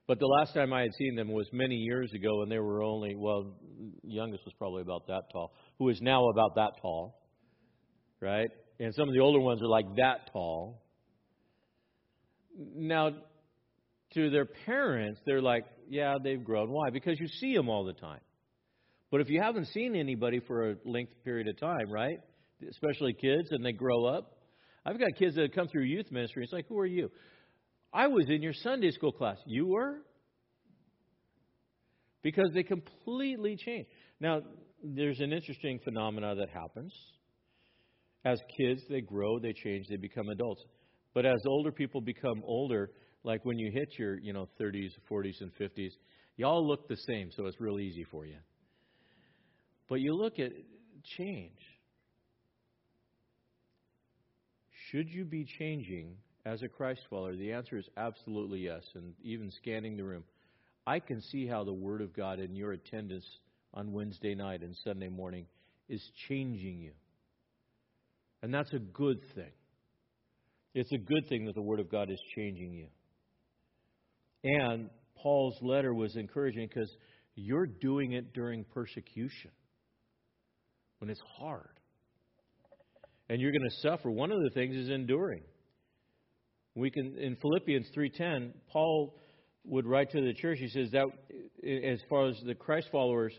But 0.07 0.19
the 0.19 0.27
last 0.27 0.53
time 0.53 0.71
I 0.71 0.81
had 0.81 0.93
seen 0.97 1.15
them 1.15 1.29
was 1.31 1.47
many 1.51 1.75
years 1.75 2.11
ago, 2.13 2.43
and 2.43 2.51
they 2.51 2.59
were 2.59 2.83
only, 2.83 3.15
well, 3.15 3.55
youngest 4.03 4.45
was 4.45 4.53
probably 4.59 4.81
about 4.81 5.07
that 5.07 5.23
tall, 5.31 5.53
who 5.79 5.89
is 5.89 5.99
now 6.01 6.29
about 6.29 6.55
that 6.55 6.73
tall, 6.81 7.19
right? 8.19 8.49
And 8.79 8.93
some 8.93 9.07
of 9.07 9.15
the 9.15 9.21
older 9.21 9.39
ones 9.39 9.61
are 9.63 9.67
like 9.67 9.85
that 9.97 10.29
tall. 10.31 10.83
Now, 12.57 13.11
to 14.13 14.29
their 14.29 14.45
parents, 14.45 15.19
they're 15.25 15.41
like, 15.41 15.65
yeah, 15.89 16.15
they've 16.23 16.43
grown. 16.43 16.69
Why? 16.69 16.89
Because 16.91 17.19
you 17.19 17.27
see 17.27 17.55
them 17.55 17.67
all 17.67 17.83
the 17.83 17.93
time. 17.93 18.21
But 19.15 19.21
if 19.21 19.29
you 19.29 19.41
haven't 19.41 19.67
seen 19.67 19.95
anybody 19.95 20.41
for 20.41 20.71
a 20.71 20.75
length 20.83 21.13
period 21.23 21.47
of 21.47 21.57
time, 21.57 21.89
right? 21.89 22.19
Especially 22.69 23.13
kids, 23.13 23.47
and 23.51 23.63
they 23.63 23.71
grow 23.71 24.03
up. 24.03 24.37
I've 24.85 24.99
got 24.99 25.07
kids 25.17 25.35
that 25.35 25.55
come 25.55 25.69
through 25.69 25.85
youth 25.85 26.11
ministry. 26.11 26.43
It's 26.43 26.51
like, 26.51 26.67
who 26.67 26.77
are 26.77 26.85
you? 26.85 27.09
I 27.93 28.07
was 28.07 28.25
in 28.27 28.41
your 28.41 28.51
Sunday 28.51 28.91
school 28.91 29.13
class. 29.13 29.37
You 29.45 29.67
were? 29.67 30.01
because 32.23 32.49
they 32.53 32.63
completely 32.63 33.55
change. 33.55 33.87
Now, 34.19 34.41
there's 34.83 35.21
an 35.21 35.31
interesting 35.31 35.79
phenomena 35.85 36.35
that 36.35 36.49
happens. 36.49 36.91
As 38.25 38.37
kids, 38.57 38.81
they 38.89 38.99
grow, 38.99 39.39
they 39.39 39.53
change, 39.53 39.85
they 39.89 39.95
become 39.95 40.27
adults. 40.27 40.61
But 41.13 41.25
as 41.25 41.41
older 41.47 41.71
people 41.71 42.01
become 42.01 42.43
older, 42.43 42.89
like 43.23 43.45
when 43.45 43.57
you 43.57 43.71
hit 43.71 43.87
your, 43.97 44.19
you 44.19 44.33
know, 44.33 44.49
30s, 44.59 44.89
40s, 45.09 45.39
and 45.39 45.55
50s, 45.55 45.91
you 46.35 46.45
all 46.45 46.67
look 46.67 46.89
the 46.89 46.97
same, 47.07 47.29
so 47.31 47.45
it's 47.45 47.61
real 47.61 47.79
easy 47.79 48.03
for 48.11 48.25
you. 48.25 48.35
But 49.87 50.01
you 50.01 50.13
look 50.13 50.39
at 50.39 50.51
change. 51.17 51.59
Should 54.89 55.09
you 55.09 55.25
be 55.25 55.45
changing 55.59 56.15
as 56.45 56.61
a 56.63 56.67
Christ 56.67 57.01
follower? 57.09 57.35
The 57.35 57.53
answer 57.53 57.77
is 57.77 57.87
absolutely 57.97 58.59
yes. 58.59 58.83
And 58.95 59.13
even 59.23 59.51
scanning 59.51 59.97
the 59.97 60.03
room, 60.03 60.23
I 60.87 60.99
can 60.99 61.21
see 61.21 61.47
how 61.47 61.63
the 61.63 61.73
Word 61.73 62.01
of 62.01 62.15
God 62.15 62.39
and 62.39 62.55
your 62.55 62.71
attendance 62.71 63.25
on 63.73 63.91
Wednesday 63.91 64.35
night 64.35 64.61
and 64.61 64.75
Sunday 64.83 65.09
morning 65.09 65.45
is 65.89 66.01
changing 66.27 66.79
you. 66.79 66.91
And 68.41 68.53
that's 68.53 68.73
a 68.73 68.79
good 68.79 69.19
thing. 69.33 69.51
It's 70.73 70.91
a 70.91 70.97
good 70.97 71.27
thing 71.29 71.45
that 71.45 71.55
the 71.55 71.61
Word 71.61 71.79
of 71.79 71.89
God 71.89 72.09
is 72.09 72.19
changing 72.35 72.73
you. 72.73 72.87
And 74.43 74.89
Paul's 75.15 75.57
letter 75.61 75.93
was 75.93 76.15
encouraging 76.15 76.67
because 76.67 76.95
you're 77.35 77.65
doing 77.65 78.13
it 78.13 78.33
during 78.33 78.63
persecution 78.63 79.51
when 81.05 81.11
it's 81.11 81.21
hard. 81.37 81.69
And 83.29 83.39
you're 83.39 83.51
going 83.51 83.69
to 83.69 83.75
suffer. 83.81 84.09
One 84.09 84.31
of 84.31 84.41
the 84.41 84.49
things 84.55 84.75
is 84.75 84.89
enduring. 84.89 85.43
We 86.73 86.89
can 86.89 87.15
in 87.17 87.35
Philippians 87.35 87.87
3:10, 87.95 88.53
Paul 88.71 89.15
would 89.65 89.85
write 89.85 90.09
to 90.11 90.21
the 90.21 90.33
church. 90.33 90.57
He 90.59 90.67
says 90.67 90.89
that 90.91 91.05
eh, 91.63 91.91
as 91.91 91.99
far 92.09 92.27
as 92.27 92.35
the 92.45 92.55
Christ 92.55 92.89
followers 92.91 93.33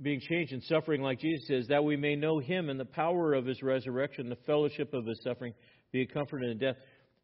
being 0.00 0.18
changed 0.20 0.52
and 0.54 0.62
suffering 0.64 1.02
like 1.02 1.20
Jesus 1.20 1.46
says, 1.46 1.66
that 1.68 1.84
we 1.84 1.96
may 1.96 2.16
know 2.16 2.38
him 2.38 2.70
and 2.70 2.80
the 2.80 2.86
power 2.86 3.34
of 3.34 3.44
his 3.44 3.62
resurrection, 3.62 4.30
the 4.30 4.36
fellowship 4.46 4.92
of 4.94 5.06
his 5.06 5.20
suffering, 5.22 5.52
be 5.92 6.02
a 6.02 6.06
comfort 6.06 6.42
in 6.42 6.56
death. 6.56 6.76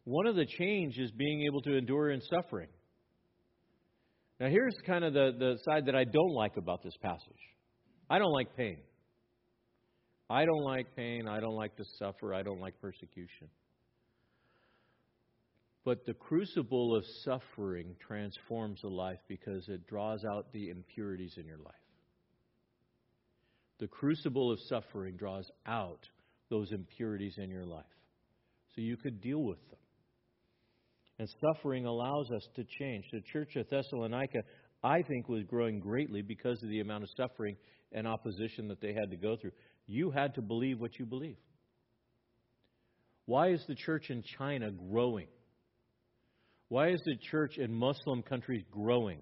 One 0.04 0.26
of 0.26 0.36
the 0.36 0.46
change 0.46 0.98
is 0.98 1.10
being 1.12 1.46
able 1.50 1.62
to 1.62 1.76
endure 1.76 2.10
in 2.10 2.20
suffering. 2.20 2.68
Now, 4.38 4.48
here's 4.48 4.76
kind 4.86 5.04
of 5.04 5.14
the, 5.14 5.32
the 5.36 5.58
side 5.64 5.86
that 5.86 5.96
I 5.96 6.04
don't 6.04 6.34
like 6.34 6.58
about 6.58 6.82
this 6.82 6.96
passage 7.02 7.42
I 8.10 8.18
don't 8.18 8.32
like 8.32 8.54
pain. 8.56 8.78
I 10.30 10.44
don't 10.44 10.62
like 10.62 10.94
pain. 10.94 11.26
I 11.26 11.40
don't 11.40 11.54
like 11.54 11.76
to 11.76 11.84
suffer. 11.98 12.34
I 12.34 12.42
don't 12.42 12.60
like 12.60 12.80
persecution. 12.80 13.48
But 15.84 16.04
the 16.04 16.14
crucible 16.14 16.94
of 16.94 17.04
suffering 17.24 17.96
transforms 18.06 18.80
a 18.84 18.88
life 18.88 19.20
because 19.26 19.66
it 19.68 19.86
draws 19.86 20.22
out 20.24 20.52
the 20.52 20.68
impurities 20.68 21.34
in 21.38 21.46
your 21.46 21.58
life. 21.58 21.74
The 23.78 23.86
crucible 23.86 24.52
of 24.52 24.58
suffering 24.68 25.16
draws 25.16 25.50
out 25.66 26.00
those 26.50 26.72
impurities 26.72 27.36
in 27.38 27.48
your 27.48 27.64
life 27.64 27.84
so 28.74 28.82
you 28.82 28.96
could 28.96 29.20
deal 29.20 29.42
with 29.42 29.58
them. 29.70 29.78
And 31.20 31.28
suffering 31.40 31.86
allows 31.86 32.30
us 32.30 32.46
to 32.56 32.64
change. 32.78 33.04
The 33.10 33.22
church 33.32 33.56
of 33.56 33.68
Thessalonica, 33.70 34.40
I 34.84 35.02
think, 35.02 35.28
was 35.28 35.42
growing 35.44 35.80
greatly 35.80 36.22
because 36.22 36.62
of 36.62 36.68
the 36.68 36.80
amount 36.80 37.04
of 37.04 37.10
suffering 37.16 37.56
and 37.92 38.06
opposition 38.06 38.68
that 38.68 38.80
they 38.80 38.92
had 38.92 39.10
to 39.10 39.16
go 39.16 39.36
through. 39.40 39.52
You 39.88 40.10
had 40.10 40.34
to 40.34 40.42
believe 40.42 40.78
what 40.78 40.98
you 40.98 41.06
believe. 41.06 41.38
Why 43.24 43.48
is 43.48 43.64
the 43.66 43.74
church 43.74 44.10
in 44.10 44.22
China 44.38 44.70
growing? 44.70 45.26
Why 46.68 46.90
is 46.90 47.00
the 47.04 47.16
church 47.30 47.56
in 47.56 47.72
Muslim 47.72 48.22
countries 48.22 48.62
growing? 48.70 49.20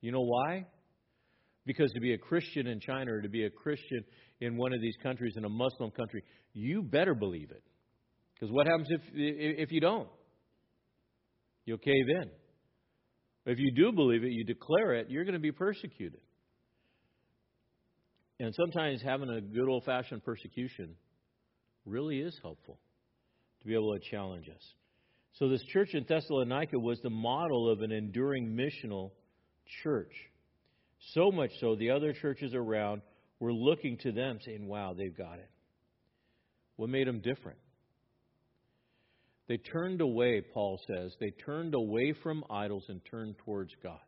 You 0.00 0.12
know 0.12 0.22
why? 0.22 0.66
Because 1.66 1.90
to 1.92 2.00
be 2.00 2.14
a 2.14 2.18
Christian 2.18 2.68
in 2.68 2.80
China 2.80 3.12
or 3.12 3.20
to 3.20 3.28
be 3.28 3.44
a 3.44 3.50
Christian 3.50 4.04
in 4.40 4.56
one 4.56 4.72
of 4.72 4.80
these 4.80 4.96
countries, 5.02 5.34
in 5.36 5.44
a 5.44 5.48
Muslim 5.48 5.90
country, 5.90 6.22
you 6.52 6.82
better 6.82 7.14
believe 7.14 7.50
it. 7.50 7.62
Because 8.34 8.52
what 8.52 8.66
happens 8.66 8.88
if, 8.90 9.00
if 9.14 9.72
you 9.72 9.80
don't? 9.80 10.08
You'll 11.66 11.78
cave 11.78 12.06
in. 12.22 12.30
If 13.46 13.58
you 13.58 13.72
do 13.74 13.92
believe 13.92 14.24
it, 14.24 14.30
you 14.30 14.44
declare 14.44 14.94
it, 14.94 15.10
you're 15.10 15.24
going 15.24 15.34
to 15.34 15.40
be 15.40 15.52
persecuted. 15.52 16.20
And 18.40 18.54
sometimes 18.54 19.02
having 19.02 19.28
a 19.28 19.42
good 19.42 19.68
old 19.68 19.84
fashioned 19.84 20.24
persecution 20.24 20.96
really 21.84 22.20
is 22.20 22.34
helpful 22.42 22.78
to 23.60 23.66
be 23.66 23.74
able 23.74 23.92
to 23.92 24.00
challenge 24.10 24.48
us. 24.48 24.62
So, 25.34 25.48
this 25.48 25.62
church 25.64 25.90
in 25.92 26.06
Thessalonica 26.08 26.78
was 26.78 26.98
the 27.02 27.10
model 27.10 27.70
of 27.70 27.82
an 27.82 27.92
enduring 27.92 28.56
missional 28.56 29.10
church. 29.82 30.12
So 31.12 31.30
much 31.30 31.50
so, 31.60 31.76
the 31.76 31.90
other 31.90 32.14
churches 32.14 32.52
around 32.54 33.02
were 33.40 33.52
looking 33.52 33.98
to 33.98 34.10
them, 34.10 34.38
saying, 34.44 34.66
Wow, 34.66 34.94
they've 34.96 35.16
got 35.16 35.34
it. 35.34 35.50
What 36.76 36.88
made 36.88 37.06
them 37.06 37.20
different? 37.20 37.58
They 39.48 39.58
turned 39.58 40.00
away, 40.00 40.40
Paul 40.54 40.80
says, 40.86 41.12
they 41.20 41.32
turned 41.44 41.74
away 41.74 42.14
from 42.22 42.44
idols 42.48 42.84
and 42.88 43.00
turned 43.10 43.36
towards 43.44 43.72
God. 43.82 44.00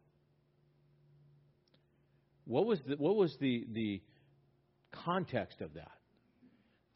What 2.44 2.64
was 2.64 2.78
the, 2.86 2.96
what 2.96 3.16
was 3.16 3.36
the, 3.40 3.66
the 3.72 4.02
context 5.04 5.60
of 5.60 5.74
that? 5.74 5.90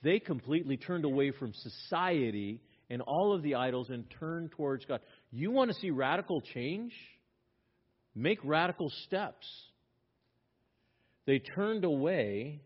They 0.02 0.18
completely 0.18 0.76
turned 0.76 1.04
away 1.04 1.32
from 1.32 1.52
society 1.52 2.60
and 2.88 3.02
all 3.02 3.34
of 3.34 3.42
the 3.42 3.56
idols 3.56 3.88
and 3.90 4.04
turned 4.20 4.52
towards 4.52 4.84
God. 4.84 5.00
You 5.32 5.50
want 5.50 5.70
to 5.70 5.80
see 5.80 5.90
radical 5.90 6.40
change? 6.40 6.92
Make 8.14 8.38
radical 8.44 8.90
steps. 9.06 9.46
They 11.26 11.40
turned 11.40 11.84
away 11.84 12.62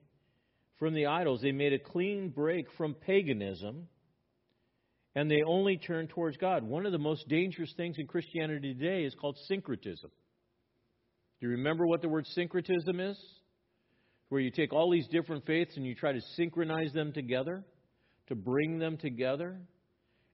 from 0.78 0.94
the 0.94 1.06
idols. 1.06 1.40
They 1.40 1.52
made 1.52 1.72
a 1.72 1.78
clean 1.78 2.28
break 2.28 2.66
from 2.76 2.94
paganism 2.94 3.88
and 5.14 5.30
they 5.30 5.42
only 5.46 5.76
turn 5.76 6.06
towards 6.06 6.36
God. 6.36 6.62
One 6.62 6.86
of 6.86 6.92
the 6.92 6.98
most 6.98 7.28
dangerous 7.28 7.72
things 7.76 7.96
in 7.98 8.06
Christianity 8.06 8.74
today 8.74 9.04
is 9.04 9.14
called 9.20 9.36
syncretism. 9.48 10.10
Do 11.40 11.46
you 11.46 11.52
remember 11.52 11.86
what 11.86 12.02
the 12.02 12.08
word 12.08 12.26
syncretism 12.28 13.00
is? 13.00 13.18
Where 14.30 14.40
you 14.40 14.50
take 14.50 14.72
all 14.72 14.90
these 14.90 15.08
different 15.08 15.44
faiths 15.44 15.76
and 15.76 15.84
you 15.84 15.94
try 15.94 16.12
to 16.12 16.20
synchronize 16.36 16.92
them 16.92 17.12
together, 17.12 17.64
to 18.28 18.34
bring 18.34 18.78
them 18.78 18.96
together, 18.96 19.58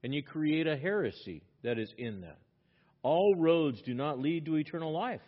and 0.05 0.15
you 0.15 0.23
create 0.23 0.67
a 0.67 0.77
heresy 0.77 1.43
that 1.65 1.79
is 1.79 1.93
in 1.99 2.21
that. 2.21 2.39
All 3.03 3.35
roads 3.37 3.81
do 3.83 3.95
not 3.95 4.19
lead 4.19 4.45
to 4.47 4.57
eternal 4.57 4.93
life. 4.93 5.23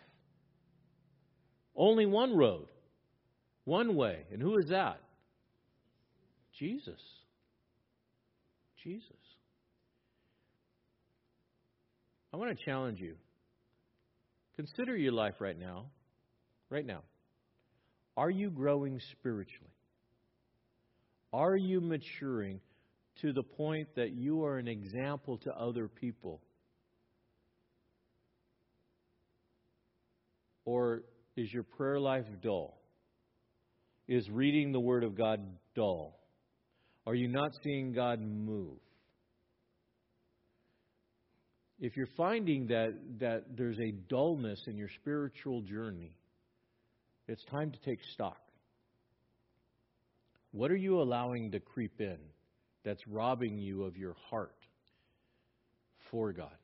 Only 1.75 2.05
one 2.05 2.35
road, 2.35 2.67
one 3.65 3.95
way. 3.95 4.25
And 4.31 4.41
who 4.41 4.57
is 4.57 4.69
that? 4.69 5.01
Jesus. 6.59 7.01
Jesus. 8.83 9.05
I 12.33 12.37
want 12.37 12.57
to 12.57 12.65
challenge 12.65 12.99
you. 12.99 13.15
Consider 14.55 14.95
your 14.95 15.13
life 15.13 15.35
right 15.39 15.57
now. 15.57 15.85
Right 16.69 16.85
now. 16.85 17.01
Are 18.19 18.29
you 18.29 18.49
growing 18.49 18.99
spiritually? 19.13 19.71
Are 21.31 21.55
you 21.55 21.79
maturing 21.79 22.59
to 23.21 23.31
the 23.31 23.43
point 23.43 23.87
that 23.95 24.11
you 24.11 24.43
are 24.43 24.57
an 24.57 24.67
example 24.67 25.37
to 25.37 25.53
other 25.53 25.87
people? 25.87 26.41
Or 30.65 31.03
is 31.37 31.49
your 31.53 31.63
prayer 31.63 31.97
life 31.97 32.25
dull? 32.43 32.81
Is 34.09 34.29
reading 34.29 34.73
the 34.73 34.81
Word 34.81 35.05
of 35.05 35.17
God 35.17 35.39
dull? 35.73 36.19
Are 37.07 37.15
you 37.15 37.29
not 37.29 37.51
seeing 37.63 37.93
God 37.93 38.19
move? 38.19 38.79
if 41.79 41.95
you're 41.95 42.09
finding 42.17 42.67
that, 42.67 42.93
that 43.19 43.45
there's 43.55 43.79
a 43.79 43.91
dullness 44.09 44.59
in 44.67 44.77
your 44.77 44.89
spiritual 45.01 45.61
journey, 45.61 46.18
it's 47.29 47.45
time 47.45 47.71
to 47.71 47.79
take 47.81 47.99
stock. 48.13 48.41
What 50.51 50.71
are 50.71 50.75
you 50.75 50.99
allowing 50.99 51.51
to 51.51 51.59
creep 51.59 52.01
in 52.01 52.17
that's 52.83 53.05
robbing 53.07 53.59
you 53.59 53.83
of 53.83 53.95
your 53.95 54.15
heart 54.31 54.55
for 56.09 56.33
God 56.33 56.57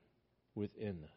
within 0.55 1.01
this? 1.01 1.09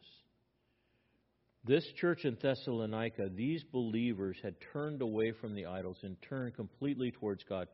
This 1.65 1.85
church 1.99 2.25
in 2.25 2.37
Thessalonica, 2.41 3.31
these 3.35 3.65
believers 3.73 4.37
had 4.43 4.55
turned 4.73 5.01
away 5.01 5.33
from 5.41 5.55
the 5.55 5.65
idols 5.65 5.97
and 6.03 6.17
turned 6.29 6.55
completely 6.55 7.11
towards 7.11 7.43
God 7.45 7.69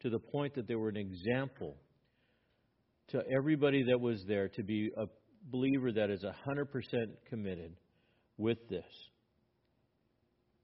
to 0.00 0.08
the 0.08 0.18
point 0.18 0.54
that 0.54 0.66
they 0.66 0.74
were 0.74 0.88
an 0.88 0.96
example 0.96 1.76
to 3.08 3.22
everybody 3.36 3.82
that 3.82 4.00
was 4.00 4.24
there 4.26 4.48
to 4.48 4.62
be 4.62 4.90
a 4.96 5.04
believer 5.50 5.92
that 5.92 6.08
is 6.08 6.24
100% 6.24 6.66
committed 7.28 7.76
with 8.38 8.58
this. 8.70 9.09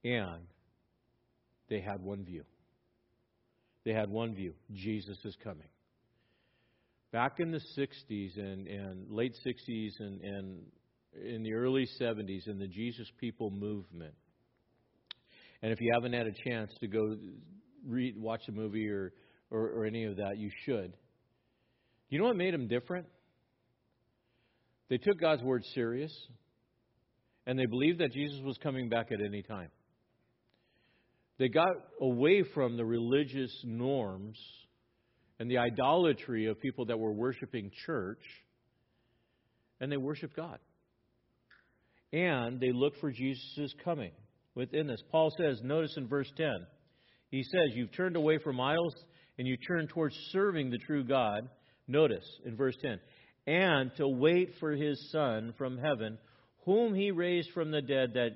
And 0.04 0.46
they 1.68 1.80
had 1.80 2.00
one 2.00 2.24
view. 2.24 2.44
They 3.84 3.92
had 3.92 4.10
one 4.10 4.34
view 4.34 4.54
Jesus 4.72 5.18
is 5.24 5.36
coming. 5.42 5.68
Back 7.12 7.38
in 7.38 7.50
the 7.50 7.60
60s 7.78 8.36
and, 8.36 8.66
and 8.66 9.10
late 9.10 9.34
60s 9.46 9.92
and, 10.00 10.20
and 10.20 10.62
in 11.24 11.42
the 11.42 11.54
early 11.54 11.88
70s 12.00 12.46
in 12.46 12.58
the 12.58 12.66
Jesus 12.66 13.08
People 13.18 13.50
movement. 13.50 14.14
And 15.62 15.72
if 15.72 15.80
you 15.80 15.92
haven't 15.94 16.12
had 16.12 16.26
a 16.26 16.48
chance 16.48 16.70
to 16.80 16.88
go 16.88 17.16
read, 17.86 18.20
watch 18.20 18.42
the 18.46 18.52
movie 18.52 18.88
or, 18.88 19.12
or, 19.50 19.70
or 19.70 19.84
any 19.86 20.04
of 20.04 20.16
that, 20.16 20.36
you 20.36 20.50
should. 20.64 20.92
You 22.08 22.18
know 22.18 22.24
what 22.24 22.36
made 22.36 22.54
them 22.54 22.68
different? 22.68 23.06
They 24.88 24.98
took 24.98 25.18
God's 25.20 25.42
word 25.42 25.64
serious, 25.74 26.12
and 27.46 27.58
they 27.58 27.66
believed 27.66 28.00
that 28.00 28.12
Jesus 28.12 28.40
was 28.44 28.56
coming 28.58 28.88
back 28.88 29.10
at 29.10 29.18
any 29.20 29.42
time. 29.42 29.70
They 31.38 31.48
got 31.48 31.74
away 32.00 32.42
from 32.54 32.76
the 32.76 32.84
religious 32.84 33.52
norms 33.64 34.38
and 35.38 35.50
the 35.50 35.58
idolatry 35.58 36.46
of 36.46 36.60
people 36.60 36.86
that 36.86 36.98
were 36.98 37.12
worshiping 37.12 37.70
church, 37.84 38.22
and 39.80 39.92
they 39.92 39.98
worshiped 39.98 40.34
God. 40.34 40.58
And 42.12 42.58
they 42.58 42.72
looked 42.72 43.00
for 43.00 43.10
Jesus' 43.10 43.74
coming 43.84 44.12
within 44.54 44.86
this. 44.86 45.02
Paul 45.10 45.30
says, 45.36 45.60
notice 45.62 45.94
in 45.96 46.08
verse 46.08 46.30
10, 46.36 46.48
he 47.30 47.42
says, 47.42 47.74
You've 47.74 47.92
turned 47.92 48.16
away 48.16 48.38
from 48.38 48.60
idols 48.60 48.94
and 49.38 49.46
you 49.46 49.56
turn 49.56 49.88
towards 49.88 50.16
serving 50.30 50.70
the 50.70 50.78
true 50.78 51.04
God. 51.04 51.48
Notice 51.88 52.24
in 52.44 52.56
verse 52.56 52.76
10, 52.82 52.98
and 53.46 53.94
to 53.96 54.08
wait 54.08 54.54
for 54.58 54.72
his 54.72 55.10
Son 55.12 55.54
from 55.56 55.78
heaven, 55.78 56.18
whom 56.64 56.94
he 56.94 57.10
raised 57.10 57.50
from 57.52 57.70
the 57.70 57.82
dead, 57.82 58.14
that 58.14 58.30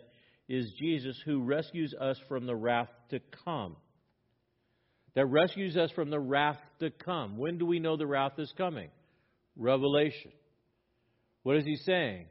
is 0.50 0.72
Jesus, 0.80 1.16
who 1.24 1.44
rescues 1.44 1.94
us 1.94 2.18
from 2.28 2.44
the 2.44 2.56
wrath 2.56 2.88
to 3.10 3.20
come. 3.44 3.76
That 5.14 5.26
rescues 5.26 5.76
us 5.76 5.92
from 5.92 6.10
the 6.10 6.18
wrath 6.18 6.58
to 6.80 6.90
come. 6.90 7.38
When 7.38 7.56
do 7.56 7.64
we 7.64 7.78
know 7.78 7.96
the 7.96 8.06
wrath 8.06 8.32
is 8.36 8.52
coming? 8.58 8.90
Revelation. 9.56 10.32
What 11.44 11.56
is 11.56 11.64
he 11.64 11.76
saying? 11.76 12.26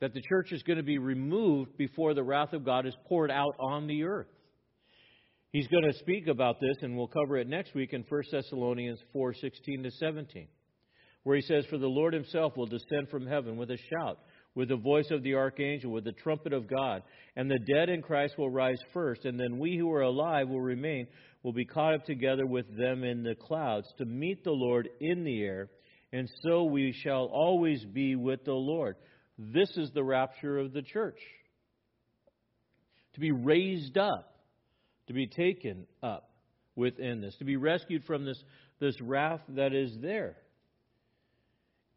That 0.00 0.14
the 0.14 0.22
church 0.22 0.52
is 0.52 0.62
going 0.62 0.76
to 0.76 0.84
be 0.84 0.98
removed 0.98 1.76
before 1.76 2.14
the 2.14 2.22
wrath 2.22 2.52
of 2.52 2.64
God 2.64 2.86
is 2.86 2.94
poured 3.08 3.32
out 3.32 3.56
on 3.58 3.88
the 3.88 4.04
earth. 4.04 4.28
He's 5.50 5.66
going 5.66 5.84
to 5.84 5.98
speak 5.98 6.28
about 6.28 6.60
this, 6.60 6.76
and 6.82 6.96
we'll 6.96 7.08
cover 7.08 7.38
it 7.38 7.48
next 7.48 7.74
week 7.74 7.92
in 7.92 8.04
1 8.08 8.22
Thessalonians 8.30 9.00
4 9.12 9.34
16 9.34 9.82
to 9.82 9.90
17, 9.90 10.46
where 11.24 11.34
he 11.34 11.42
says, 11.42 11.64
For 11.66 11.78
the 11.78 11.88
Lord 11.88 12.14
himself 12.14 12.56
will 12.56 12.66
descend 12.66 13.08
from 13.10 13.26
heaven 13.26 13.56
with 13.56 13.70
a 13.72 13.78
shout, 13.90 14.18
with 14.56 14.70
the 14.70 14.76
voice 14.76 15.12
of 15.12 15.22
the 15.22 15.34
archangel, 15.34 15.92
with 15.92 16.02
the 16.02 16.10
trumpet 16.10 16.52
of 16.52 16.68
God, 16.68 17.04
and 17.36 17.48
the 17.48 17.60
dead 17.72 17.88
in 17.88 18.02
Christ 18.02 18.36
will 18.36 18.50
rise 18.50 18.80
first, 18.92 19.24
and 19.24 19.38
then 19.38 19.60
we 19.60 19.76
who 19.76 19.92
are 19.92 20.02
alive 20.02 20.48
will 20.48 20.60
remain, 20.60 21.06
will 21.44 21.52
be 21.52 21.64
caught 21.64 21.94
up 21.94 22.04
together 22.04 22.44
with 22.44 22.66
them 22.76 23.04
in 23.04 23.22
the 23.22 23.36
clouds 23.36 23.86
to 23.98 24.04
meet 24.04 24.42
the 24.42 24.50
Lord 24.50 24.88
in 25.00 25.22
the 25.22 25.42
air, 25.44 25.68
and 26.12 26.28
so 26.42 26.64
we 26.64 26.92
shall 27.04 27.26
always 27.26 27.84
be 27.84 28.16
with 28.16 28.44
the 28.44 28.52
Lord. 28.52 28.96
This 29.38 29.70
is 29.76 29.92
the 29.92 30.02
rapture 30.02 30.58
of 30.58 30.72
the 30.72 30.82
church. 30.82 31.20
To 33.14 33.20
be 33.20 33.30
raised 33.30 33.96
up 33.96 34.32
to 35.06 35.12
be 35.12 35.26
taken 35.26 35.86
up 36.02 36.30
within 36.74 37.20
this, 37.20 37.34
to 37.36 37.44
be 37.44 37.56
rescued 37.56 38.04
from 38.04 38.24
this, 38.24 38.42
this 38.80 39.00
wrath 39.00 39.40
that 39.48 39.72
is 39.72 39.96
there. 40.00 40.36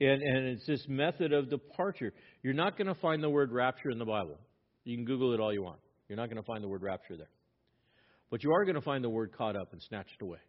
And, 0.02 0.22
and 0.22 0.48
it's 0.48 0.66
this 0.66 0.86
method 0.88 1.34
of 1.34 1.50
departure. 1.50 2.14
You're 2.42 2.54
not 2.54 2.78
going 2.78 2.88
to 2.88 2.96
find 2.96 3.22
the 3.22 3.30
word 3.30 3.52
rapture 3.52 3.90
in 3.90 4.00
the 4.00 4.06
Bible. 4.06 4.38
You 4.86 4.96
can 4.96 5.06
Google 5.06 5.34
it 5.34 5.40
all 5.40 5.54
you 5.54 5.64
want. 5.64 5.80
You're 6.08 6.18
not 6.18 6.30
going 6.30 6.42
to 6.42 6.48
find 6.48 6.64
the 6.64 6.68
word 6.68 6.82
rapture 6.82 7.18
there. 7.18 7.30
But 8.32 8.44
you 8.44 8.52
are 8.52 8.64
going 8.64 8.76
to 8.76 8.82
find 8.82 9.04
the 9.04 9.10
word 9.10 9.32
caught 9.38 9.56
up 9.56 9.74
and 9.74 9.82
snatched 9.82 10.22
away 10.22 10.40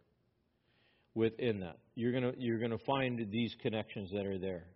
within 1.13 1.59
that. 1.61 1.77
You're 1.95 2.11
going 2.11 2.23
to, 2.23 2.33
you're 2.37 2.59
going 2.59 2.71
to 2.71 2.83
find 2.85 3.19
these 3.31 3.53
connections 3.61 4.11
that 4.11 4.25
are 4.25 4.37
there. 4.37 4.67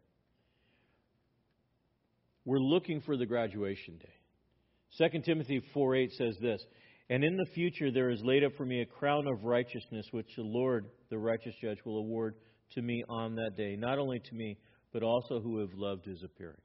We're 2.43 2.59
looking 2.59 3.01
for 3.01 3.17
the 3.17 3.25
graduation 3.25 3.97
day. 3.97 5.09
2 5.09 5.21
Timothy 5.21 5.61
4:8 5.75 6.11
says 6.11 6.37
this, 6.41 6.61
and 7.09 7.23
in 7.23 7.37
the 7.37 7.45
future 7.53 7.91
there 7.91 8.09
is 8.09 8.21
laid 8.23 8.43
up 8.43 8.53
for 8.55 8.65
me 8.65 8.81
a 8.81 8.85
crown 8.85 9.27
of 9.27 9.43
righteousness, 9.43 10.07
which 10.11 10.27
the 10.35 10.43
Lord, 10.43 10.85
the 11.09 11.17
righteous 11.17 11.53
judge, 11.61 11.79
will 11.85 11.97
award 11.97 12.35
to 12.75 12.81
me 12.81 13.03
on 13.09 13.35
that 13.35 13.57
day, 13.57 13.75
not 13.75 13.99
only 13.99 14.19
to 14.19 14.35
me, 14.35 14.57
but 14.93 15.03
also 15.03 15.39
who 15.41 15.59
have 15.59 15.73
loved 15.73 16.05
his 16.05 16.23
appearing. 16.23 16.61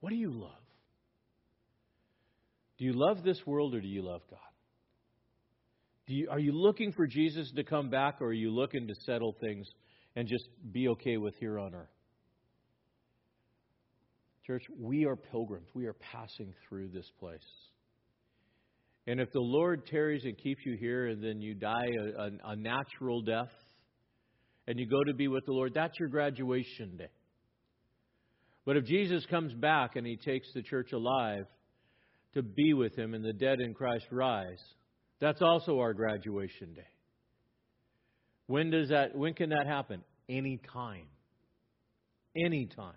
What 0.00 0.10
do 0.10 0.16
you 0.16 0.32
love? 0.32 0.50
Do 2.78 2.84
you 2.84 2.92
love 2.94 3.22
this 3.22 3.40
world 3.46 3.74
or 3.74 3.80
do 3.80 3.88
you 3.88 4.02
love 4.02 4.22
God? 4.28 4.38
Do 6.06 6.14
you, 6.14 6.28
are 6.30 6.38
you 6.38 6.52
looking 6.52 6.92
for 6.92 7.06
Jesus 7.06 7.50
to 7.56 7.64
come 7.64 7.88
back 7.88 8.20
or 8.20 8.26
are 8.26 8.32
you 8.32 8.50
looking 8.50 8.88
to 8.88 8.94
settle 9.06 9.34
things 9.40 9.66
and 10.16 10.28
just 10.28 10.44
be 10.72 10.88
okay 10.88 11.16
with 11.16 11.34
here 11.36 11.58
on 11.58 11.74
earth? 11.74 11.88
Church, 14.46 14.64
we 14.78 15.06
are 15.06 15.16
pilgrims. 15.16 15.68
We 15.72 15.86
are 15.86 15.94
passing 15.94 16.52
through 16.68 16.88
this 16.88 17.10
place. 17.18 17.40
And 19.06 19.20
if 19.20 19.32
the 19.32 19.40
Lord 19.40 19.86
tarries 19.86 20.24
and 20.24 20.36
keeps 20.36 20.60
you 20.66 20.76
here 20.78 21.08
and 21.08 21.22
then 21.22 21.40
you 21.40 21.54
die 21.54 21.88
a, 21.98 22.22
a, 22.22 22.30
a, 22.52 22.56
natural 22.56 23.22
death 23.22 23.52
and 24.66 24.78
you 24.78 24.86
go 24.86 25.02
to 25.04 25.14
be 25.14 25.28
with 25.28 25.44
the 25.46 25.52
Lord, 25.52 25.72
that's 25.74 25.98
your 25.98 26.08
graduation 26.08 26.96
day. 26.96 27.10
But 28.64 28.76
if 28.76 28.84
Jesus 28.84 29.26
comes 29.26 29.52
back 29.52 29.96
and 29.96 30.06
he 30.06 30.16
takes 30.16 30.48
the 30.54 30.62
church 30.62 30.92
alive 30.92 31.46
to 32.32 32.42
be 32.42 32.72
with 32.72 32.96
him 32.96 33.14
and 33.14 33.24
the 33.24 33.32
dead 33.32 33.60
in 33.60 33.74
Christ 33.74 34.06
rise, 34.10 34.62
that's 35.20 35.42
also 35.42 35.80
our 35.80 35.92
graduation 35.92 36.72
day. 36.74 36.86
When 38.46 38.70
does 38.70 38.88
that 38.88 39.14
when 39.14 39.34
can 39.34 39.50
that 39.50 39.66
happen? 39.66 40.02
Any 40.28 40.60
time. 40.72 41.06
Any 42.36 42.66
time. 42.66 42.94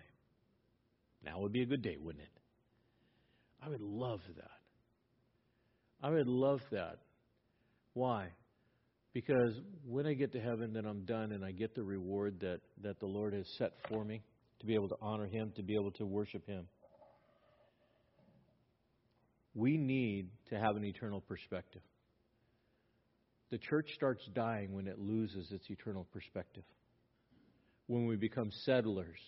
Now 1.24 1.40
would 1.40 1.52
be 1.52 1.62
a 1.62 1.66
good 1.66 1.82
day, 1.82 1.96
wouldn't 1.98 2.24
it? 2.24 2.30
I 3.64 3.68
would 3.68 3.80
love 3.80 4.20
that. 4.36 4.50
I 6.02 6.10
would 6.10 6.28
love 6.28 6.60
that. 6.70 6.98
Why? 7.92 8.28
Because 9.18 9.60
when 9.84 10.06
I 10.06 10.14
get 10.14 10.30
to 10.34 10.40
heaven, 10.40 10.72
then 10.72 10.86
I'm 10.86 11.04
done 11.04 11.32
and 11.32 11.44
I 11.44 11.50
get 11.50 11.74
the 11.74 11.82
reward 11.82 12.38
that, 12.38 12.60
that 12.84 13.00
the 13.00 13.06
Lord 13.06 13.34
has 13.34 13.48
set 13.58 13.72
for 13.88 14.04
me 14.04 14.22
to 14.60 14.66
be 14.66 14.74
able 14.74 14.88
to 14.90 14.94
honor 15.02 15.26
Him, 15.26 15.52
to 15.56 15.62
be 15.64 15.74
able 15.74 15.90
to 15.92 16.06
worship 16.06 16.46
Him. 16.46 16.68
We 19.56 19.76
need 19.76 20.28
to 20.50 20.54
have 20.60 20.76
an 20.76 20.84
eternal 20.84 21.20
perspective. 21.20 21.82
The 23.50 23.58
church 23.58 23.90
starts 23.92 24.22
dying 24.36 24.72
when 24.72 24.86
it 24.86 25.00
loses 25.00 25.50
its 25.50 25.68
eternal 25.68 26.06
perspective, 26.12 26.62
when 27.88 28.06
we 28.06 28.14
become 28.14 28.52
settlers. 28.66 29.18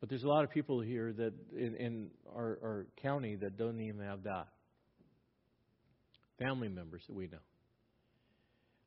But 0.00 0.08
there's 0.08 0.24
a 0.24 0.28
lot 0.28 0.42
of 0.42 0.50
people 0.50 0.80
here 0.80 1.12
that 1.12 1.32
in, 1.56 1.76
in 1.76 2.10
our, 2.34 2.58
our 2.60 2.86
county 3.00 3.36
that 3.36 3.56
don't 3.56 3.80
even 3.80 4.00
have 4.00 4.24
that 4.24 4.48
family 6.40 6.68
members 6.68 7.04
that 7.06 7.14
we 7.14 7.28
know. 7.28 7.38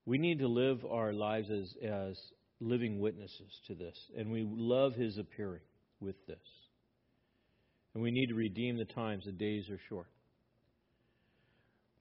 We 0.06 0.18
need 0.18 0.39
to 0.39 0.47
live 0.47 0.84
our 0.89 1.14
lives 1.14 1.49
as, 1.49 1.74
as 1.84 2.18
living 2.60 2.99
witnesses 2.99 3.51
to 3.68 3.76
this, 3.76 3.97
and 4.18 4.32
we 4.32 4.45
love 4.49 4.93
his 4.95 5.18
appearing 5.18 5.62
with 5.99 6.16
this. 6.28 6.38
And 7.93 8.04
we 8.04 8.12
need 8.12 8.28
to 8.28 8.36
redeem 8.36 8.78
the 8.78 8.86
times, 8.86 9.26
the 9.26 9.32
days 9.32 9.70
are 9.70 9.80
short. 9.88 10.08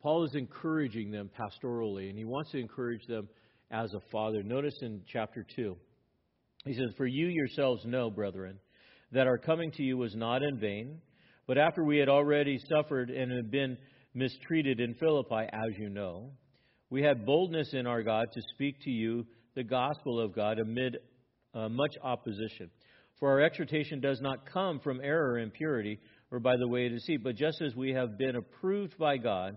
Paul 0.02 0.24
is 0.24 0.34
encouraging 0.34 1.12
them 1.12 1.30
pastorally, 1.38 2.08
and 2.08 2.18
he 2.18 2.24
wants 2.24 2.50
to 2.50 2.58
encourage 2.58 3.06
them 3.06 3.28
as 3.70 3.92
a 3.94 4.10
father. 4.10 4.42
Notice 4.42 4.74
in 4.82 5.02
chapter 5.06 5.46
2, 5.54 5.76
he 6.64 6.74
says, 6.74 6.88
For 6.96 7.06
you 7.06 7.28
yourselves 7.28 7.84
know, 7.84 8.10
brethren, 8.10 8.58
that 9.12 9.26
our 9.26 9.38
coming 9.38 9.70
to 9.72 9.82
you 9.82 9.96
was 9.96 10.14
not 10.16 10.42
in 10.42 10.58
vain, 10.58 11.00
but 11.46 11.58
after 11.58 11.84
we 11.84 11.98
had 11.98 12.08
already 12.08 12.58
suffered 12.68 13.10
and 13.10 13.30
had 13.30 13.50
been 13.50 13.76
mistreated 14.14 14.80
in 14.80 14.94
Philippi, 14.94 15.46
as 15.52 15.78
you 15.78 15.88
know. 15.88 16.32
We 16.92 17.04
have 17.04 17.24
boldness 17.24 17.72
in 17.72 17.86
our 17.86 18.02
God 18.02 18.26
to 18.34 18.42
speak 18.52 18.82
to 18.82 18.90
you 18.90 19.24
the 19.54 19.64
gospel 19.64 20.20
of 20.20 20.34
God 20.34 20.58
amid 20.58 20.98
uh, 21.54 21.70
much 21.70 21.94
opposition. 22.02 22.70
For 23.18 23.30
our 23.30 23.40
exhortation 23.40 23.98
does 23.98 24.20
not 24.20 24.44
come 24.52 24.78
from 24.78 25.00
error 25.02 25.38
and 25.38 25.44
impurity 25.44 26.00
or 26.30 26.38
by 26.38 26.54
the 26.58 26.68
way 26.68 26.84
of 26.84 26.92
deceit, 26.92 27.24
but 27.24 27.34
just 27.34 27.62
as 27.62 27.74
we 27.74 27.94
have 27.94 28.18
been 28.18 28.36
approved 28.36 28.98
by 28.98 29.16
God 29.16 29.56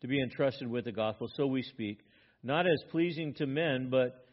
to 0.00 0.08
be 0.08 0.20
entrusted 0.20 0.68
with 0.68 0.84
the 0.86 0.90
gospel, 0.90 1.28
so 1.36 1.46
we 1.46 1.62
speak, 1.62 2.00
not 2.42 2.66
as 2.66 2.82
pleasing 2.90 3.32
to 3.34 3.46
men, 3.46 3.86
but 3.88 4.26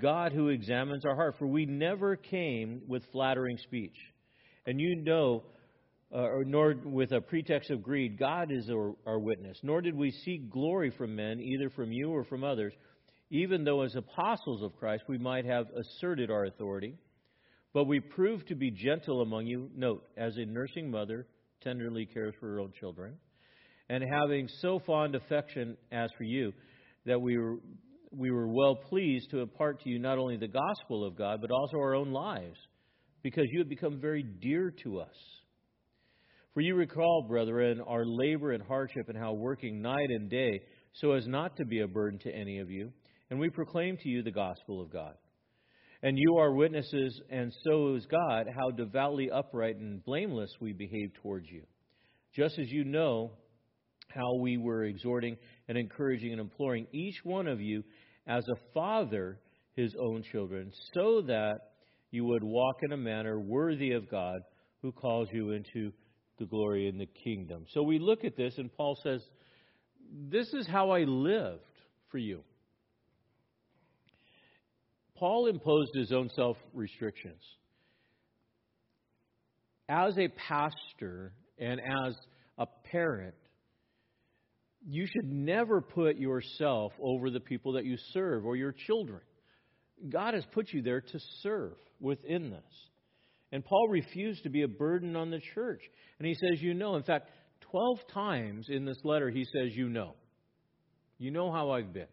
God 0.00 0.32
who 0.32 0.50
examines 0.50 1.04
our 1.04 1.16
heart. 1.16 1.34
For 1.36 1.48
we 1.48 1.66
never 1.66 2.14
came 2.14 2.82
with 2.86 3.02
flattering 3.10 3.58
speech. 3.58 3.96
And 4.66 4.80
you 4.80 5.02
know 5.02 5.42
uh, 6.12 6.18
or 6.18 6.44
nor 6.44 6.74
with 6.84 7.12
a 7.12 7.20
pretext 7.20 7.70
of 7.70 7.82
greed. 7.82 8.18
God 8.18 8.50
is 8.50 8.68
our, 8.70 8.94
our 9.06 9.18
witness. 9.18 9.58
Nor 9.62 9.82
did 9.82 9.94
we 9.94 10.10
seek 10.10 10.50
glory 10.50 10.90
from 10.90 11.14
men, 11.14 11.40
either 11.40 11.70
from 11.70 11.92
you 11.92 12.10
or 12.10 12.24
from 12.24 12.44
others, 12.44 12.72
even 13.30 13.64
though 13.64 13.82
as 13.82 13.94
apostles 13.94 14.62
of 14.62 14.76
Christ 14.78 15.04
we 15.08 15.18
might 15.18 15.44
have 15.44 15.66
asserted 15.76 16.30
our 16.30 16.46
authority. 16.46 16.94
But 17.74 17.84
we 17.84 18.00
proved 18.00 18.48
to 18.48 18.54
be 18.54 18.70
gentle 18.70 19.20
among 19.20 19.46
you, 19.46 19.70
note, 19.76 20.04
as 20.16 20.36
a 20.36 20.46
nursing 20.46 20.90
mother 20.90 21.26
tenderly 21.60 22.06
cares 22.06 22.34
for 22.40 22.46
her 22.46 22.60
own 22.60 22.72
children, 22.78 23.14
and 23.90 24.02
having 24.10 24.48
so 24.60 24.78
fond 24.86 25.14
affection 25.14 25.76
as 25.92 26.10
for 26.16 26.24
you, 26.24 26.52
that 27.04 27.20
we 27.20 27.36
were, 27.36 27.56
we 28.10 28.30
were 28.30 28.48
well 28.48 28.76
pleased 28.76 29.30
to 29.30 29.40
impart 29.40 29.82
to 29.82 29.90
you 29.90 29.98
not 29.98 30.18
only 30.18 30.36
the 30.36 30.48
gospel 30.48 31.04
of 31.04 31.16
God, 31.16 31.40
but 31.40 31.50
also 31.50 31.76
our 31.76 31.94
own 31.94 32.12
lives 32.12 32.58
because 33.22 33.46
you 33.50 33.58
have 33.58 33.68
become 33.68 34.00
very 34.00 34.22
dear 34.22 34.72
to 34.82 35.00
us. 35.00 35.14
For 36.58 36.62
you 36.62 36.74
recall, 36.74 37.22
brethren, 37.22 37.80
our 37.86 38.04
labor 38.04 38.50
and 38.50 38.64
hardship 38.64 39.08
and 39.08 39.16
how 39.16 39.32
working 39.32 39.80
night 39.80 40.10
and 40.10 40.28
day 40.28 40.62
so 40.94 41.12
as 41.12 41.24
not 41.24 41.56
to 41.58 41.64
be 41.64 41.82
a 41.82 41.86
burden 41.86 42.18
to 42.24 42.34
any 42.34 42.58
of 42.58 42.68
you, 42.68 42.90
and 43.30 43.38
we 43.38 43.48
proclaim 43.48 43.96
to 43.96 44.08
you 44.08 44.24
the 44.24 44.32
gospel 44.32 44.82
of 44.82 44.92
God. 44.92 45.14
And 46.02 46.18
you 46.18 46.38
are 46.38 46.52
witnesses, 46.52 47.20
and 47.30 47.54
so 47.62 47.94
is 47.94 48.06
God, 48.06 48.46
how 48.52 48.72
devoutly 48.72 49.30
upright 49.30 49.76
and 49.76 50.04
blameless 50.04 50.50
we 50.60 50.72
behave 50.72 51.12
towards 51.22 51.46
you. 51.48 51.62
Just 52.34 52.58
as 52.58 52.68
you 52.68 52.82
know 52.82 53.30
how 54.08 54.34
we 54.40 54.56
were 54.56 54.82
exhorting 54.82 55.36
and 55.68 55.78
encouraging 55.78 56.32
and 56.32 56.40
imploring 56.40 56.88
each 56.92 57.20
one 57.22 57.46
of 57.46 57.60
you 57.60 57.84
as 58.26 58.42
a 58.48 58.72
father 58.74 59.38
his 59.76 59.94
own 59.94 60.24
children, 60.32 60.72
so 60.92 61.22
that 61.28 61.58
you 62.10 62.24
would 62.24 62.42
walk 62.42 62.78
in 62.82 62.90
a 62.90 62.96
manner 62.96 63.38
worthy 63.38 63.92
of 63.92 64.10
God 64.10 64.40
who 64.82 64.90
calls 64.90 65.28
you 65.32 65.52
into 65.52 65.92
the 66.38 66.46
glory 66.46 66.88
in 66.88 66.98
the 66.98 67.06
kingdom. 67.06 67.66
So 67.72 67.82
we 67.82 67.98
look 67.98 68.24
at 68.24 68.36
this, 68.36 68.58
and 68.58 68.72
Paul 68.72 68.98
says, 69.02 69.22
This 70.30 70.52
is 70.54 70.66
how 70.66 70.90
I 70.90 71.00
lived 71.00 71.62
for 72.10 72.18
you. 72.18 72.42
Paul 75.16 75.46
imposed 75.46 75.94
his 75.94 76.12
own 76.12 76.30
self 76.34 76.56
restrictions. 76.72 77.42
As 79.88 80.16
a 80.18 80.28
pastor 80.28 81.32
and 81.58 81.80
as 81.80 82.14
a 82.56 82.66
parent, 82.90 83.34
you 84.86 85.06
should 85.06 85.30
never 85.30 85.80
put 85.80 86.16
yourself 86.16 86.92
over 87.00 87.30
the 87.30 87.40
people 87.40 87.72
that 87.72 87.84
you 87.84 87.96
serve 88.12 88.46
or 88.46 88.54
your 88.54 88.72
children. 88.72 89.20
God 90.08 90.34
has 90.34 90.44
put 90.52 90.72
you 90.72 90.82
there 90.82 91.00
to 91.00 91.20
serve 91.42 91.74
within 92.00 92.50
this. 92.50 92.87
And 93.52 93.64
Paul 93.64 93.88
refused 93.88 94.42
to 94.42 94.50
be 94.50 94.62
a 94.62 94.68
burden 94.68 95.16
on 95.16 95.30
the 95.30 95.40
church. 95.54 95.82
And 96.18 96.26
he 96.26 96.34
says, 96.34 96.60
You 96.60 96.74
know. 96.74 96.96
In 96.96 97.02
fact, 97.02 97.30
12 97.70 97.98
times 98.12 98.66
in 98.68 98.84
this 98.84 98.98
letter, 99.04 99.30
he 99.30 99.44
says, 99.44 99.74
You 99.74 99.88
know. 99.88 100.14
You 101.18 101.30
know 101.30 101.50
how 101.50 101.70
I've 101.70 101.92
been. 101.92 102.06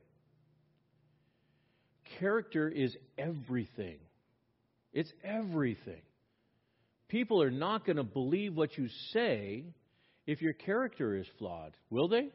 Character 2.19 2.69
is 2.69 2.95
everything. 3.17 3.97
It's 4.93 5.11
everything. 5.23 6.01
People 7.09 7.41
are 7.41 7.51
not 7.51 7.85
going 7.85 7.97
to 7.97 8.03
believe 8.03 8.55
what 8.55 8.77
you 8.77 8.87
say 9.11 9.65
if 10.25 10.41
your 10.41 10.53
character 10.53 11.15
is 11.15 11.27
flawed, 11.37 11.75
will 11.89 12.07
they? 12.07 12.29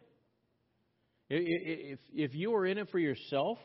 If, 1.28 1.98
if 2.12 2.34
you 2.34 2.54
are 2.54 2.66
in 2.66 2.78
it 2.78 2.90
for 2.90 2.98
yourself, 2.98 3.58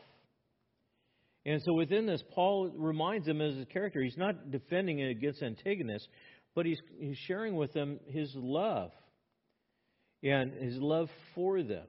and 1.46 1.62
so 1.64 1.74
within 1.74 2.06
this, 2.06 2.22
Paul 2.34 2.72
reminds 2.76 3.24
them 3.24 3.40
as 3.40 3.56
a 3.56 3.64
character. 3.64 4.02
He's 4.02 4.16
not 4.16 4.50
defending 4.50 4.98
it 4.98 5.10
against 5.10 5.44
Antigonus, 5.44 6.04
but 6.56 6.66
he's, 6.66 6.80
he's 6.98 7.16
sharing 7.28 7.54
with 7.54 7.72
them 7.72 8.00
his 8.08 8.32
love 8.34 8.90
and 10.24 10.52
his 10.54 10.76
love 10.78 11.08
for 11.36 11.62
them. 11.62 11.86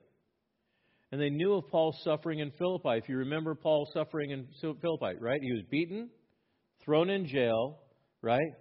And 1.11 1.19
they 1.19 1.31
knew 1.31 1.55
of 1.55 1.67
Paul's 1.69 1.99
suffering 2.03 2.37
in 2.37 2.51
Philippi. 2.51 2.99
If 3.01 3.09
you 3.09 3.17
remember 3.17 3.55
Paul's 3.55 3.89
suffering 3.93 4.29
in 4.29 4.47
Philippi, 4.61 5.17
right? 5.19 5.41
He 5.41 5.53
was 5.53 5.63
beaten, 5.71 6.09
thrown 6.85 7.09
in 7.09 7.25
jail, 7.25 7.79
right? 8.21 8.51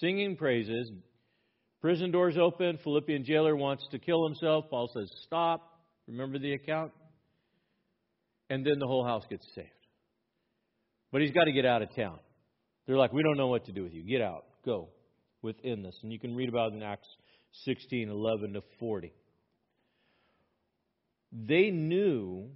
Singing 0.00 0.36
praises. 0.36 0.90
Prison 1.80 2.10
doors 2.10 2.36
open. 2.36 2.78
Philippian 2.84 3.24
jailer 3.24 3.56
wants 3.56 3.86
to 3.92 3.98
kill 3.98 4.26
himself. 4.26 4.66
Paul 4.68 4.90
says, 4.92 5.10
Stop. 5.24 5.80
Remember 6.06 6.38
the 6.38 6.52
account? 6.52 6.92
And 8.50 8.66
then 8.66 8.78
the 8.78 8.86
whole 8.86 9.06
house 9.06 9.24
gets 9.30 9.46
saved. 9.54 9.68
But 11.14 11.22
he's 11.22 11.30
got 11.30 11.44
to 11.44 11.52
get 11.52 11.64
out 11.64 11.80
of 11.80 11.94
town. 11.94 12.18
They're 12.86 12.98
like, 12.98 13.14
We 13.14 13.22
don't 13.22 13.38
know 13.38 13.46
what 13.46 13.64
to 13.66 13.72
do 13.72 13.84
with 13.84 13.94
you. 13.94 14.02
Get 14.02 14.20
out. 14.20 14.44
Go 14.66 14.88
within 15.40 15.82
this. 15.82 15.96
And 16.02 16.12
you 16.12 16.18
can 16.18 16.34
read 16.34 16.50
about 16.50 16.72
it 16.72 16.74
in 16.74 16.82
Acts 16.82 17.08
16 17.64 18.10
11 18.10 18.54
to 18.54 18.62
40 18.80 19.12
they 21.34 21.70
knew 21.70 22.48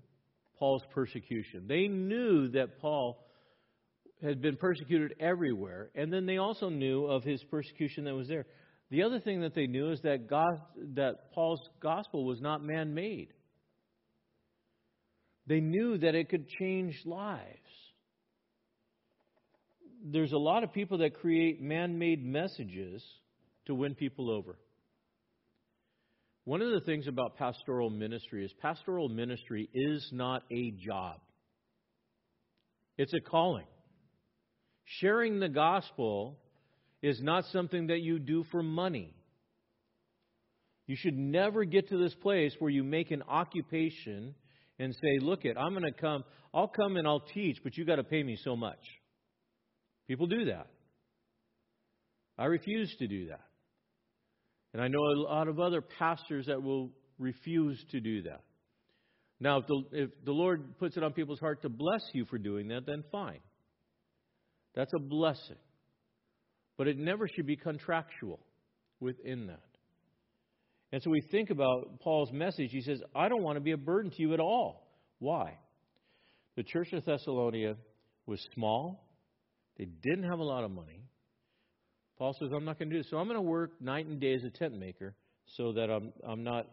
Paul's 0.58 0.82
persecution. 0.94 1.66
They 1.66 1.88
knew 1.88 2.48
that 2.50 2.80
Paul 2.80 3.24
had 4.22 4.40
been 4.40 4.56
persecuted 4.56 5.14
everywhere, 5.20 5.90
and 5.94 6.12
then 6.12 6.26
they 6.26 6.38
also 6.38 6.68
knew 6.68 7.06
of 7.06 7.24
his 7.24 7.42
persecution 7.44 8.04
that 8.04 8.14
was 8.14 8.28
there. 8.28 8.46
The 8.90 9.02
other 9.02 9.20
thing 9.20 9.42
that 9.42 9.54
they 9.54 9.66
knew 9.66 9.90
is 9.92 10.00
that 10.02 10.28
God, 10.28 10.60
that 10.94 11.32
Paul's 11.32 11.60
gospel 11.80 12.24
was 12.24 12.40
not 12.40 12.62
man-made. 12.62 13.32
They 15.46 15.60
knew 15.60 15.98
that 15.98 16.14
it 16.14 16.28
could 16.28 16.48
change 16.48 16.94
lives. 17.04 17.44
There's 20.04 20.32
a 20.32 20.38
lot 20.38 20.64
of 20.64 20.72
people 20.72 20.98
that 20.98 21.14
create 21.20 21.60
man-made 21.60 22.24
messages 22.24 23.02
to 23.66 23.74
win 23.74 23.94
people 23.94 24.30
over. 24.30 24.58
One 26.44 26.62
of 26.62 26.70
the 26.70 26.80
things 26.80 27.06
about 27.06 27.36
pastoral 27.36 27.90
ministry 27.90 28.44
is 28.44 28.52
pastoral 28.62 29.08
ministry 29.08 29.68
is 29.74 30.08
not 30.12 30.44
a 30.50 30.70
job, 30.70 31.20
it's 32.96 33.12
a 33.12 33.20
calling. 33.20 33.66
Sharing 35.00 35.38
the 35.38 35.50
gospel 35.50 36.38
is 37.02 37.20
not 37.20 37.44
something 37.52 37.88
that 37.88 38.00
you 38.00 38.18
do 38.18 38.44
for 38.50 38.62
money. 38.62 39.14
You 40.86 40.96
should 40.96 41.18
never 41.18 41.64
get 41.64 41.90
to 41.90 41.98
this 41.98 42.14
place 42.14 42.54
where 42.58 42.70
you 42.70 42.82
make 42.82 43.10
an 43.10 43.22
occupation 43.28 44.34
and 44.78 44.94
say, 44.94 45.18
look 45.20 45.44
it, 45.44 45.58
I'm 45.58 45.72
going 45.72 45.84
to 45.84 45.92
come, 45.92 46.24
I'll 46.54 46.68
come 46.68 46.96
and 46.96 47.06
I'll 47.06 47.20
teach, 47.20 47.58
but 47.62 47.76
you 47.76 47.84
got 47.84 47.96
to 47.96 48.04
pay 48.04 48.22
me 48.22 48.38
so 48.42 48.56
much. 48.56 48.78
People 50.08 50.26
do 50.26 50.46
that. 50.46 50.66
I 52.38 52.46
refuse 52.46 52.94
to 52.98 53.06
do 53.06 53.28
that. 53.28 53.42
And 54.72 54.82
I 54.82 54.88
know 54.88 55.00
a 55.00 55.20
lot 55.20 55.48
of 55.48 55.60
other 55.60 55.80
pastors 55.80 56.46
that 56.46 56.62
will 56.62 56.90
refuse 57.18 57.82
to 57.90 58.00
do 58.00 58.22
that. 58.22 58.42
Now, 59.40 59.58
if 59.58 59.66
the, 59.66 59.82
if 59.92 60.10
the 60.24 60.32
Lord 60.32 60.78
puts 60.78 60.96
it 60.96 61.02
on 61.02 61.12
people's 61.12 61.40
heart 61.40 61.62
to 61.62 61.68
bless 61.68 62.02
you 62.12 62.24
for 62.24 62.38
doing 62.38 62.68
that, 62.68 62.86
then 62.86 63.04
fine. 63.12 63.40
That's 64.74 64.92
a 64.94 65.00
blessing. 65.00 65.56
But 66.76 66.88
it 66.88 66.98
never 66.98 67.28
should 67.28 67.46
be 67.46 67.56
contractual 67.56 68.40
within 69.00 69.46
that. 69.48 69.60
And 70.90 71.02
so 71.02 71.10
we 71.10 71.20
think 71.30 71.50
about 71.50 72.00
Paul's 72.00 72.32
message. 72.32 72.70
He 72.70 72.80
says, 72.80 73.00
I 73.14 73.28
don't 73.28 73.42
want 73.42 73.56
to 73.56 73.60
be 73.60 73.72
a 73.72 73.76
burden 73.76 74.10
to 74.10 74.22
you 74.22 74.34
at 74.34 74.40
all. 74.40 74.88
Why? 75.18 75.58
The 76.56 76.62
church 76.62 76.92
of 76.92 77.04
Thessalonica 77.04 77.76
was 78.26 78.40
small, 78.54 79.07
they 79.78 79.86
didn't 79.86 80.24
have 80.24 80.38
a 80.38 80.44
lot 80.44 80.64
of 80.64 80.70
money, 80.70 81.08
Paul 82.18 82.34
says, 82.38 82.50
I'm 82.54 82.64
not 82.64 82.78
going 82.78 82.90
to 82.90 82.96
do 82.96 83.02
this. 83.02 83.10
So 83.10 83.16
I'm 83.16 83.26
going 83.26 83.36
to 83.36 83.42
work 83.42 83.80
night 83.80 84.06
and 84.06 84.20
day 84.20 84.34
as 84.34 84.42
a 84.42 84.50
tent 84.50 84.76
maker 84.76 85.14
so 85.56 85.72
that 85.72 85.88
I'm, 85.88 86.12
I'm 86.26 86.42
not 86.42 86.66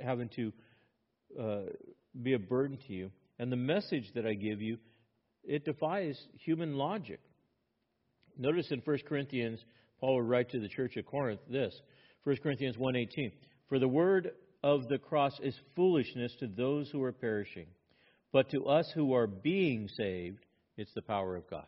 having 0.00 0.28
to 0.30 0.52
uh, 1.40 1.60
be 2.20 2.34
a 2.34 2.38
burden 2.38 2.78
to 2.88 2.92
you. 2.92 3.10
And 3.38 3.52
the 3.52 3.56
message 3.56 4.10
that 4.16 4.26
I 4.26 4.34
give 4.34 4.60
you, 4.60 4.78
it 5.44 5.64
defies 5.64 6.18
human 6.44 6.76
logic. 6.76 7.20
Notice 8.36 8.66
in 8.70 8.80
1 8.84 8.98
Corinthians, 9.08 9.60
Paul 10.00 10.16
would 10.16 10.28
write 10.28 10.50
to 10.50 10.60
the 10.60 10.68
church 10.68 10.96
at 10.96 11.06
Corinth 11.06 11.40
this 11.48 11.74
1 12.24 12.36
Corinthians 12.42 12.76
1.18 12.76 13.32
For 13.68 13.78
the 13.78 13.88
word 13.88 14.32
of 14.62 14.88
the 14.88 14.98
cross 14.98 15.32
is 15.40 15.54
foolishness 15.76 16.34
to 16.40 16.48
those 16.48 16.90
who 16.90 17.02
are 17.02 17.12
perishing, 17.12 17.66
but 18.32 18.50
to 18.50 18.66
us 18.66 18.90
who 18.94 19.14
are 19.14 19.28
being 19.28 19.88
saved, 19.96 20.44
it's 20.76 20.92
the 20.94 21.02
power 21.02 21.36
of 21.36 21.48
God. 21.48 21.66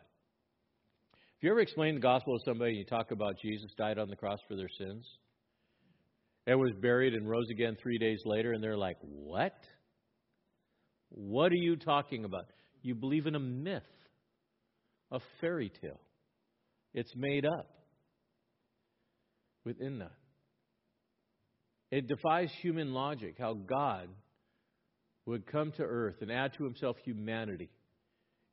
Have 1.41 1.47
you 1.47 1.51
ever 1.53 1.61
explained 1.61 1.97
the 1.97 2.01
gospel 2.01 2.37
to 2.37 2.45
somebody 2.45 2.73
and 2.73 2.77
you 2.77 2.85
talk 2.85 3.09
about 3.09 3.39
Jesus 3.41 3.71
died 3.75 3.97
on 3.97 4.11
the 4.11 4.15
cross 4.15 4.37
for 4.47 4.55
their 4.55 4.69
sins? 4.77 5.03
And 6.45 6.59
was 6.59 6.71
buried 6.79 7.15
and 7.15 7.27
rose 7.27 7.49
again 7.49 7.75
three 7.81 7.97
days 7.97 8.21
later, 8.25 8.53
and 8.53 8.63
they're 8.63 8.77
like, 8.77 8.97
What? 9.01 9.55
What 11.09 11.51
are 11.51 11.55
you 11.55 11.77
talking 11.77 12.25
about? 12.25 12.45
You 12.83 12.93
believe 12.93 13.25
in 13.25 13.33
a 13.33 13.39
myth, 13.39 13.81
a 15.09 15.19
fairy 15.39 15.71
tale. 15.81 15.99
It's 16.93 17.11
made 17.15 17.47
up 17.47 17.71
within 19.65 19.97
that. 19.97 20.13
It 21.89 22.07
defies 22.07 22.51
human 22.61 22.93
logic 22.93 23.37
how 23.39 23.55
God 23.55 24.09
would 25.25 25.47
come 25.47 25.71
to 25.71 25.81
earth 25.81 26.17
and 26.21 26.31
add 26.31 26.53
to 26.59 26.65
himself 26.65 26.97
humanity 27.03 27.71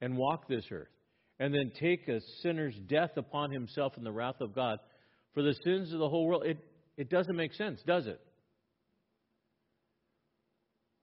and 0.00 0.16
walk 0.16 0.48
this 0.48 0.64
earth 0.72 0.88
and 1.40 1.54
then 1.54 1.72
take 1.78 2.08
a 2.08 2.20
sinner's 2.42 2.74
death 2.88 3.16
upon 3.16 3.50
himself 3.50 3.96
in 3.96 4.04
the 4.04 4.12
wrath 4.12 4.40
of 4.40 4.54
God 4.54 4.78
for 5.34 5.42
the 5.42 5.54
sins 5.64 5.92
of 5.92 5.98
the 5.98 6.08
whole 6.08 6.26
world. 6.26 6.44
It, 6.44 6.58
it 6.96 7.10
doesn't 7.10 7.36
make 7.36 7.54
sense, 7.54 7.80
does 7.86 8.06
it? 8.06 8.20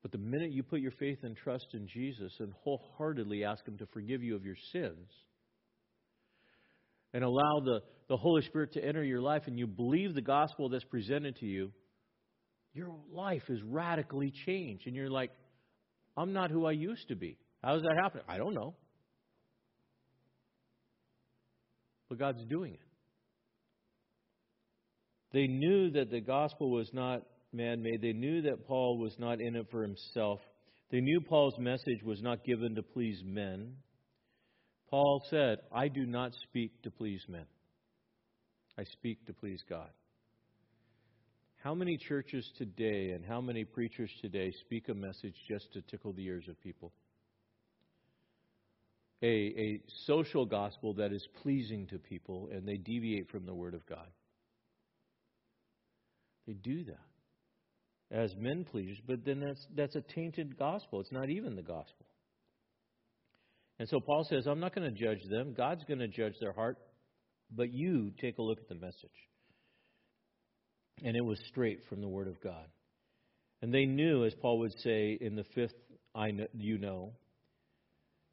But 0.02 0.12
the 0.12 0.18
minute 0.18 0.52
you 0.52 0.62
put 0.62 0.82
your 0.82 0.92
faith 0.92 1.20
and 1.24 1.36
trust 1.36 1.68
in 1.74 1.88
Jesus 1.88 2.34
and 2.40 2.54
wholeheartedly 2.64 3.44
ask 3.44 3.66
Him 3.68 3.78
to 3.80 3.88
forgive 3.88 4.22
you 4.22 4.36
of 4.36 4.46
your 4.46 4.58
sins, 4.72 5.10
and 7.14 7.24
allow 7.24 7.62
the, 7.64 7.80
the 8.10 8.18
Holy 8.18 8.42
Spirit 8.42 8.74
to 8.74 8.86
enter 8.86 9.04
your 9.04 9.22
life, 9.22 9.44
and 9.48 9.58
you 9.58 9.66
believe 9.66 10.14
the 10.14 10.22
gospel 10.22 10.68
that's 10.68 10.84
presented 10.84 11.38
to 11.38 11.46
you, 11.46 11.72
your 12.74 12.94
life 13.12 13.44
is 13.48 13.62
radically 13.64 14.34
changed. 14.46 14.86
And 14.86 14.96
you're 14.96 15.10
like, 15.10 15.32
I'm 16.18 16.34
not 16.34 16.52
who 16.52 16.66
I 16.66 16.74
used 16.74 17.08
to 17.08 17.16
be. 17.16 17.38
How 17.64 17.74
does 17.74 17.84
that 17.84 17.96
happen? 18.04 18.20
I 18.28 18.38
don't 18.38 18.54
know. 18.54 18.76
But 22.16 22.20
God's 22.20 22.46
doing 22.46 22.74
it. 22.74 22.80
They 25.34 25.48
knew 25.48 25.92
that 25.92 26.12
the 26.12 26.22
gospel 26.22 26.72
was 26.72 26.90
not 26.94 27.24
man 27.52 27.82
made. 27.82 28.02
They 28.02 28.14
knew 28.14 28.44
that 28.44 28.68
Paul 28.68 28.98
was 28.98 29.14
not 29.20 29.42
in 29.42 29.56
it 29.56 29.68
for 29.70 29.82
himself. 29.82 30.40
They 30.92 31.02
knew 31.02 31.20
Paul's 31.22 31.58
message 31.60 32.04
was 32.04 32.22
not 32.22 32.46
given 32.46 32.76
to 32.76 32.84
please 32.84 33.22
men. 33.26 33.74
Paul 34.90 35.24
said, 35.30 35.58
I 35.74 35.88
do 35.88 36.06
not 36.06 36.32
speak 36.44 36.82
to 36.84 36.92
please 36.92 37.22
men, 37.28 37.46
I 38.78 38.84
speak 38.84 39.26
to 39.26 39.34
please 39.34 39.62
God. 39.70 39.90
How 41.64 41.74
many 41.74 41.98
churches 41.98 42.48
today 42.60 43.12
and 43.12 43.26
how 43.26 43.42
many 43.42 43.66
preachers 43.66 44.12
today 44.22 44.54
speak 44.62 44.88
a 44.88 44.94
message 44.94 45.34
just 45.50 45.74
to 45.74 45.82
tickle 45.82 46.14
the 46.14 46.24
ears 46.24 46.46
of 46.48 46.62
people? 46.62 46.94
A, 49.26 49.28
a 49.28 49.82
social 50.06 50.46
gospel 50.46 50.94
that 50.96 51.12
is 51.12 51.28
pleasing 51.42 51.88
to 51.88 51.98
people 51.98 52.50
and 52.52 52.68
they 52.68 52.78
deviate 52.78 53.32
from 53.32 53.48
the 53.48 53.56
Word 53.56 53.74
of 53.74 53.84
God. 53.88 54.08
They 56.46 56.54
do 56.54 56.84
that 56.84 57.00
as 58.12 58.36
men 58.36 58.66
pleasers, 58.66 59.00
but 59.08 59.26
then 59.26 59.40
that's, 59.40 59.66
that's 59.76 59.96
a 59.96 60.02
tainted 60.02 60.60
gospel. 60.60 61.00
It's 61.00 61.12
not 61.12 61.30
even 61.32 61.56
the 61.56 61.64
gospel. 61.64 62.06
And 63.80 63.90
so 63.90 64.00
Paul 64.00 64.26
says, 64.30 64.46
I'm 64.46 64.60
not 64.60 64.76
going 64.76 64.94
to 64.94 64.98
judge 64.98 65.24
them. 65.28 65.56
God's 65.58 65.84
going 65.86 66.00
to 66.00 66.08
judge 66.08 66.36
their 66.40 66.54
heart, 66.54 66.78
but 67.52 67.74
you 67.74 68.12
take 68.22 68.38
a 68.38 68.44
look 68.44 68.60
at 68.60 68.70
the 68.70 68.76
message. 68.76 69.10
And 71.04 71.18
it 71.18 71.26
was 71.26 71.40
straight 71.48 71.80
from 71.90 72.02
the 72.02 72.08
Word 72.08 72.28
of 72.28 72.40
God. 72.42 72.68
And 73.64 73.74
they 73.74 73.86
knew, 73.86 74.24
as 74.24 74.36
Paul 74.36 74.60
would 74.60 74.80
say 74.84 75.18
in 75.20 75.36
the 75.36 75.46
fifth 75.56 75.74
I 76.14 76.32
know, 76.32 76.48
you 76.54 76.78
know, 76.78 77.14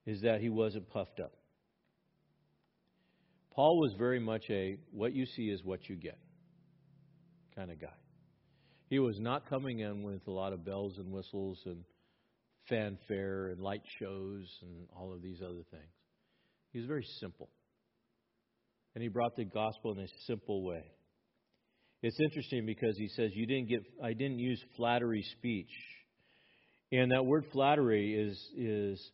is 0.06 0.22
that 0.22 0.40
he 0.40 0.48
wasn't 0.48 0.88
puffed 0.90 1.20
up. 1.20 1.32
Paul 3.54 3.78
was 3.78 3.94
very 3.98 4.18
much 4.18 4.44
a 4.50 4.78
what 4.90 5.14
you 5.14 5.26
see 5.26 5.50
is 5.50 5.62
what 5.62 5.88
you 5.88 5.96
get 5.96 6.18
kind 7.54 7.70
of 7.70 7.80
guy. 7.80 7.92
He 8.88 8.98
was 8.98 9.18
not 9.20 9.48
coming 9.48 9.80
in 9.80 10.02
with 10.02 10.26
a 10.26 10.30
lot 10.30 10.52
of 10.52 10.64
bells 10.64 10.98
and 10.98 11.12
whistles 11.12 11.60
and 11.66 11.84
fanfare 12.68 13.48
and 13.48 13.60
light 13.60 13.82
shows 13.98 14.46
and 14.62 14.86
all 14.96 15.12
of 15.12 15.22
these 15.22 15.40
other 15.42 15.62
things. 15.70 15.92
He 16.72 16.78
was 16.78 16.86
very 16.86 17.06
simple. 17.20 17.48
And 18.94 19.02
he 19.02 19.08
brought 19.08 19.36
the 19.36 19.44
gospel 19.44 19.92
in 19.92 19.98
a 20.00 20.08
simple 20.26 20.62
way. 20.62 20.84
It's 22.02 22.18
interesting 22.20 22.66
because 22.66 22.96
he 22.96 23.08
says 23.08 23.30
you 23.34 23.46
didn't 23.46 23.68
get 23.68 23.80
I 24.02 24.12
didn't 24.12 24.38
use 24.38 24.62
flattery 24.76 25.22
speech. 25.38 25.70
And 26.90 27.12
that 27.12 27.24
word 27.24 27.44
flattery 27.52 28.14
is 28.14 28.50
is 28.56 29.10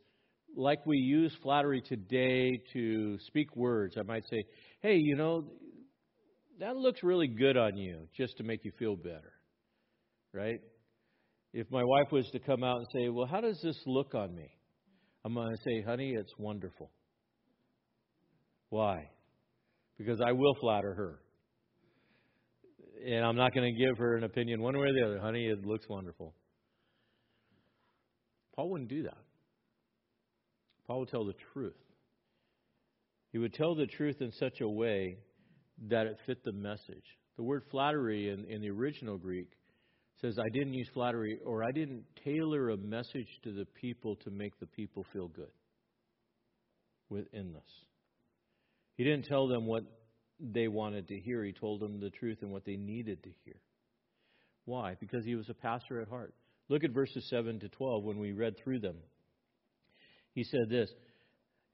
like 0.57 0.85
we 0.87 0.97
use 0.99 1.33
flattery 1.43 1.83
today 1.83 2.61
to 2.73 3.19
speak 3.27 3.55
words. 3.57 3.97
I 3.99 4.03
might 4.03 4.25
say, 4.31 4.43
"Hey, 4.81 4.97
you 4.97 5.17
know, 5.17 5.45
that 6.59 6.77
looks 6.77 7.03
really 7.03 7.29
good 7.29 7.57
on 7.57 7.77
you," 7.77 8.09
just 8.17 8.37
to 8.39 8.45
make 8.45 8.65
you 8.65 8.73
feel 8.79 8.97
better 8.97 9.39
right? 10.33 10.61
If 11.53 11.71
my 11.71 11.83
wife 11.83 12.13
was 12.13 12.29
to 12.33 12.39
come 12.39 12.63
out 12.63 12.79
and 12.79 12.87
say, 12.95 13.09
Well, 13.09 13.27
how 13.27 13.41
does 13.41 13.61
this 13.63 13.77
look 13.87 14.15
on 14.15 14.35
me? 14.35 14.51
I'm 15.25 15.35
going 15.35 15.51
to 15.51 15.63
say, 15.65 15.83
Honey, 15.83 16.15
it's 16.17 16.33
wonderful. 16.39 16.91
Why? 18.71 19.11
Because 19.97 20.21
I 20.25 20.33
will 20.33 20.55
flatter 20.61 20.95
her. 20.95 21.21
And 23.07 23.25
I'm 23.25 23.37
not 23.37 23.55
going 23.55 23.73
to 23.73 23.79
give 23.79 23.97
her 23.99 24.17
an 24.17 24.25
opinion 24.25 24.61
one 24.61 24.77
way 24.77 24.89
or 24.89 24.93
the 24.93 25.07
other. 25.07 25.21
Honey, 25.21 25.47
it 25.47 25.65
looks 25.65 25.89
wonderful. 25.89 26.35
Paul 28.55 28.71
wouldn't 28.71 28.91
do 28.91 29.05
that. 29.05 29.19
Paul 30.89 31.01
would 31.01 31.11
tell 31.11 31.27
the 31.27 31.35
truth. 31.53 31.77
He 33.31 33.39
would 33.39 33.53
tell 33.55 33.75
the 33.75 33.87
truth 33.87 34.17
in 34.21 34.33
such 34.33 34.61
a 34.61 34.69
way 34.69 35.19
that 35.89 36.07
it 36.07 36.19
fit 36.27 36.43
the 36.45 36.53
message. 36.53 37.05
The 37.37 37.43
word 37.45 37.63
flattery 37.71 38.31
in, 38.31 38.47
in 38.47 38.63
the 38.63 38.71
original 38.71 39.19
Greek 39.19 39.51
says, 40.21 40.39
I 40.39 40.49
didn't 40.53 40.75
use 40.75 40.89
flattery 40.93 41.39
or 41.45 41.63
I 41.63 41.71
didn't 41.73 42.05
tailor 42.25 42.71
a 42.71 42.77
message 42.77 43.29
to 43.45 43.53
the 43.53 43.67
people 43.81 44.17
to 44.25 44.31
make 44.31 44.59
the 44.59 44.67
people 44.67 45.07
feel 45.13 45.29
good 45.29 45.53
within 47.11 47.53
this. 47.53 47.71
He 48.97 49.05
didn't 49.05 49.27
tell 49.27 49.47
them 49.47 49.67
what 49.67 49.85
they 50.41 50.69
wanted 50.69 51.07
to 51.09 51.21
hear, 51.21 51.45
he 51.45 51.53
told 51.53 51.81
them 51.81 52.01
the 52.01 52.11
truth 52.11 52.39
and 52.43 52.51
what 52.51 52.65
they 52.65 52.77
needed 52.77 53.23
to 53.23 53.31
hear. 53.45 53.57
Why? 54.65 54.97
Because 54.99 55.25
he 55.25 55.35
was 55.35 55.49
a 55.49 55.55
pastor 55.55 56.01
at 56.01 56.09
heart. 56.09 56.35
Look 56.69 56.83
at 56.83 56.91
verses 56.91 57.29
7 57.31 57.61
to 57.61 57.69
12 57.69 58.05
when 58.05 58.19
we 58.19 58.33
read 58.33 58.57
through 58.59 58.81
them. 58.81 58.97
He 60.39 60.45
said 60.45 60.69
this 60.69 60.89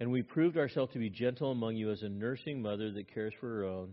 And 0.00 0.10
we 0.10 0.22
proved 0.22 0.56
ourselves 0.56 0.94
to 0.94 0.98
be 0.98 1.10
gentle 1.10 1.50
among 1.50 1.76
you 1.76 1.90
as 1.90 2.00
a 2.00 2.08
nursing 2.08 2.62
mother 2.62 2.90
that 2.92 3.12
cares 3.12 3.34
for 3.38 3.46
her 3.46 3.64
own. 3.64 3.92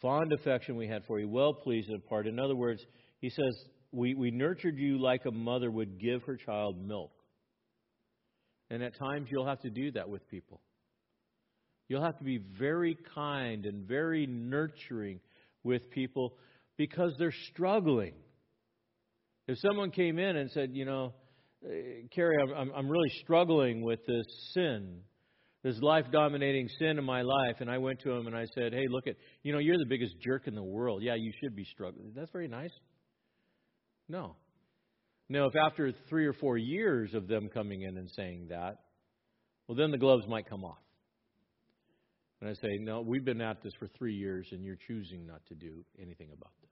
Fond 0.00 0.32
affection 0.32 0.76
we 0.76 0.86
had 0.86 1.04
for 1.04 1.18
you, 1.18 1.28
well 1.28 1.52
pleased 1.52 1.90
in 1.90 2.00
part. 2.02 2.28
In 2.28 2.38
other 2.38 2.54
words, 2.54 2.80
he 3.20 3.28
says, 3.28 3.64
we, 3.90 4.14
we 4.14 4.30
nurtured 4.30 4.78
you 4.78 5.02
like 5.02 5.26
a 5.26 5.32
mother 5.32 5.68
would 5.68 6.00
give 6.00 6.22
her 6.22 6.36
child 6.36 6.80
milk. 6.80 7.10
And 8.70 8.84
at 8.84 8.96
times 8.96 9.26
you'll 9.32 9.48
have 9.48 9.62
to 9.62 9.70
do 9.70 9.90
that 9.92 10.08
with 10.08 10.28
people. 10.28 10.60
You'll 11.88 12.04
have 12.04 12.18
to 12.18 12.24
be 12.24 12.38
very 12.38 12.96
kind 13.16 13.66
and 13.66 13.88
very 13.88 14.28
nurturing 14.28 15.18
with 15.64 15.90
people 15.90 16.34
because 16.76 17.14
they're 17.18 17.34
struggling. 17.50 18.14
If 19.48 19.58
someone 19.58 19.90
came 19.90 20.20
in 20.20 20.36
and 20.36 20.52
said, 20.52 20.70
you 20.72 20.84
know, 20.84 21.14
Uh, 21.64 21.68
Cary, 22.10 22.36
I'm, 22.56 22.70
I'm 22.74 22.88
really 22.88 23.10
struggling 23.22 23.82
with 23.82 24.04
this 24.06 24.26
sin, 24.52 25.00
this 25.62 25.78
life 25.80 26.06
dominating 26.10 26.68
sin 26.78 26.98
in 26.98 27.04
my 27.04 27.22
life, 27.22 27.56
and 27.60 27.70
I 27.70 27.78
went 27.78 28.00
to 28.00 28.10
him 28.10 28.26
and 28.26 28.36
I 28.36 28.46
said, 28.54 28.72
hey, 28.72 28.86
look 28.88 29.06
at, 29.06 29.14
you 29.42 29.52
know, 29.52 29.58
you're 29.58 29.78
the 29.78 29.86
biggest 29.86 30.14
jerk 30.20 30.48
in 30.48 30.54
the 30.54 30.62
world. 30.62 31.02
Yeah, 31.02 31.14
you 31.14 31.32
should 31.40 31.54
be 31.54 31.64
struggling. 31.64 32.12
That's 32.16 32.30
very 32.32 32.48
nice. 32.48 32.72
No. 34.08 34.36
Now, 35.28 35.46
if 35.46 35.54
after 35.56 35.92
three 36.08 36.26
or 36.26 36.32
four 36.32 36.58
years 36.58 37.14
of 37.14 37.28
them 37.28 37.48
coming 37.48 37.82
in 37.82 37.96
and 37.96 38.10
saying 38.10 38.48
that, 38.50 38.78
well, 39.68 39.76
then 39.76 39.92
the 39.92 39.98
gloves 39.98 40.26
might 40.26 40.48
come 40.48 40.64
off. 40.64 40.78
And 42.40 42.50
I 42.50 42.54
say, 42.54 42.76
no, 42.80 43.02
we've 43.02 43.24
been 43.24 43.40
at 43.40 43.62
this 43.62 43.72
for 43.78 43.86
three 43.86 44.14
years, 44.14 44.48
and 44.50 44.64
you're 44.64 44.78
choosing 44.88 45.28
not 45.28 45.46
to 45.46 45.54
do 45.54 45.84
anything 45.96 46.30
about 46.32 46.50
this. 46.60 46.70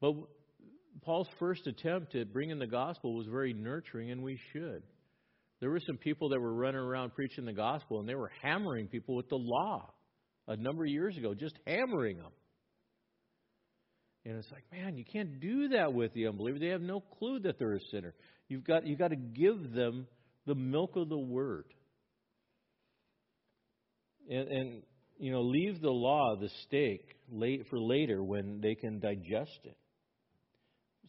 But 0.00 0.14
Paul's 1.02 1.28
first 1.38 1.66
attempt 1.66 2.14
at 2.14 2.32
bringing 2.32 2.58
the 2.58 2.66
gospel 2.66 3.14
was 3.14 3.26
very 3.26 3.52
nurturing, 3.52 4.10
and 4.10 4.22
we 4.22 4.38
should. 4.52 4.82
There 5.60 5.70
were 5.70 5.80
some 5.86 5.96
people 5.96 6.28
that 6.30 6.40
were 6.40 6.52
running 6.52 6.80
around 6.80 7.14
preaching 7.14 7.44
the 7.44 7.52
gospel, 7.52 8.00
and 8.00 8.08
they 8.08 8.14
were 8.14 8.30
hammering 8.42 8.88
people 8.88 9.16
with 9.16 9.28
the 9.28 9.38
law 9.38 9.92
a 10.46 10.56
number 10.56 10.84
of 10.84 10.90
years 10.90 11.16
ago, 11.16 11.34
just 11.34 11.56
hammering 11.66 12.18
them. 12.18 12.32
And 14.26 14.36
it's 14.36 14.50
like, 14.50 14.64
man, 14.72 14.96
you 14.96 15.04
can't 15.04 15.40
do 15.40 15.68
that 15.68 15.92
with 15.92 16.14
the 16.14 16.26
unbeliever. 16.26 16.58
They 16.58 16.68
have 16.68 16.80
no 16.80 17.00
clue 17.00 17.40
that 17.40 17.58
they're 17.58 17.74
a 17.74 17.80
sinner. 17.90 18.14
You've 18.48 18.64
got, 18.64 18.86
you've 18.86 18.98
got 18.98 19.08
to 19.08 19.16
give 19.16 19.72
them 19.72 20.06
the 20.46 20.54
milk 20.54 20.96
of 20.96 21.08
the 21.08 21.18
word. 21.18 21.66
And, 24.30 24.48
and 24.48 24.82
you 25.18 25.30
know, 25.30 25.42
leave 25.42 25.80
the 25.80 25.90
law, 25.90 26.36
the 26.40 26.48
steak, 26.66 27.16
late 27.30 27.66
for 27.68 27.78
later 27.78 28.22
when 28.22 28.60
they 28.60 28.74
can 28.74 28.98
digest 28.98 29.60
it. 29.64 29.76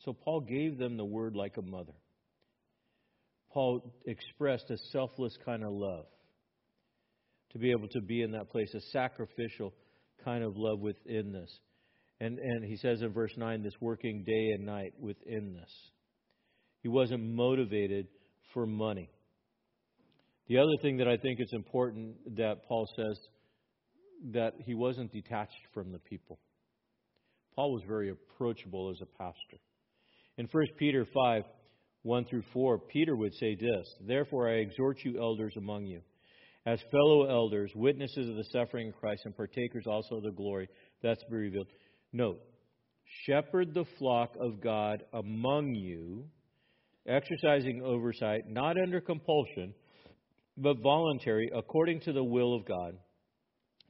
So 0.04 0.14
Paul 0.14 0.42
gave 0.42 0.78
them 0.78 0.98
the 0.98 1.06
word 1.06 1.36
like 1.36 1.58
a 1.58 1.62
mother. 1.62 1.94
Paul 3.52 3.94
expressed 4.06 4.70
a 4.70 4.78
selfless 4.92 5.38
kind 5.46 5.64
of 5.64 5.72
love 5.72 6.06
to 7.54 7.60
be 7.60 7.72
able 7.72 7.88
to 7.88 8.02
be 8.02 8.22
in 8.22 8.32
that 8.32 8.50
place, 8.50 8.74
a 8.74 8.82
sacrificial 8.92 9.74
kind 10.26 10.44
of 10.44 10.58
love 10.58 10.80
within 10.80 11.32
this. 11.32 11.50
And, 12.20 12.38
and 12.38 12.66
he 12.66 12.76
says 12.78 13.02
in 13.02 13.14
verse 13.14 13.32
9, 13.38 13.64
this 13.64 13.74
working 13.80 14.24
day 14.26 14.50
and 14.56 14.66
night 14.66 14.94
within 15.00 15.54
this. 15.54 15.72
He 16.82 16.90
wasn't 16.90 17.24
motivated 17.24 18.08
for 18.54 18.66
money. 18.66 19.10
The 20.48 20.58
other 20.58 20.76
thing 20.82 20.98
that 20.98 21.08
I 21.08 21.18
think 21.18 21.40
is 21.40 21.52
important 21.54 22.36
that 22.38 22.68
Paul 22.68 22.88
says 22.96 23.18
that 24.34 24.54
he 24.66 24.74
wasn't 24.74 25.12
detached 25.12 25.68
from 25.74 25.92
the 25.92 26.00
people. 26.00 26.40
Paul 27.56 27.74
was 27.74 27.84
very 27.88 28.10
approachable 28.10 28.92
as 28.92 29.02
a 29.02 29.18
pastor. 29.18 29.58
In 30.38 30.48
1 30.52 30.66
Peter 30.78 31.06
5, 31.14 31.44
1 32.04 32.26
through 32.26 32.44
4, 32.52 32.80
Peter 32.80 33.16
would 33.16 33.34
say 33.36 33.56
this 33.56 33.88
Therefore, 34.02 34.50
I 34.50 34.56
exhort 34.56 34.98
you, 35.04 35.20
elders 35.20 35.54
among 35.58 35.86
you, 35.86 36.02
as 36.66 36.80
fellow 36.92 37.30
elders, 37.30 37.72
witnesses 37.74 38.30
of 38.30 38.36
the 38.36 38.44
suffering 38.52 38.90
of 38.90 38.96
Christ, 38.96 39.22
and 39.26 39.36
partakers 39.36 39.86
also 39.88 40.16
of 40.16 40.24
the 40.24 40.32
glory 40.32 40.68
that's 41.02 41.24
to 41.24 41.30
be 41.30 41.38
revealed. 41.38 41.68
Note, 42.12 42.42
shepherd 43.26 43.74
the 43.74 43.86
flock 43.98 44.36
of 44.40 44.62
God 44.62 45.04
among 45.14 45.74
you, 45.74 46.26
exercising 47.08 47.82
oversight, 47.84 48.44
not 48.48 48.78
under 48.78 49.00
compulsion, 49.00 49.74
but 50.58 50.82
voluntary, 50.82 51.50
according 51.56 52.02
to 52.02 52.14
the 52.14 52.24
will 52.24 52.56
of 52.56 52.66
God, 52.66 52.98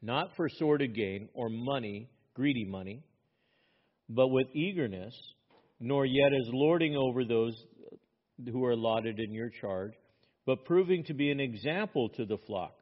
not 0.01 0.35
for 0.35 0.47
sordid 0.49 0.95
gain 0.95 1.29
or 1.33 1.49
money, 1.49 2.07
greedy 2.35 2.65
money, 2.65 3.01
but 4.09 4.27
with 4.27 4.47
eagerness, 4.53 5.15
nor 5.85 6.03
yet 6.03 6.33
as 6.33 6.49
lording 6.51 6.95
over 6.97 7.23
those 7.23 7.53
who 8.51 8.65
are 8.65 8.71
allotted 8.71 9.19
in 9.19 9.31
your 9.31 9.51
charge, 9.61 9.93
but 10.43 10.65
proving 10.65 11.03
to 11.03 11.13
be 11.13 11.29
an 11.29 11.39
example 11.39 12.09
to 12.09 12.25
the 12.25 12.39
flock. 12.47 12.73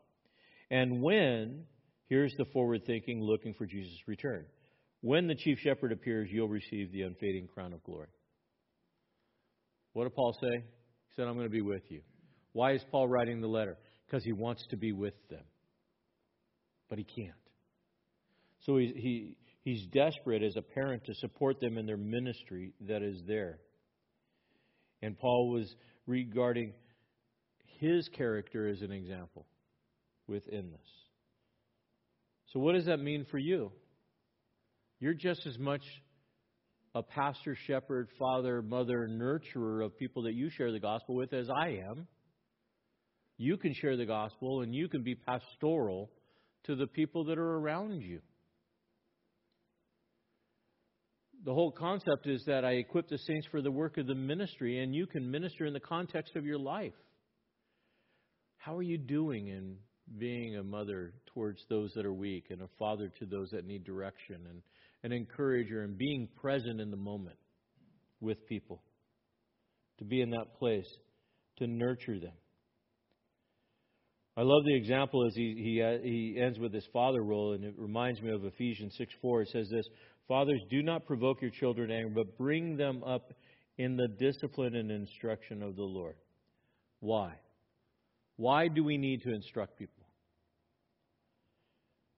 And 0.72 1.02
when, 1.02 1.66
here's 2.08 2.34
the 2.38 2.46
forward 2.54 2.86
thinking, 2.88 3.22
looking 3.22 3.56
for 3.56 3.66
Jesus' 3.66 4.00
return. 4.08 4.46
When 5.02 5.28
the 5.28 5.36
chief 5.36 5.60
shepherd 5.60 5.92
appears, 5.92 6.30
you'll 6.32 6.48
receive 6.48 6.94
the 6.94 7.02
unfading 7.02 7.50
crown 7.54 7.74
of 7.74 7.84
glory. 7.84 8.08
What 9.92 10.06
did 10.06 10.16
Paul 10.16 10.34
say? 10.42 10.60
He 10.60 11.14
said, 11.18 11.28
I'm 11.28 11.34
going 11.34 11.46
to 11.46 11.52
be 11.52 11.62
with 11.62 11.84
you. 11.90 12.04
Why 12.54 12.72
is 12.72 12.82
Paul 12.90 13.10
writing 13.10 13.42
the 13.42 13.48
letter? 13.48 13.78
Because 14.08 14.24
he 14.24 14.32
wants 14.32 14.66
to 14.70 14.78
be 14.78 14.94
with 14.94 15.16
them. 15.30 15.44
But 16.90 17.00
he 17.00 17.04
can't. 17.04 17.36
So 18.66 18.78
he, 18.78 18.94
he, 18.96 19.38
he's 19.64 19.86
desperate 19.88 20.44
as 20.44 20.56
a 20.56 20.62
parent 20.62 21.06
to 21.06 21.16
support 21.16 21.60
them 21.60 21.78
in 21.78 21.86
their 21.86 21.98
ministry 21.98 22.74
that 22.88 23.02
is 23.02 23.22
there. 23.28 23.60
And 25.02 25.18
Paul 25.18 25.50
was 25.50 25.74
regarding 26.08 26.74
his 27.80 28.08
character 28.16 28.68
as 28.68 28.82
an 28.82 28.92
example 28.92 29.46
within 30.28 30.72
this. 30.72 30.90
So, 32.54 32.60
what 32.60 32.74
does 32.74 32.86
that 32.86 33.00
mean 33.00 33.26
for 33.30 33.38
you? 33.38 33.72
You're 35.00 35.14
just 35.14 35.46
as 35.46 35.58
much 35.58 35.82
a 36.96 37.02
pastor, 37.02 37.58
shepherd, 37.68 38.08
father, 38.20 38.62
mother, 38.62 39.08
nurturer 39.10 39.84
of 39.84 39.98
people 39.98 40.24
that 40.24 40.34
you 40.34 40.50
share 40.52 40.72
the 40.72 40.80
gospel 40.80 41.16
with 41.16 41.34
as 41.34 41.50
I 41.50 41.80
am. 41.90 42.08
You 43.38 43.58
can 43.58 43.74
share 43.74 43.98
the 43.98 44.06
gospel 44.06 44.62
and 44.62 44.76
you 44.76 44.88
can 44.88 45.04
be 45.04 45.16
pastoral 45.16 46.12
to 46.66 46.76
the 46.76 46.86
people 46.86 47.26
that 47.26 47.38
are 47.40 47.58
around 47.58 48.02
you. 48.02 48.22
The 51.46 51.54
whole 51.54 51.72
concept 51.72 52.26
is 52.26 52.44
that 52.46 52.64
I 52.64 52.74
equip 52.74 53.10
the 53.10 53.18
saints 53.18 53.48
for 53.52 53.62
the 53.62 53.72
work 53.72 53.98
of 53.98 54.08
the 54.08 54.16
ministry, 54.16 54.82
and 54.82 54.96
you 54.96 55.06
can 55.06 55.30
minister 55.30 55.66
in 55.66 55.74
the 55.74 55.80
context 55.80 56.38
of 56.38 56.46
your 56.46 56.58
life. 56.58 56.94
How 58.58 58.78
are 58.78 58.84
you 58.84 58.98
doing 58.98 59.50
in 59.50 59.76
being 60.18 60.56
a 60.56 60.64
mother 60.64 61.14
towards 61.34 61.62
those 61.70 61.92
that 61.96 62.06
are 62.06 62.14
weak 62.14 62.46
and 62.50 62.62
a 62.62 62.70
father 62.80 63.12
to 63.20 63.26
those 63.26 63.50
that 63.50 63.66
need 63.66 63.84
direction 63.84 64.38
and 64.50 64.62
an 65.04 65.12
encourager 65.12 65.82
and 65.82 65.98
being 65.98 66.30
present 66.40 66.80
in 66.80 66.90
the 66.90 66.98
moment 66.98 67.38
with 68.22 68.48
people? 68.48 68.82
To 70.00 70.06
be 70.06 70.22
in 70.22 70.30
that 70.30 70.58
place, 70.58 70.88
to 71.58 71.68
nurture 71.68 72.20
them. 72.22 72.34
I 74.36 74.42
love 74.42 74.64
the 74.66 74.76
example 74.76 75.28
as 75.28 75.36
he, 75.36 75.54
he, 75.58 75.82
uh, 75.82 76.02
he 76.02 76.38
ends 76.42 76.58
with 76.58 76.74
his 76.74 76.88
father 76.92 77.22
role, 77.22 77.54
and 77.54 77.64
it 77.64 77.76
reminds 77.78 78.22
me 78.22 78.32
of 78.32 78.46
Ephesians 78.46 78.96
6 78.98 79.14
4. 79.22 79.42
It 79.42 79.50
says 79.50 79.70
this 79.70 79.86
Fathers, 80.28 80.62
do 80.70 80.82
not 80.82 81.06
provoke 81.06 81.42
your 81.42 81.52
children 81.52 81.90
to 81.90 81.96
anger, 81.96 82.10
but 82.16 82.38
bring 82.38 82.78
them 82.78 83.04
up 83.04 83.34
in 83.78 83.98
the 83.98 84.08
discipline 84.08 84.76
and 84.76 84.92
instruction 84.92 85.62
of 85.62 85.76
the 85.76 85.84
Lord. 85.84 86.16
Why? 87.00 87.34
Why 88.38 88.68
do 88.68 88.84
we 88.84 88.98
need 88.98 89.22
to 89.24 89.34
instruct 89.34 89.78
people? 89.78 90.06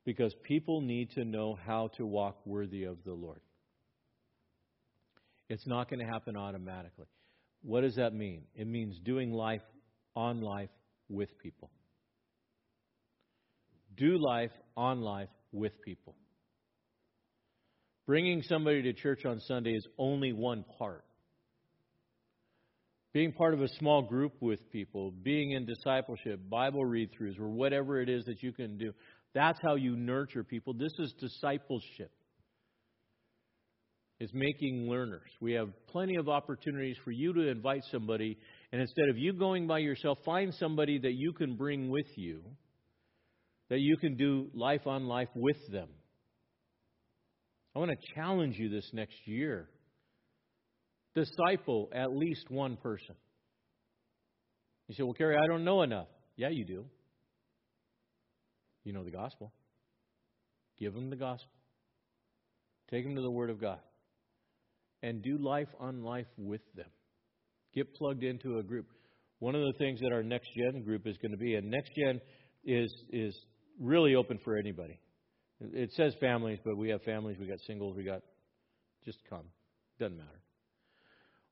Because 0.06 0.36
people 0.43 0.82
need 0.82 1.12
to 1.12 1.26
know 1.26 1.58
how 1.66 1.89
to 1.97 2.06
walk 2.06 2.38
worthy 2.45 2.84
of 2.84 2.97
the 3.06 3.14
Lord. 3.14 3.41
It's 5.49 5.66
not 5.66 5.89
going 5.89 5.99
to 5.99 6.06
happen 6.06 6.38
automatically. 6.38 7.06
What 7.64 7.82
does 7.82 7.95
that 7.95 8.14
mean? 8.14 8.43
It 8.56 8.68
means 8.68 8.99
doing 9.03 9.32
life 9.32 9.64
on 10.16 10.41
life 10.41 10.70
with 11.10 11.30
people. 11.39 11.72
Do 13.97 14.17
life 14.20 14.51
on 14.78 15.01
life 15.01 15.30
with 15.51 15.82
people. 15.82 16.16
Bringing 18.06 18.44
somebody 18.44 18.84
to 18.84 18.94
church 18.94 19.26
on 19.26 19.40
Sunday 19.42 19.72
is 19.72 19.88
only 19.98 20.32
one 20.32 20.64
part. 20.78 21.04
Being 23.14 23.32
part 23.32 23.54
of 23.54 23.62
a 23.62 23.70
small 23.80 24.02
group 24.02 24.34
with 24.42 24.60
people, 24.72 25.10
being 25.10 25.52
in 25.52 25.66
discipleship, 25.66 26.40
Bible 26.50 26.86
read 26.86 27.10
throughs, 27.14 27.40
or 27.40 27.48
whatever 27.48 28.02
it 28.02 28.10
is 28.10 28.26
that 28.26 28.44
you 28.44 28.52
can 28.52 28.78
do, 28.78 28.92
that's 29.34 29.58
how 29.62 29.76
you 29.76 29.96
nurture 29.96 30.44
people. 30.44 30.74
This 30.74 30.92
is 31.00 31.14
discipleship. 31.20 32.12
Is 34.20 34.32
making 34.34 34.90
learners. 34.90 35.30
We 35.42 35.54
have 35.54 35.70
plenty 35.88 36.16
of 36.16 36.30
opportunities 36.30 36.96
for 37.04 37.12
you 37.12 37.34
to 37.34 37.50
invite 37.50 37.84
somebody, 37.92 38.38
and 38.72 38.82
instead 38.82 39.10
of 39.10 39.18
you 39.18 39.34
going 39.34 39.68
by 39.68 39.80
yourself, 39.80 40.20
find 40.24 40.54
somebody 40.54 41.00
that 41.00 41.14
you 41.14 41.34
can 41.34 41.58
bring 41.58 41.90
with 41.90 42.08
you, 42.16 42.42
that 43.70 43.80
you 43.80 43.98
can 43.98 44.16
do 44.16 44.50
life 44.54 44.88
on 44.88 45.06
life 45.06 45.28
with 45.36 45.58
them. 45.70 45.90
I 47.76 47.80
want 47.80 47.92
to 47.92 48.14
challenge 48.16 48.58
you 48.58 48.70
this 48.70 48.89
next 48.93 49.16
year. 49.26 49.68
Disciple 51.14 51.89
at 51.93 52.16
least 52.16 52.50
one 52.50 52.78
person. 52.78 53.16
You 54.88 54.96
say, 54.96 55.04
Well, 55.04 55.14
Cary, 55.14 55.36
I 55.36 55.47
don't 55.47 55.66
know 55.66 55.82
enough. 55.82 56.08
Yeah, 56.38 56.50
you 56.50 56.66
do. 56.66 56.86
You 58.84 58.93
know 58.93 59.04
the 59.04 59.12
gospel. 59.12 59.52
Give 60.80 60.93
them 60.93 61.10
the 61.10 61.16
gospel. 61.16 61.52
Take 62.92 63.04
them 63.04 63.16
to 63.16 63.22
the 63.22 63.32
Word 63.32 63.50
of 63.50 63.60
God. 63.60 63.80
And 65.02 65.22
do 65.22 65.38
life 65.38 65.68
on 65.80 66.04
life 66.04 66.28
with 66.38 66.62
them. 66.76 66.89
Get 67.74 67.93
plugged 67.96 68.24
into 68.24 68.58
a 68.58 68.64
group. 68.64 68.88
One 69.39 69.56
of 69.56 69.62
the 69.62 69.74
things 69.78 70.00
that 70.02 70.14
our 70.14 70.24
next 70.24 70.50
gen 70.56 70.84
group 70.84 71.06
is 71.06 71.18
going 71.18 71.32
to 71.32 71.38
be, 71.38 71.56
and 71.56 71.70
next 71.70 71.92
gen 71.96 72.22
is 72.64 72.93
is 73.12 73.38
really 73.80 74.16
open 74.16 74.39
for 74.43 74.58
anybody. 74.58 75.00
It 75.62 75.92
says 75.94 76.14
families, 76.20 76.60
but 76.64 76.78
we 76.78 76.90
have 76.90 77.02
families, 77.04 77.38
we 77.40 77.48
got 77.48 77.60
singles, 77.66 77.96
we 77.96 78.04
got 78.04 78.22
just 79.06 79.20
come. 79.30 79.46
Doesn't 80.00 80.18
matter. 80.18 80.42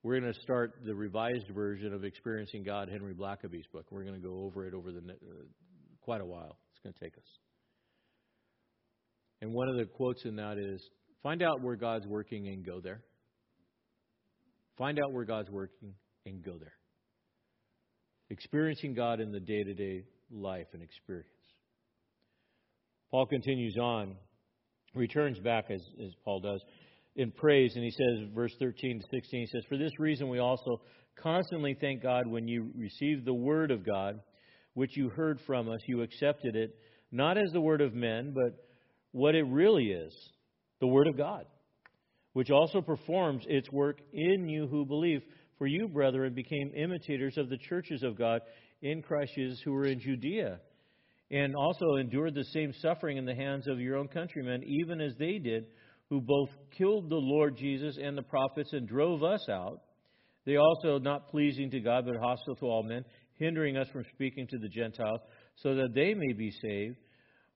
We're 0.02 0.20
going 0.20 0.34
to 0.34 0.40
start 0.42 0.74
the 0.86 0.94
revised 0.94 1.48
version 1.54 1.94
of 1.94 2.04
Experiencing 2.04 2.64
God, 2.64 2.90
Henry 2.90 3.14
Blackaby's 3.14 3.68
book. 3.72 3.86
We're 3.90 4.04
going 4.04 4.22
to 4.22 4.28
go 4.28 4.44
over 4.44 4.68
it 4.68 4.74
over 4.74 4.92
the 4.92 5.00
uh, 5.00 5.46
quite 6.02 6.20
a 6.20 6.26
while. 6.26 6.58
It's 6.74 6.82
going 6.84 6.94
to 6.94 7.00
take 7.00 7.18
us. 7.18 7.30
And 9.42 9.54
one 9.54 9.70
of 9.70 9.78
the 9.78 9.86
quotes 9.86 10.26
in 10.26 10.36
that 10.36 10.58
is 10.58 10.82
find 11.22 11.42
out 11.42 11.62
where 11.62 11.78
God's 11.78 12.06
working 12.06 12.48
and 12.48 12.66
go 12.66 12.82
there. 12.82 13.02
Find 14.78 15.00
out 15.00 15.14
where 15.14 15.24
God's 15.24 15.50
working 15.50 15.94
and 16.26 16.44
go 16.44 16.58
there. 16.58 16.74
Experiencing 18.30 18.94
God 18.94 19.22
in 19.22 19.32
the 19.32 19.40
day 19.40 19.64
to 19.64 19.74
day 19.74 20.04
life 20.32 20.68
and 20.74 20.82
experience. 20.82 21.30
Paul 23.14 23.27
continues 23.27 23.77
on, 23.77 24.15
returns 24.95 25.38
back 25.38 25.69
as, 25.69 25.84
as 26.03 26.14
Paul 26.26 26.40
does 26.40 26.64
in 27.15 27.30
praise, 27.30 27.76
and 27.76 27.84
he 27.84 27.91
says, 27.91 28.27
verse 28.34 28.52
13 28.57 29.02
to 29.02 29.06
16, 29.06 29.40
he 29.40 29.45
says, 29.45 29.64
For 29.69 29.77
this 29.77 29.99
reason 29.99 30.30
we 30.30 30.40
also 30.40 30.81
constantly 31.22 31.77
thank 31.80 32.02
God 32.02 32.26
when 32.26 32.48
you 32.48 32.72
received 32.76 33.23
the 33.23 33.34
word 33.35 33.69
of 33.69 33.85
God, 33.85 34.19
which 34.73 34.98
you 34.98 35.10
heard 35.10 35.40
from 35.45 35.69
us, 35.69 35.80
you 35.85 36.02
accepted 36.02 36.56
it, 36.56 36.76
not 37.11 37.38
as 37.38 37.52
the 37.52 37.61
word 37.61 37.81
of 37.81 37.94
men, 37.94 38.34
but 38.34 38.65
what 39.11 39.35
it 39.35 39.44
really 39.44 39.91
is 39.91 40.11
the 40.80 40.88
word 40.88 41.06
of 41.06 41.15
God, 41.15 41.45
which 42.31 42.49
also 42.49 42.81
performs 42.81 43.45
its 43.48 43.72
work 43.72 43.99
in 44.11 44.49
you 44.49 44.65
who 44.65 44.88
believe. 44.88 45.22
For 45.60 45.68
you, 45.68 45.88
brethren, 45.88 46.34
became 46.34 46.72
imitators 46.76 47.38
of 47.38 47.49
the 47.49 47.60
churches 47.60 48.02
of 48.02 48.18
God 48.18 48.41
in 48.81 49.03
Christ 49.03 49.34
Jesus 49.35 49.61
who 49.64 49.72
were 49.72 49.85
in 49.85 49.99
Judea 49.99 50.60
and 51.34 51.55
also 51.55 51.95
endured 51.95 52.35
the 52.35 52.43
same 52.53 52.72
suffering 52.80 53.18
in 53.18 53.26
the 53.26 53.34
hands 53.34 53.68
of 53.68 53.80
your 53.80 53.97
own 53.97 54.07
countrymen, 54.07 54.64
even 54.64 55.01
as 55.01 55.14
they 55.18 55.39
did, 55.39 55.65
who 56.10 56.22
both 56.22 56.49
killed 56.77 57.10
the 57.10 57.15
Lord 57.15 57.57
Jesus 57.57 57.97
and 58.01 58.15
the 58.15 58.22
prophets 58.22 58.72
and 58.72 58.88
drove 58.88 59.23
us 59.23 59.43
out. 59.49 59.81
They 60.45 60.57
also, 60.57 60.99
not 60.99 61.30
pleasing 61.30 61.72
to 61.72 61.80
God, 61.80 62.05
but 62.05 62.18
hostile 62.22 62.55
to 62.57 62.65
all 62.65 62.84
men, 62.84 63.03
hindering 63.39 63.77
us 63.77 63.88
from 63.91 64.03
speaking 64.14 64.45
to 64.47 64.60
the 64.60 64.69
Gentiles, 64.69 65.22
so 65.55 65.73
that 65.73 65.95
they 65.95 66.14
may 66.14 66.34
be 66.34 66.51
saved, 66.61 66.97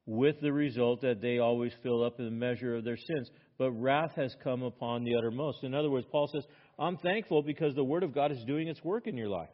with 0.08 0.38
the 0.42 0.54
result 0.54 1.02
that 1.02 1.22
they 1.22 1.38
always 1.38 1.74
fill 1.84 2.04
up 2.04 2.18
the 2.18 2.32
measure 2.32 2.76
of 2.76 2.84
their 2.84 2.98
sins. 2.98 3.30
But 3.60 3.72
wrath 3.74 4.14
has 4.16 4.34
come 4.44 4.64
upon 4.64 5.04
the 5.04 5.16
uttermost. 5.16 5.64
In 5.64 5.76
other 5.76 5.92
words, 5.92 6.08
Paul 6.12 6.30
says, 6.34 6.46
I'm 6.80 6.98
thankful 6.98 7.44
because 7.44 7.76
the 7.76 7.84
Word 7.84 8.04
of 8.04 8.16
God 8.16 8.32
is 8.32 8.44
doing 8.48 8.70
its 8.70 8.84
work 8.84 9.06
in 9.06 9.18
your 9.18 9.30
life. 9.30 9.50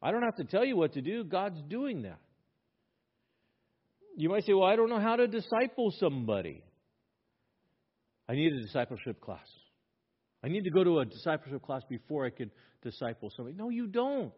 I 0.00 0.12
don't 0.12 0.22
have 0.22 0.36
to 0.36 0.44
tell 0.44 0.64
you 0.64 0.76
what 0.76 0.94
to 0.94 1.02
do, 1.02 1.24
God's 1.24 1.60
doing 1.68 2.02
that. 2.02 2.20
You 4.16 4.28
might 4.28 4.44
say, 4.44 4.52
Well, 4.52 4.68
I 4.68 4.76
don't 4.76 4.90
know 4.90 5.00
how 5.00 5.16
to 5.16 5.26
disciple 5.26 5.92
somebody. 5.98 6.62
I 8.28 8.34
need 8.34 8.52
a 8.52 8.62
discipleship 8.62 9.20
class. 9.20 9.46
I 10.42 10.48
need 10.48 10.64
to 10.64 10.70
go 10.70 10.84
to 10.84 11.00
a 11.00 11.04
discipleship 11.04 11.62
class 11.62 11.82
before 11.88 12.24
I 12.24 12.30
can 12.30 12.50
disciple 12.82 13.30
somebody. 13.36 13.56
No, 13.56 13.68
you 13.68 13.86
don't. 13.86 14.32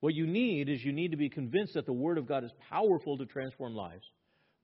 What 0.00 0.14
you 0.14 0.26
need 0.26 0.68
is 0.68 0.82
you 0.82 0.92
need 0.92 1.10
to 1.10 1.16
be 1.16 1.28
convinced 1.28 1.74
that 1.74 1.86
the 1.86 1.92
Word 1.92 2.18
of 2.18 2.26
God 2.26 2.44
is 2.44 2.50
powerful 2.68 3.18
to 3.18 3.26
transform 3.26 3.74
lives. 3.74 4.04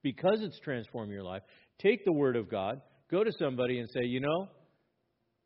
Because 0.02 0.40
it's 0.40 0.58
transformed 0.60 1.10
your 1.10 1.24
life, 1.24 1.42
take 1.80 2.04
the 2.04 2.12
Word 2.12 2.36
of 2.36 2.50
God, 2.50 2.80
go 3.10 3.24
to 3.24 3.32
somebody 3.38 3.78
and 3.78 3.88
say, 3.90 4.04
you 4.04 4.20
know, 4.20 4.48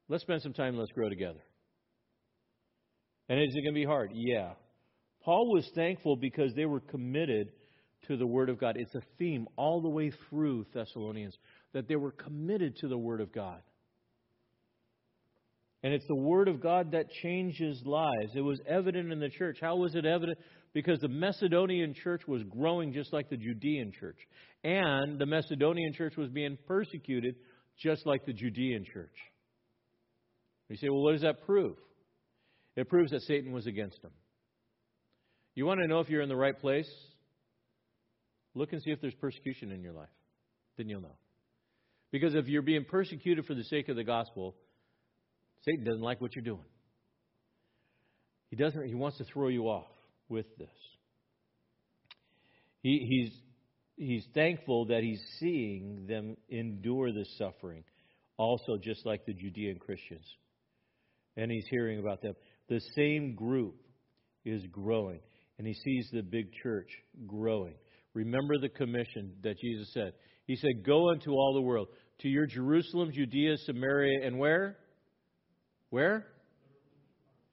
let's 0.09 0.23
spend 0.23 0.43
some 0.43 0.53
time, 0.53 0.77
let's 0.77 0.93
grow 0.93 1.09
together. 1.09 1.41
And 3.29 3.41
is 3.41 3.55
it 3.55 3.63
going 3.63 3.75
to 3.75 3.81
be 3.81 3.85
hard? 3.85 4.11
Yeah. 4.13 4.51
Paul 5.23 5.53
was 5.53 5.69
thankful 5.75 6.17
because 6.17 6.53
they 6.55 6.67
were 6.67 6.81
committed 6.81 7.53
to 8.09 8.17
the 8.17 8.27
Word 8.27 8.49
of 8.49 8.59
God. 8.59 8.77
It's 8.79 8.95
a 8.95 9.03
theme 9.19 9.47
all 9.57 9.81
the 9.81 9.89
way 9.89 10.13
through 10.29 10.67
Thessalonians 10.73 11.37
that 11.73 11.89
they 11.89 11.97
were 11.97 12.11
committed 12.11 12.77
to 12.79 12.89
the 12.89 12.99
Word 12.99 13.21
of 13.21 13.33
God. 13.33 13.61
And 15.83 15.95
it's 15.95 16.07
the 16.07 16.15
Word 16.15 16.49
of 16.49 16.61
God 16.61 16.93
that 16.93 17.11
changes 17.23 17.83
lives. 17.85 18.33
It 18.35 18.43
was 18.43 18.61
evident 18.67 19.13
in 19.13 19.21
the 19.21 19.31
church. 19.31 19.59
How 19.61 19.77
was 19.77 19.95
it 19.95 20.05
evident? 20.05 20.39
Because 20.73 21.01
the 21.01 21.09
Macedonian 21.09 21.95
church 21.95 22.23
was 22.27 22.43
growing 22.45 22.93
just 22.93 23.13
like 23.13 23.31
the 23.31 23.37
Judean 23.37 23.93
church. 23.99 24.19
And 24.63 25.19
the 25.19 25.27
Macedonian 25.27 25.95
church 25.95 26.17
was 26.17 26.29
being 26.29 26.59
persecuted 26.67 27.35
just 27.79 28.07
like 28.07 28.27
the 28.27 28.35
Judean 28.35 28.85
church. 28.93 29.15
You 30.69 30.77
say, 30.77 30.89
well, 30.89 31.03
what 31.03 31.13
does 31.13 31.23
that 31.23 31.45
prove? 31.47 31.77
It 32.77 32.89
proves 32.89 33.11
that 33.11 33.23
Satan 33.23 33.53
was 33.53 33.67
against 33.67 34.01
them. 34.03 34.13
You 35.55 35.67
want 35.67 35.81
to 35.81 35.89
know 35.89 36.01
if 36.01 36.09
you're 36.09 36.23
in 36.23 36.29
the 36.29 36.37
right 36.37 36.59
place? 36.59 36.89
Look 38.55 38.73
and 38.73 38.83
see 38.83 38.91
if 38.91 39.01
there's 39.01 39.15
persecution 39.15 39.71
in 39.71 39.83
your 39.83 39.93
life. 39.93 40.09
Then 40.77 40.89
you'll 40.89 41.03
know. 41.03 41.17
Because 42.11 42.35
if 42.35 42.49
you're 42.49 42.63
being 42.63 42.85
persecuted 42.85 43.47
for 43.47 43.55
the 43.55 43.65
sake 43.65 43.89
of 43.89 43.97
the 43.97 44.05
gospel, 44.05 44.57
Satan 45.65 45.85
doesn't 45.85 46.03
like 46.03 46.21
what 46.21 46.35
you're 46.35 46.45
doing. 46.45 46.65
He 48.49 48.57
doesn't. 48.57 48.85
He 48.87 48.95
wants 48.95 49.19
to 49.19 49.25
throw 49.25 49.49
you 49.49 49.65
off 49.69 49.87
with 50.29 50.47
this. 50.59 50.69
He, 52.83 53.07
he's 53.09 53.33
he's 53.97 54.25
thankful 54.35 54.87
that 54.87 55.03
he's 55.03 55.23
seeing 55.39 56.07
them 56.09 56.37
endure 56.49 57.13
this 57.13 57.29
suffering, 57.39 57.85
also 58.37 58.77
just 58.83 59.07
like 59.07 59.25
the 59.27 59.35
Judean 59.35 59.79
Christians, 59.79 60.25
and 61.37 61.51
he's 61.51 61.67
hearing 61.71 62.01
about 62.01 62.23
them. 62.23 62.35
The 62.69 62.81
same 62.97 63.37
group 63.37 63.77
is 64.45 64.63
growing, 64.73 65.21
and 65.59 65.67
he 65.67 65.75
sees 65.75 66.09
the 66.13 66.23
big 66.23 66.53
church 66.63 66.89
growing. 67.27 67.75
Remember 68.15 68.59
the 68.59 68.69
commission 68.69 69.37
that 69.43 69.59
Jesus 69.59 69.93
said. 69.93 70.15
He 70.47 70.57
said, 70.57 70.85
"Go 70.85 71.11
into 71.11 71.31
all 71.33 71.55
the 71.55 71.63
world, 71.63 71.89
to 72.19 72.29
your 72.29 72.47
Jerusalem, 72.47 73.13
Judea, 73.13 73.57
Samaria, 73.59 74.27
and 74.27 74.39
where." 74.39 74.79
Where? 75.91 76.27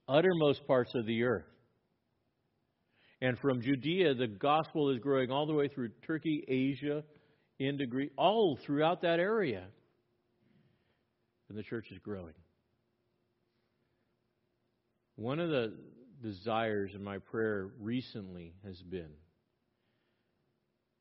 Uttermost 0.08 0.66
parts 0.68 0.94
of 0.96 1.06
the 1.06 1.24
earth. 1.24 1.48
And 3.20 3.38
from 3.40 3.62
Judea, 3.62 4.14
the 4.14 4.28
gospel 4.28 4.92
is 4.92 5.00
growing 5.00 5.32
all 5.32 5.48
the 5.48 5.54
way 5.54 5.68
through 5.68 5.90
Turkey, 6.06 6.44
Asia, 6.48 7.04
into 7.60 7.88
Greece, 7.88 8.12
all 8.16 8.58
throughout 8.58 9.02
that 9.02 9.20
area. 9.20 9.68
And 11.50 11.58
the 11.58 11.64
church 11.64 11.88
is 11.92 11.98
growing. 12.00 12.36
One 15.16 15.40
of 15.40 15.50
the 15.50 15.74
desires 16.22 16.92
in 16.94 17.04
my 17.04 17.18
prayer 17.18 17.72
recently 17.80 18.54
has 18.64 18.80
been 18.84 19.10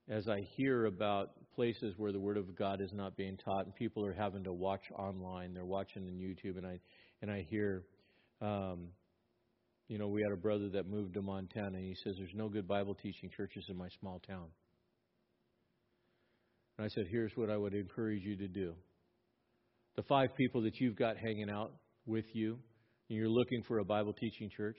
as 0.08 0.28
I 0.28 0.40
hear 0.56 0.86
about 0.86 1.30
places 1.54 1.94
where 1.96 2.12
the 2.12 2.20
Word 2.20 2.36
of 2.36 2.56
God 2.56 2.80
is 2.80 2.92
not 2.92 3.16
being 3.16 3.36
taught 3.36 3.64
and 3.64 3.74
people 3.74 4.04
are 4.04 4.12
having 4.12 4.44
to 4.44 4.52
watch 4.52 4.82
online, 4.96 5.52
they're 5.52 5.64
watching 5.64 6.04
on 6.04 6.14
YouTube, 6.14 6.58
and 6.58 6.66
I 6.66 6.78
and 7.22 7.30
I 7.30 7.46
hear, 7.48 7.84
um, 8.40 8.88
you 9.88 9.98
know, 9.98 10.08
we 10.08 10.22
had 10.22 10.32
a 10.32 10.36
brother 10.36 10.68
that 10.70 10.88
moved 10.88 11.14
to 11.14 11.22
Montana, 11.22 11.78
and 11.78 11.84
he 11.84 11.96
says, 12.04 12.14
There's 12.18 12.34
no 12.34 12.48
good 12.48 12.68
Bible 12.68 12.94
teaching 12.94 13.30
churches 13.36 13.64
in 13.68 13.76
my 13.76 13.88
small 14.00 14.20
town. 14.26 14.46
And 16.78 16.84
I 16.84 16.88
said, 16.88 17.06
Here's 17.10 17.32
what 17.34 17.50
I 17.50 17.56
would 17.56 17.74
encourage 17.74 18.22
you 18.22 18.36
to 18.36 18.48
do. 18.48 18.74
The 19.96 20.02
five 20.02 20.36
people 20.36 20.62
that 20.62 20.76
you've 20.78 20.96
got 20.96 21.16
hanging 21.16 21.50
out 21.50 21.72
with 22.04 22.26
you, 22.32 22.58
and 23.08 23.18
you're 23.18 23.30
looking 23.30 23.62
for 23.66 23.78
a 23.78 23.84
Bible 23.84 24.12
teaching 24.12 24.50
church, 24.54 24.76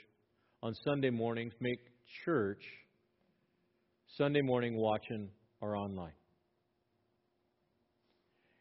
on 0.61 0.73
Sunday 0.85 1.09
mornings, 1.09 1.53
make 1.59 1.79
church 2.23 2.61
Sunday 4.15 4.41
morning 4.41 4.75
watching 4.75 5.29
or 5.61 5.75
online. 5.75 6.13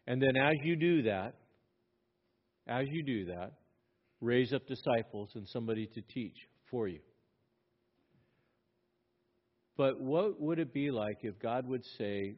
And 0.06 0.20
then 0.20 0.36
as 0.36 0.54
you 0.62 0.76
do 0.76 1.02
that, 1.02 1.34
as 2.66 2.86
you 2.90 3.02
do 3.02 3.26
that, 3.26 3.52
raise 4.20 4.52
up 4.52 4.66
disciples 4.66 5.30
and 5.34 5.46
somebody 5.48 5.86
to 5.94 6.02
teach 6.02 6.36
for 6.70 6.88
you. 6.88 7.00
But 9.76 10.00
what 10.00 10.40
would 10.40 10.58
it 10.58 10.72
be 10.72 10.90
like 10.90 11.18
if 11.22 11.38
God 11.38 11.66
would 11.66 11.84
say, 11.98 12.36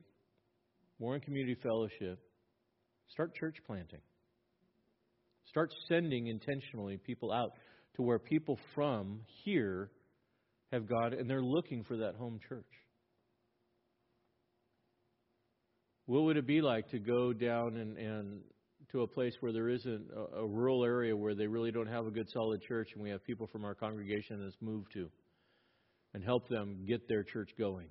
Warren 0.99 1.21
Community 1.21 1.57
Fellowship, 1.63 2.19
start 3.09 3.35
church 3.35 3.57
planting? 3.67 4.01
Start 5.47 5.73
sending 5.89 6.27
intentionally 6.27 6.99
people 6.99 7.33
out 7.33 7.53
to 7.97 8.03
where 8.03 8.19
people 8.19 8.59
from 8.75 9.21
here 9.45 9.91
have 10.73 10.89
gone 10.89 11.15
and 11.15 11.31
they're 11.31 11.43
looking 11.43 11.85
for 11.85 11.97
that 11.99 12.15
home 12.17 12.39
church. 12.49 12.67
What 16.09 16.23
would 16.23 16.39
it 16.39 16.47
be 16.47 16.63
like 16.63 16.89
to 16.89 16.99
go 16.99 17.35
down 17.35 17.77
and, 17.77 17.99
and 17.99 18.41
to 18.93 19.03
a 19.03 19.07
place 19.07 19.35
where 19.41 19.53
there 19.53 19.69
isn't 19.69 20.07
a, 20.17 20.39
a 20.39 20.47
rural 20.47 20.83
area 20.83 21.15
where 21.15 21.35
they 21.35 21.47
really 21.47 21.71
don't 21.71 21.87
have 21.87 22.07
a 22.07 22.11
good 22.11 22.31
solid 22.31 22.63
church, 22.63 22.89
and 22.95 23.03
we 23.03 23.11
have 23.11 23.23
people 23.25 23.47
from 23.47 23.67
our 23.67 23.75
congregation 23.75 24.43
that's 24.43 24.57
moved 24.63 24.91
to, 24.95 25.11
and 26.15 26.25
help 26.25 26.49
them 26.49 26.87
get 26.89 27.07
their 27.11 27.23
church 27.25 27.51
going. 27.59 27.89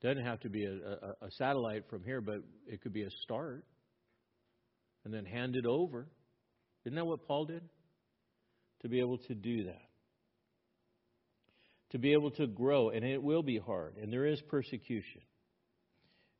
Doesn't 0.00 0.24
have 0.24 0.40
to 0.40 0.48
be 0.48 0.64
a, 0.64 0.70
a, 0.70 1.26
a 1.26 1.30
satellite 1.32 1.82
from 1.90 2.02
here, 2.04 2.22
but 2.22 2.36
it 2.66 2.80
could 2.80 2.94
be 2.94 3.02
a 3.02 3.10
start, 3.22 3.66
and 5.04 5.12
then 5.12 5.26
hand 5.26 5.56
it 5.56 5.66
over. 5.66 6.08
Isn't 6.86 6.96
that 6.96 7.04
what 7.04 7.26
Paul 7.26 7.44
did? 7.44 7.64
To 8.80 8.88
be 8.88 9.00
able 9.00 9.18
to 9.18 9.34
do 9.34 9.64
that 9.64 9.82
to 11.90 11.98
be 11.98 12.12
able 12.12 12.30
to 12.30 12.46
grow, 12.46 12.90
and 12.90 13.02
it 13.02 13.22
will 13.22 13.42
be 13.42 13.58
hard, 13.58 13.96
and 13.96 14.12
there 14.12 14.26
is 14.26 14.38
persecution. 14.50 15.22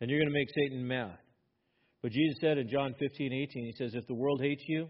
And 0.00 0.10
you're 0.10 0.20
going 0.20 0.32
to 0.32 0.38
make 0.38 0.48
Satan 0.54 0.86
mad. 0.86 1.18
But 2.02 2.12
Jesus 2.12 2.38
said 2.40 2.58
in 2.58 2.68
John 2.68 2.94
15, 2.98 3.32
18, 3.32 3.64
He 3.64 3.72
says, 3.72 3.94
If 3.94 4.06
the 4.06 4.14
world 4.14 4.40
hates 4.40 4.62
you, 4.68 4.88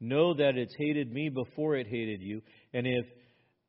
know 0.00 0.34
that 0.34 0.56
it's 0.56 0.74
hated 0.78 1.12
me 1.12 1.28
before 1.28 1.76
it 1.76 1.86
hated 1.86 2.22
you. 2.22 2.40
And 2.72 2.86
if 2.86 3.06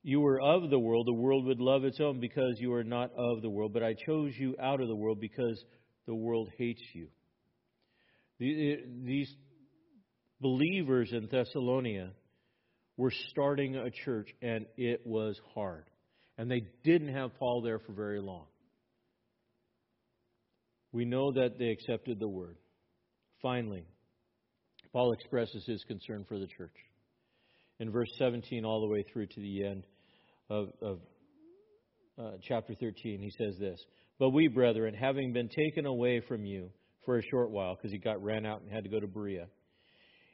you 0.04 0.22
were 0.22 0.40
of 0.40 0.70
the 0.70 0.80
world, 0.80 1.06
the 1.06 1.14
world 1.14 1.46
would 1.46 1.60
love 1.60 1.84
its 1.84 2.00
own 2.00 2.20
because 2.20 2.56
you 2.60 2.74
are 2.74 2.84
not 2.84 3.12
of 3.18 3.42
the 3.42 3.50
world. 3.50 3.74
But 3.74 3.84
I 3.84 3.94
chose 4.06 4.32
you 4.38 4.56
out 4.62 4.82
of 4.82 4.88
the 4.88 4.96
world 4.96 5.20
because 5.20 5.62
the 6.08 6.16
world 6.16 6.50
hates 6.58 6.82
you. 6.94 7.08
Uh, 8.42 8.82
these 9.06 9.32
believers 10.40 11.12
in 11.12 11.28
Thessalonica 11.28 12.12
were 12.98 13.12
starting 13.30 13.76
a 13.76 13.92
church, 13.92 14.30
and 14.42 14.66
it 14.78 15.02
was 15.06 15.40
hard. 15.54 15.86
And 16.38 16.50
they 16.50 16.64
didn't 16.84 17.14
have 17.14 17.38
Paul 17.38 17.62
there 17.62 17.80
for 17.80 17.94
very 17.94 18.22
long. 18.22 18.46
We 20.92 21.06
know 21.06 21.32
that 21.32 21.58
they 21.58 21.70
accepted 21.70 22.20
the 22.20 22.28
word. 22.28 22.58
Finally, 23.42 23.86
Paul 24.92 25.14
expresses 25.14 25.64
his 25.66 25.84
concern 25.86 26.26
for 26.28 26.38
the 26.38 26.48
church. 26.48 26.76
In 27.80 27.92
verse 27.92 28.10
17, 28.20 28.66
all 28.66 28.82
the 28.82 28.88
way 28.88 29.04
through 29.12 29.28
to 29.28 29.40
the 29.40 29.66
end 29.66 29.86
of, 30.50 30.68
of 30.82 31.00
uh, 32.20 32.32
chapter 32.48 32.76
13, 32.76 33.20
he 33.22 33.32
says 33.32 33.58
this 33.60 33.80
But 34.20 34.30
we, 34.30 34.48
brethren, 34.48 34.94
having 34.94 35.34
been 35.34 35.50
taken 35.50 35.86
away 35.86 36.22
from 36.28 36.46
you 36.46 36.70
for 37.06 37.18
a 37.18 37.24
short 37.24 37.52
while, 37.52 37.76
because 37.76 37.92
he 37.92 37.98
got 37.98 38.22
ran 38.22 38.46
out 38.46 38.62
and 38.62 38.72
had 38.72 38.84
to 38.84 38.90
go 38.90 39.00
to 39.00 39.08
Berea, 39.08 39.48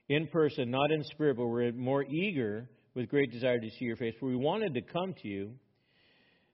in 0.10 0.28
person, 0.28 0.72
not 0.72 0.92
in 0.92 1.04
spirit, 1.04 1.38
but 1.38 1.46
we're 1.46 1.72
more 1.72 2.04
eager 2.04 2.70
with 2.96 3.10
great 3.10 3.32
desire 3.32 3.60
to 3.60 3.70
see 3.70 3.86
your 3.86 3.96
face. 3.96 4.16
For 4.20 4.26
we 4.26 4.36
wanted 4.36 4.74
to 4.74 4.82
come 4.82 5.14
to 5.22 5.28
you, 5.28 5.52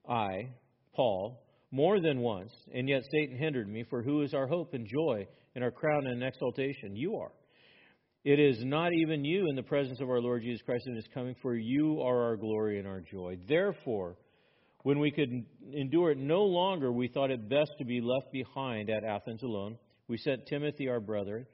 I, 0.08 0.50
Paul, 0.96 1.43
more 1.74 2.00
than 2.00 2.20
once, 2.20 2.52
and 2.72 2.88
yet 2.88 3.02
Satan 3.12 3.36
hindered 3.36 3.68
me, 3.68 3.84
for 3.90 4.04
who 4.04 4.22
is 4.22 4.36
our 4.36 4.46
hope 4.46 4.76
and 4.76 4.88
joy 4.88 5.26
and 5.56 5.64
our 5.64 5.72
crown 5.72 6.06
and 6.06 6.24
exaltation? 6.24 6.96
You 6.96 7.16
are. 7.16 7.32
It 8.24 8.40
is 8.40 8.64
not 8.64 8.94
even 8.94 9.26
you 9.26 9.48
in 9.50 9.56
the 9.56 9.64
presence 9.64 10.00
of 10.00 10.08
our 10.08 10.22
Lord 10.22 10.44
Jesus 10.44 10.62
Christ 10.62 10.86
in 10.86 10.96
his 10.96 11.08
coming, 11.16 11.36
for 11.42 11.56
you 11.56 12.00
are 12.02 12.26
our 12.26 12.38
glory 12.38 12.78
and 12.78 12.88
our 12.88 13.02
joy. 13.02 13.38
Therefore, 13.50 14.18
when 14.84 15.00
we 15.00 15.10
could 15.10 15.46
endure 15.74 16.12
it 16.12 16.20
no 16.20 16.44
longer, 16.44 16.92
we 16.92 17.08
thought 17.08 17.32
it 17.32 17.50
best 17.50 17.72
to 17.80 17.86
be 17.86 18.02
left 18.02 18.32
behind 18.32 18.92
at 18.92 19.04
Athens 19.04 19.42
alone. 19.42 19.80
We 20.08 20.20
sent 20.20 20.46
Timothy, 20.46 20.90
our 20.90 21.00
brother, 21.00 21.48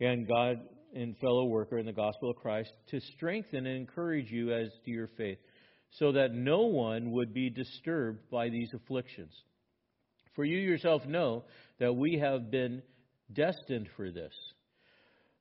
and 0.00 0.26
God 0.26 0.56
and 0.96 1.16
fellow 1.18 1.44
worker 1.44 1.78
in 1.78 1.86
the 1.86 1.92
gospel 1.92 2.30
of 2.30 2.36
Christ, 2.38 2.72
to 2.88 3.00
strengthen 3.14 3.66
and 3.66 3.76
encourage 3.76 4.32
you 4.32 4.52
as 4.52 4.68
to 4.84 4.90
your 4.90 5.10
faith, 5.16 5.38
so 5.92 6.10
that 6.10 6.34
no 6.34 6.62
one 6.62 7.12
would 7.12 7.32
be 7.32 7.50
disturbed 7.50 8.28
by 8.32 8.48
these 8.48 8.70
afflictions. 8.74 9.32
For 10.40 10.46
you 10.46 10.56
yourself 10.56 11.04
know 11.04 11.44
that 11.80 11.92
we 11.92 12.18
have 12.18 12.50
been 12.50 12.80
destined 13.30 13.90
for 13.94 14.10
this. 14.10 14.32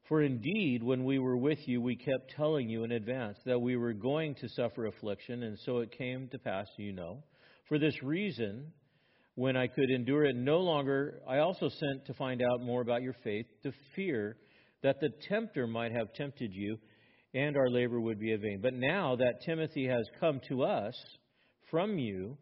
For 0.10 0.22
indeed, 0.22 0.84
when 0.84 1.06
we 1.06 1.20
were 1.20 1.38
with 1.38 1.66
you, 1.70 1.82
we 1.82 1.96
kept 1.96 2.36
telling 2.36 2.68
you 2.68 2.84
in 2.84 2.92
advance 2.92 3.38
that 3.46 3.62
we 3.62 3.78
were 3.78 3.94
going 3.94 4.36
to 4.42 4.50
suffer 4.50 4.88
affliction, 4.88 5.44
and 5.44 5.58
so 5.60 5.78
it 5.78 5.98
came 5.98 6.28
to 6.34 6.38
pass, 6.38 6.68
you 6.76 6.92
know. 6.92 7.24
For 7.70 7.80
this 7.80 8.04
reason, 8.04 8.74
when 9.36 9.56
I 9.56 9.68
could 9.68 9.90
endure 9.90 10.26
it 10.26 10.36
no 10.36 10.60
longer, 10.60 11.22
I 11.26 11.38
also 11.38 11.70
sent 11.70 12.06
to 12.08 12.14
find 12.16 12.42
out 12.42 12.62
more 12.62 12.82
about 12.82 13.02
your 13.02 13.16
faith, 13.24 13.46
to 13.64 13.72
fear 13.96 14.36
that 14.84 15.00
the 15.00 15.12
tempter 15.30 15.66
might 15.66 15.94
have 15.94 16.14
tempted 16.14 16.54
you, 16.54 16.78
and 17.34 17.56
our 17.56 17.70
labor 17.70 18.02
would 18.02 18.20
be 18.20 18.34
in 18.34 18.42
vain. 18.42 18.60
But 18.62 18.74
now 18.74 19.16
that 19.16 19.46
Timothy 19.46 19.88
has 19.88 20.06
come 20.20 20.42
to 20.50 20.64
us 20.64 20.94
from 21.72 21.98
you, 21.98 22.38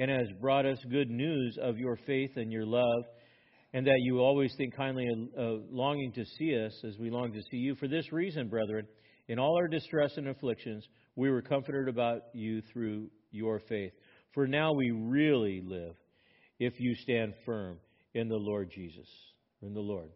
and 0.00 0.10
has 0.10 0.28
brought 0.40 0.64
us 0.64 0.78
good 0.90 1.10
news 1.10 1.58
of 1.60 1.76
your 1.76 1.98
faith 2.06 2.30
and 2.36 2.50
your 2.50 2.64
love 2.64 3.04
and 3.74 3.86
that 3.86 3.98
you 3.98 4.18
always 4.18 4.52
think 4.56 4.74
kindly 4.74 5.06
uh, 5.38 5.42
longing 5.70 6.10
to 6.12 6.24
see 6.38 6.56
us 6.56 6.72
as 6.88 6.98
we 6.98 7.10
long 7.10 7.32
to 7.32 7.42
see 7.50 7.58
you. 7.58 7.76
For 7.76 7.86
this 7.86 8.10
reason, 8.10 8.48
brethren, 8.48 8.86
in 9.28 9.38
all 9.38 9.56
our 9.56 9.68
distress 9.68 10.12
and 10.16 10.28
afflictions, 10.28 10.84
we 11.16 11.30
were 11.30 11.42
comforted 11.42 11.86
about 11.86 12.22
you 12.32 12.62
through 12.72 13.10
your 13.30 13.60
faith. 13.68 13.92
For 14.32 14.46
now 14.46 14.72
we 14.72 14.90
really 14.90 15.62
live 15.64 15.94
if 16.58 16.80
you 16.80 16.94
stand 16.96 17.34
firm 17.44 17.78
in 18.14 18.28
the 18.28 18.36
Lord 18.36 18.70
Jesus, 18.74 19.06
in 19.60 19.74
the 19.74 19.80
Lord. 19.80 20.10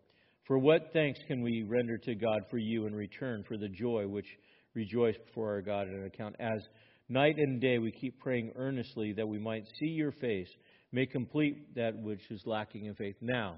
For 0.46 0.58
what 0.58 0.92
thanks 0.94 1.20
can 1.28 1.42
we 1.42 1.62
render 1.62 1.98
to 1.98 2.14
God 2.14 2.40
for 2.50 2.58
you 2.58 2.86
in 2.86 2.94
return 2.94 3.44
for 3.46 3.58
the 3.58 3.68
joy 3.68 4.08
which 4.08 4.26
rejoiced 4.74 5.24
before 5.26 5.52
our 5.52 5.62
God 5.62 5.88
on 5.88 6.06
account 6.06 6.36
as 6.40 6.66
night 7.08 7.36
and 7.38 7.60
day 7.60 7.78
we 7.78 7.90
keep 7.92 8.20
praying 8.20 8.52
earnestly 8.56 9.12
that 9.12 9.28
we 9.28 9.38
might 9.38 9.66
see 9.78 9.88
your 9.88 10.12
face 10.12 10.48
May 10.94 11.06
complete 11.06 11.74
that 11.74 11.96
which 11.96 12.20
is 12.30 12.40
lacking 12.46 12.84
in 12.84 12.94
faith 12.94 13.16
now. 13.20 13.56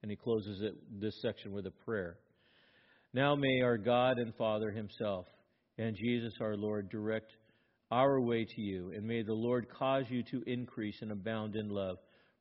And 0.00 0.12
he 0.12 0.16
closes 0.16 0.60
it, 0.60 0.76
this 1.00 1.20
section 1.20 1.52
with 1.52 1.66
a 1.66 1.72
prayer. 1.72 2.18
Now 3.12 3.34
may 3.34 3.62
our 3.62 3.76
God 3.76 4.18
and 4.18 4.32
Father 4.36 4.70
Himself 4.70 5.26
and 5.76 5.96
Jesus 5.96 6.34
our 6.40 6.56
Lord 6.56 6.88
direct 6.88 7.32
our 7.90 8.20
way 8.20 8.44
to 8.44 8.60
you, 8.60 8.92
and 8.94 9.04
may 9.04 9.22
the 9.22 9.32
Lord 9.32 9.66
cause 9.76 10.04
you 10.08 10.22
to 10.30 10.44
increase 10.46 10.94
and 11.02 11.10
abound 11.10 11.56
in 11.56 11.68
love 11.68 11.96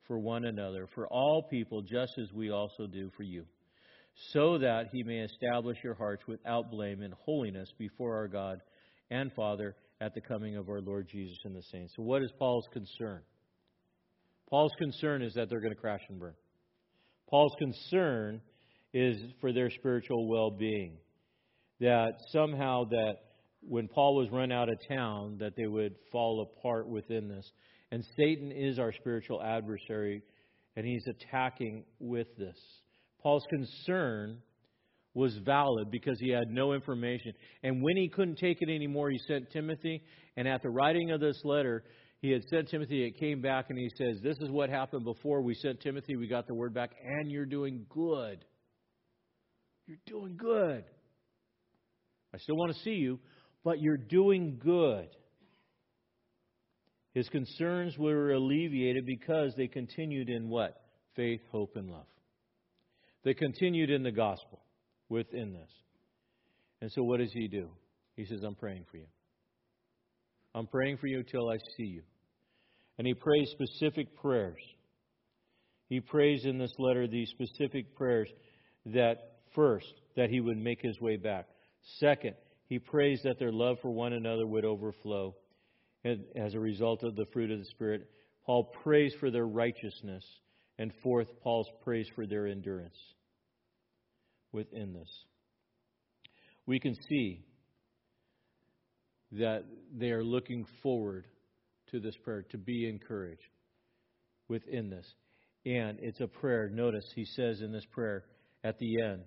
for 0.05 0.19
one 0.19 0.45
another, 0.45 0.87
for 0.93 1.07
all 1.07 1.41
people, 1.49 1.81
just 1.81 2.11
as 2.21 2.31
we 2.31 2.51
also 2.51 2.85
do 2.85 3.09
for 3.17 3.23
you, 3.23 3.43
so 4.33 4.59
that 4.59 4.89
He 4.91 5.01
may 5.01 5.21
establish 5.21 5.79
your 5.83 5.95
hearts 5.95 6.27
without 6.27 6.69
blame 6.69 7.01
in 7.01 7.11
holiness 7.25 7.69
before 7.79 8.15
our 8.15 8.27
God 8.27 8.61
and 9.09 9.33
Father 9.33 9.75
at 9.99 10.13
the 10.13 10.21
coming 10.21 10.55
of 10.55 10.69
our 10.69 10.81
Lord 10.81 11.07
Jesus 11.11 11.37
and 11.43 11.55
the 11.55 11.63
saints. 11.71 11.93
So, 11.95 12.03
what 12.03 12.21
is 12.21 12.31
Paul's 12.37 12.67
concern? 12.71 13.21
Paul's 14.49 14.73
concern 14.77 15.21
is 15.21 15.33
that 15.33 15.49
they're 15.49 15.59
going 15.59 15.73
to 15.73 15.79
crash 15.79 16.01
and 16.09 16.19
burn. 16.19 16.33
Paul's 17.29 17.55
concern 17.59 18.41
is 18.93 19.17
for 19.41 19.51
their 19.51 19.69
spiritual 19.69 20.27
well-being. 20.27 20.97
That 21.79 22.13
somehow 22.31 22.85
that 22.85 23.15
when 23.61 23.87
Paul 23.87 24.15
was 24.15 24.29
run 24.31 24.51
out 24.51 24.69
of 24.69 24.77
town, 24.87 25.37
that 25.39 25.53
they 25.57 25.67
would 25.67 25.95
fall 26.11 26.41
apart 26.41 26.87
within 26.87 27.27
this. 27.27 27.51
And 27.91 28.03
Satan 28.15 28.51
is 28.51 28.79
our 28.79 28.93
spiritual 28.93 29.41
adversary, 29.41 30.21
and 30.75 30.85
he's 30.85 31.05
attacking 31.07 31.83
with 31.99 32.27
this. 32.37 32.57
Paul's 33.21 33.45
concern 33.49 34.37
was 35.17 35.35
valid 35.43 35.89
because 35.89 36.19
he 36.19 36.29
had 36.29 36.47
no 36.51 36.73
information. 36.73 37.33
And 37.63 37.81
when 37.81 37.97
he 37.97 38.07
couldn't 38.07 38.37
take 38.37 38.61
it 38.61 38.69
anymore, 38.69 39.09
he 39.09 39.17
sent 39.27 39.49
Timothy. 39.51 40.03
And 40.37 40.47
at 40.47 40.61
the 40.61 40.69
writing 40.69 41.09
of 41.09 41.19
this 41.19 41.41
letter, 41.43 41.83
he 42.21 42.29
had 42.29 42.43
sent 42.49 42.69
Timothy, 42.69 43.03
it 43.03 43.19
came 43.19 43.41
back, 43.41 43.65
and 43.69 43.79
he 43.79 43.89
says, 43.97 44.19
This 44.21 44.37
is 44.37 44.51
what 44.51 44.69
happened 44.69 45.05
before 45.05 45.41
we 45.41 45.55
sent 45.55 45.81
Timothy. 45.81 46.15
We 46.15 46.27
got 46.27 46.45
the 46.45 46.53
word 46.53 46.75
back, 46.75 46.91
and 47.03 47.31
you're 47.31 47.47
doing 47.47 47.87
good. 47.89 48.45
You're 49.87 49.97
doing 50.05 50.37
good. 50.37 50.83
I 52.33 52.37
still 52.37 52.55
want 52.55 52.75
to 52.75 52.79
see 52.83 52.91
you, 52.91 53.19
but 53.63 53.81
you're 53.81 53.97
doing 53.97 54.59
good. 54.63 55.07
His 57.15 57.27
concerns 57.29 57.97
were 57.97 58.33
alleviated 58.33 59.07
because 59.07 59.53
they 59.57 59.67
continued 59.67 60.29
in 60.29 60.47
what? 60.47 60.79
Faith, 61.15 61.41
hope, 61.51 61.75
and 61.75 61.89
love. 61.89 62.05
They 63.23 63.33
continued 63.33 63.89
in 63.89 64.03
the 64.03 64.11
gospel 64.11 64.61
within 65.09 65.53
this. 65.53 65.69
And 66.81 66.91
so 66.91 67.03
what 67.03 67.19
does 67.19 67.31
he 67.33 67.47
do? 67.47 67.69
He 68.15 68.25
says, 68.25 68.43
I'm 68.43 68.55
praying 68.55 68.85
for 68.91 68.97
you. 68.97 69.07
I'm 70.53 70.67
praying 70.67 70.97
for 70.97 71.07
you 71.07 71.23
till 71.23 71.49
I 71.49 71.57
see 71.75 71.83
you. 71.83 72.01
And 72.97 73.05
he 73.05 73.13
prays 73.13 73.49
specific 73.51 74.15
prayers. 74.17 74.59
He 75.87 75.99
prays 75.99 76.45
in 76.45 76.57
this 76.57 76.73
letter 76.79 77.07
these 77.07 77.29
specific 77.29 77.95
prayers 77.95 78.27
that 78.87 79.37
first, 79.55 79.93
that 80.15 80.29
he 80.29 80.41
would 80.41 80.57
make 80.57 80.81
his 80.81 80.99
way 80.99 81.15
back. 81.15 81.45
Second, 81.99 82.35
he 82.67 82.79
prays 82.79 83.21
that 83.23 83.39
their 83.39 83.51
love 83.51 83.77
for 83.81 83.91
one 83.91 84.13
another 84.13 84.45
would 84.45 84.65
overflow 84.65 85.35
And 86.03 86.23
as 86.35 86.53
a 86.53 86.59
result 86.59 87.03
of 87.03 87.15
the 87.15 87.25
fruit 87.31 87.51
of 87.51 87.59
the 87.59 87.65
Spirit. 87.65 88.09
Paul 88.45 88.71
prays 88.83 89.13
for 89.19 89.31
their 89.31 89.47
righteousness. 89.47 90.23
And 90.79 90.91
fourth, 91.03 91.27
Paul's 91.41 91.69
prays 91.83 92.07
for 92.15 92.25
their 92.25 92.47
endurance 92.47 92.97
within 94.51 94.93
this. 94.93 95.09
We 96.65 96.79
can 96.79 96.95
see 97.09 97.45
that 99.33 99.63
they 99.95 100.11
are 100.11 100.23
looking 100.23 100.65
forward 100.81 101.25
to 101.91 101.99
this 101.99 102.15
prayer, 102.23 102.43
to 102.51 102.57
be 102.57 102.87
encouraged 102.87 103.41
within 104.47 104.89
this. 104.89 105.05
And 105.65 105.99
it's 106.01 106.19
a 106.19 106.27
prayer. 106.27 106.69
Notice 106.69 107.05
he 107.15 107.25
says 107.25 107.61
in 107.61 107.71
this 107.71 107.85
prayer 107.91 108.25
at 108.63 108.77
the 108.79 109.01
end, 109.01 109.21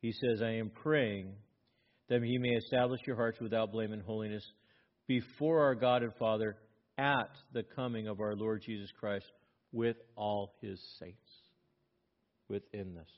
he 0.00 0.12
says, 0.12 0.42
I 0.42 0.52
am 0.52 0.70
praying 0.70 1.32
that 2.08 2.22
he 2.22 2.38
may 2.38 2.50
establish 2.50 3.00
your 3.06 3.16
hearts 3.16 3.40
without 3.40 3.72
blame 3.72 3.92
and 3.92 4.02
holiness 4.02 4.44
before 5.06 5.64
our 5.64 5.74
God 5.74 6.02
and 6.02 6.14
Father 6.18 6.56
at 6.98 7.30
the 7.52 7.62
coming 7.62 8.08
of 8.08 8.20
our 8.20 8.34
Lord 8.34 8.62
Jesus 8.64 8.90
Christ 8.98 9.26
with 9.72 9.96
all 10.16 10.54
his 10.60 10.80
saints 10.98 11.30
within 12.48 12.94
this. 12.94 13.08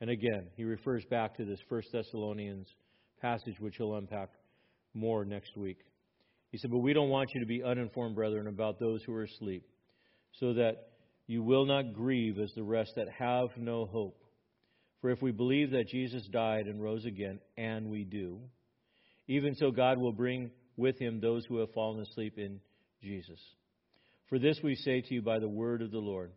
And 0.00 0.10
again, 0.10 0.48
he 0.56 0.64
refers 0.64 1.04
back 1.06 1.36
to 1.36 1.44
this 1.44 1.58
First 1.68 1.88
Thessalonians 1.92 2.68
passage, 3.20 3.58
which 3.58 3.76
he'll 3.78 3.96
unpack 3.96 4.28
more 4.94 5.24
next 5.24 5.56
week. 5.56 5.78
He 6.50 6.58
said, 6.58 6.70
But 6.70 6.78
we 6.78 6.92
don't 6.92 7.10
want 7.10 7.30
you 7.34 7.40
to 7.40 7.46
be 7.46 7.62
uninformed, 7.62 8.14
brethren, 8.14 8.46
about 8.46 8.78
those 8.78 9.02
who 9.04 9.14
are 9.14 9.24
asleep, 9.24 9.64
so 10.38 10.54
that 10.54 10.88
you 11.26 11.42
will 11.42 11.66
not 11.66 11.92
grieve 11.92 12.38
as 12.38 12.52
the 12.54 12.62
rest 12.62 12.92
that 12.96 13.08
have 13.18 13.48
no 13.56 13.86
hope. 13.86 14.22
For 15.00 15.10
if 15.10 15.20
we 15.20 15.30
believe 15.30 15.70
that 15.72 15.88
Jesus 15.88 16.26
died 16.32 16.66
and 16.66 16.82
rose 16.82 17.04
again, 17.04 17.38
and 17.56 17.90
we 17.90 18.04
do, 18.04 18.40
even 19.26 19.54
so 19.54 19.70
God 19.70 19.98
will 19.98 20.12
bring 20.12 20.50
with 20.76 20.98
him 20.98 21.20
those 21.20 21.44
who 21.46 21.58
have 21.58 21.72
fallen 21.72 22.00
asleep 22.00 22.34
in 22.38 22.60
Jesus. 23.02 23.40
For 24.28 24.38
this 24.38 24.58
we 24.62 24.74
say 24.74 25.00
to 25.00 25.14
you 25.14 25.22
by 25.22 25.38
the 25.38 25.48
word 25.48 25.82
of 25.82 25.90
the 25.90 25.98
Lord, 25.98 26.32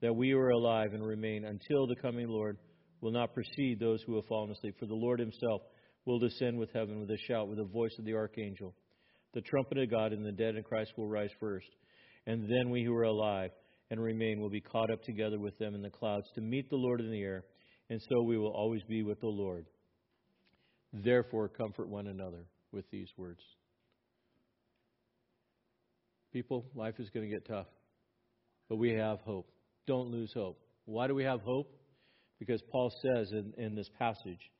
that 0.00 0.16
we 0.16 0.32
are 0.32 0.48
alive 0.48 0.94
and 0.94 1.06
remain 1.06 1.44
until 1.44 1.86
the 1.86 1.96
coming 1.96 2.28
Lord 2.28 2.56
will 3.00 3.12
not 3.12 3.34
precede 3.34 3.78
those 3.78 4.02
who 4.02 4.16
have 4.16 4.26
fallen 4.26 4.50
asleep. 4.50 4.76
For 4.78 4.86
the 4.86 4.94
Lord 4.94 5.20
himself 5.20 5.62
will 6.04 6.18
descend 6.18 6.58
with 6.58 6.72
heaven 6.72 7.00
with 7.00 7.10
a 7.10 7.18
shout, 7.28 7.48
with 7.48 7.58
the 7.58 7.64
voice 7.64 7.94
of 7.98 8.04
the 8.04 8.14
archangel. 8.14 8.74
The 9.34 9.40
trumpet 9.42 9.78
of 9.78 9.90
God 9.90 10.12
and 10.12 10.24
the 10.24 10.32
dead 10.32 10.56
in 10.56 10.62
Christ 10.62 10.92
will 10.96 11.08
rise 11.08 11.30
first. 11.38 11.68
And 12.26 12.44
then 12.44 12.70
we 12.70 12.84
who 12.84 12.94
are 12.94 13.04
alive 13.04 13.50
and 13.90 14.00
remain 14.00 14.40
will 14.40 14.50
be 14.50 14.60
caught 14.60 14.90
up 14.90 15.02
together 15.04 15.38
with 15.38 15.58
them 15.58 15.74
in 15.74 15.82
the 15.82 15.90
clouds 15.90 16.26
to 16.34 16.40
meet 16.40 16.68
the 16.70 16.76
Lord 16.76 17.00
in 17.00 17.10
the 17.10 17.22
air. 17.22 17.44
And 17.88 18.00
so 18.08 18.22
we 18.22 18.38
will 18.38 18.52
always 18.52 18.82
be 18.88 19.02
with 19.02 19.20
the 19.20 19.26
Lord. 19.26 19.66
Therefore, 20.92 21.48
comfort 21.48 21.88
one 21.88 22.06
another 22.06 22.44
with 22.72 22.88
these 22.90 23.08
words. 23.16 23.40
People, 26.32 26.66
life 26.74 26.94
is 26.98 27.10
going 27.10 27.28
to 27.28 27.34
get 27.34 27.46
tough, 27.46 27.66
but 28.68 28.76
we 28.76 28.90
have 28.92 29.20
hope. 29.22 29.50
Don't 29.86 30.10
lose 30.10 30.32
hope. 30.32 30.60
Why 30.84 31.08
do 31.08 31.14
we 31.14 31.24
have 31.24 31.40
hope? 31.40 31.79
Because 32.40 32.60
Paul 32.72 32.90
says 33.02 33.30
in, 33.30 33.52
in 33.56 33.76
this 33.76 33.90
passage, 33.98 34.50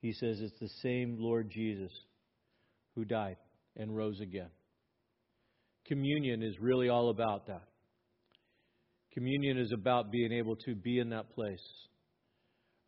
he 0.00 0.12
says 0.12 0.40
it's 0.40 0.58
the 0.58 0.70
same 0.82 1.16
Lord 1.20 1.50
Jesus 1.50 1.92
who 2.96 3.04
died 3.04 3.36
and 3.76 3.94
rose 3.94 4.18
again. 4.20 4.48
Communion 5.86 6.42
is 6.42 6.58
really 6.58 6.88
all 6.88 7.10
about 7.10 7.46
that. 7.46 7.62
Communion 9.12 9.58
is 9.58 9.72
about 9.72 10.10
being 10.10 10.32
able 10.32 10.56
to 10.56 10.74
be 10.74 10.98
in 10.98 11.10
that 11.10 11.34
place 11.34 11.64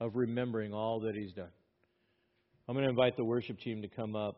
of 0.01 0.13
remembering 0.15 0.73
all 0.73 1.01
that 1.01 1.15
He's 1.15 1.33
done. 1.33 1.51
I'm 2.69 2.75
going 2.75 2.85
to 2.85 2.91
invite 2.91 3.17
the 3.17 3.25
worship 3.25 3.59
team 3.59 3.83
to 3.83 3.89
come 3.89 4.15
up 4.15 4.37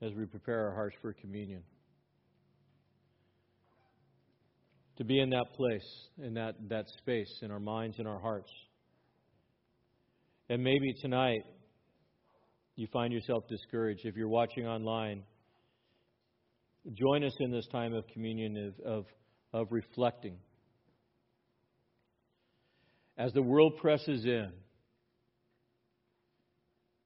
as 0.00 0.12
we 0.14 0.24
prepare 0.24 0.68
our 0.68 0.74
hearts 0.74 0.96
for 1.02 1.12
communion. 1.12 1.62
To 4.98 5.04
be 5.04 5.20
in 5.20 5.30
that 5.30 5.54
place, 5.54 5.86
in 6.20 6.34
that, 6.34 6.56
that 6.68 6.88
space, 6.98 7.32
in 7.42 7.52
our 7.52 7.60
minds 7.60 8.00
in 8.00 8.06
our 8.08 8.18
hearts. 8.18 8.50
And 10.48 10.62
maybe 10.62 10.92
tonight 11.00 11.42
you 12.74 12.88
find 12.92 13.12
yourself 13.12 13.44
discouraged. 13.48 14.00
If 14.04 14.16
you're 14.16 14.28
watching 14.28 14.66
online, 14.66 15.22
join 16.94 17.22
us 17.22 17.32
in 17.38 17.52
this 17.52 17.66
time 17.68 17.94
of 17.94 18.08
communion, 18.12 18.74
of, 18.84 18.92
of, 18.92 19.04
of 19.52 19.66
reflecting. 19.70 20.36
As 23.16 23.32
the 23.32 23.42
world 23.42 23.74
presses 23.80 24.24
in, 24.24 24.50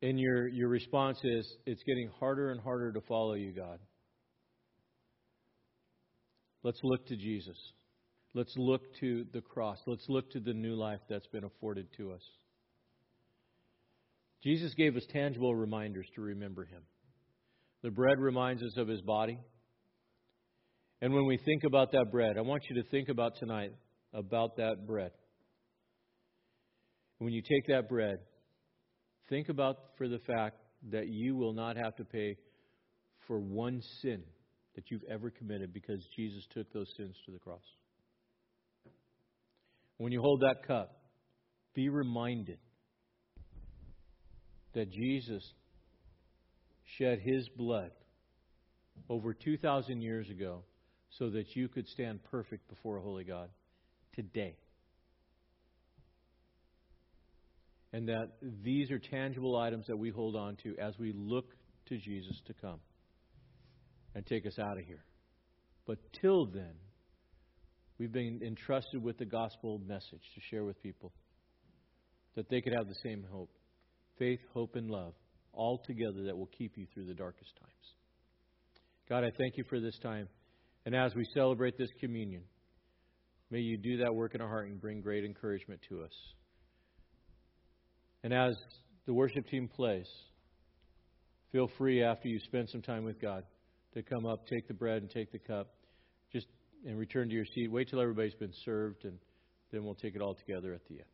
and 0.01 0.19
your, 0.19 0.49
your 0.49 0.69
response 0.71 1.19
is, 1.23 1.47
it's 1.67 1.83
getting 1.83 2.11
harder 2.19 2.53
and 2.53 2.61
harder 2.61 2.91
to 2.91 3.03
follow 3.03 3.35
you, 3.35 3.53
God. 3.53 3.79
Let's 6.63 6.81
look 6.83 7.07
to 7.09 7.17
Jesus. 7.17 7.57
Let's 8.35 8.55
look 8.57 8.83
to 9.01 9.27
the 9.33 9.43
cross. 9.43 9.79
Let's 9.87 10.09
look 10.09 10.31
to 10.31 10.41
the 10.41 10.55
new 10.55 10.75
life 10.75 11.01
that's 11.09 11.27
been 11.27 11.45
afforded 11.45 11.89
to 11.99 12.13
us. 12.13 12.23
Jesus 14.43 14.75
gave 14.75 14.97
us 14.97 15.05
tangible 15.13 15.55
reminders 15.55 16.07
to 16.15 16.23
remember 16.23 16.65
him. 16.65 16.83
The 17.83 17.91
bread 17.91 18.19
reminds 18.19 18.63
us 18.63 18.77
of 18.77 18.89
his 18.89 19.03
body. 19.03 19.39
And 21.01 21.13
when 21.13 21.27
we 21.27 21.37
think 21.37 21.65
about 21.65 21.93
that 21.93 22.07
bread, 22.11 22.39
I 22.39 22.41
want 22.41 22.63
you 22.71 22.83
to 22.83 22.89
think 22.89 23.09
about 23.09 23.37
tonight 23.39 23.73
about 24.15 24.57
that 24.57 24.87
bread. 24.87 25.11
When 27.19 27.33
you 27.33 27.43
take 27.43 27.67
that 27.69 27.89
bread, 27.89 28.19
think 29.29 29.49
about 29.49 29.77
for 29.97 30.09
the 30.09 30.21
fact 30.21 30.57
that 30.91 31.09
you 31.09 31.37
will 31.37 31.53
not 31.53 31.77
have 31.77 31.97
to 31.97 32.05
pay 32.05 32.37
for 33.27 33.39
one 33.39 33.83
sin 34.01 34.23
that 34.75 34.91
you've 34.91 35.05
ever 35.09 35.31
committed 35.31 35.73
because 35.73 36.05
Jesus 36.17 36.45
took 36.53 36.73
those 36.73 36.93
sins 36.97 37.15
to 37.27 37.33
the 37.33 37.39
cross. 37.39 37.63
When 39.99 40.13
you 40.13 40.21
hold 40.21 40.41
that 40.41 40.67
cup, 40.67 40.97
be 41.75 41.89
reminded 41.89 42.59
that 44.75 44.91
Jesus 44.91 45.43
shed 46.99 47.21
his 47.21 47.49
blood 47.57 47.91
over 49.09 49.35
2,000 49.35 50.01
years 50.01 50.29
ago 50.29 50.65
so 51.11 51.31
that 51.31 51.55
you 51.55 51.69
could 51.69 51.87
stand 51.89 52.21
perfect 52.25 52.69
before 52.69 52.97
a 52.97 53.03
holy 53.03 53.25
God 53.25 53.49
today. 54.15 54.57
And 57.93 58.09
that 58.09 58.33
these 58.65 58.91
are 58.91 58.99
tangible 58.99 59.57
items 59.57 59.87
that 59.89 59.97
we 59.99 60.11
hold 60.11 60.35
on 60.35 60.57
to 60.63 60.75
as 60.79 60.99
we 60.99 61.13
look 61.15 61.55
to 61.87 61.99
Jesus 61.99 62.41
to 62.47 62.55
come 62.55 62.81
and 64.15 64.25
take 64.25 64.47
us 64.47 64.59
out 64.59 64.79
of 64.79 64.85
here. 64.85 65.05
But 65.87 65.99
till 66.21 66.47
then, 66.47 66.75
we've 67.99 68.13
been 68.13 68.41
entrusted 68.45 69.03
with 69.03 69.19
the 69.19 69.25
gospel 69.25 69.81
message 69.87 70.23
to 70.35 70.41
share 70.51 70.65
with 70.65 70.83
people 70.83 71.13
that 72.35 72.49
they 72.49 72.61
could 72.61 72.73
have 72.73 72.89
the 72.89 72.97
same 73.03 73.25
hope 73.31 73.51
faith, 74.19 74.41
hope, 74.53 74.77
and 74.77 74.91
love 74.91 75.15
all 75.53 75.83
together 75.87 76.25
that 76.25 76.37
will 76.37 76.51
keep 76.59 76.77
you 76.77 76.87
through 76.93 77.07
the 77.07 77.15
darkest 77.15 77.51
times. 77.61 77.73
God, 79.09 79.25
I 79.25 79.31
thank 79.37 79.57
you 79.57 79.65
for 79.69 79.81
this 79.81 79.99
time. 80.03 80.29
And 80.87 80.95
as 80.95 81.15
we 81.15 81.25
celebrate 81.35 81.77
this 81.79 81.91
communion, 82.01 82.43
may 83.51 83.61
you 83.61 83.77
do 83.77 83.99
that 83.99 84.15
work 84.15 84.35
in 84.35 84.41
our 84.41 84.49
heart 84.49 84.69
and 84.69 84.81
bring 84.81 85.01
great 85.01 85.25
encouragement 85.25 85.81
to 85.89 86.03
us. 86.03 86.13
And 88.25 88.33
as 88.33 88.55
the 89.07 89.15
worship 89.15 89.47
team 89.49 89.69
plays, 89.69 90.09
feel 91.51 91.69
free 91.77 92.03
after 92.03 92.29
you 92.29 92.39
spend 92.45 92.69
some 92.71 92.83
time 92.83 93.05
with 93.05 93.21
God 93.21 93.45
to 93.95 94.03
come 94.03 94.25
up, 94.25 94.47
take 94.47 94.67
the 94.69 94.75
bread 94.75 95.03
and 95.03 95.11
take 95.11 95.33
the 95.33 95.39
cup, 95.39 95.69
and 96.87 96.99
return 96.99 97.29
to 97.29 97.35
your 97.35 97.45
seat. 97.45 97.71
Wait 97.71 97.89
till 97.89 98.01
everybody's 98.01 98.35
been 98.35 98.53
served, 98.65 99.05
and 99.05 99.19
then 99.71 99.85
we'll 99.85 99.95
take 99.95 100.15
it 100.15 100.21
all 100.21 100.35
together 100.35 100.75
at 100.75 100.81
the 100.89 100.95
end. 100.95 101.07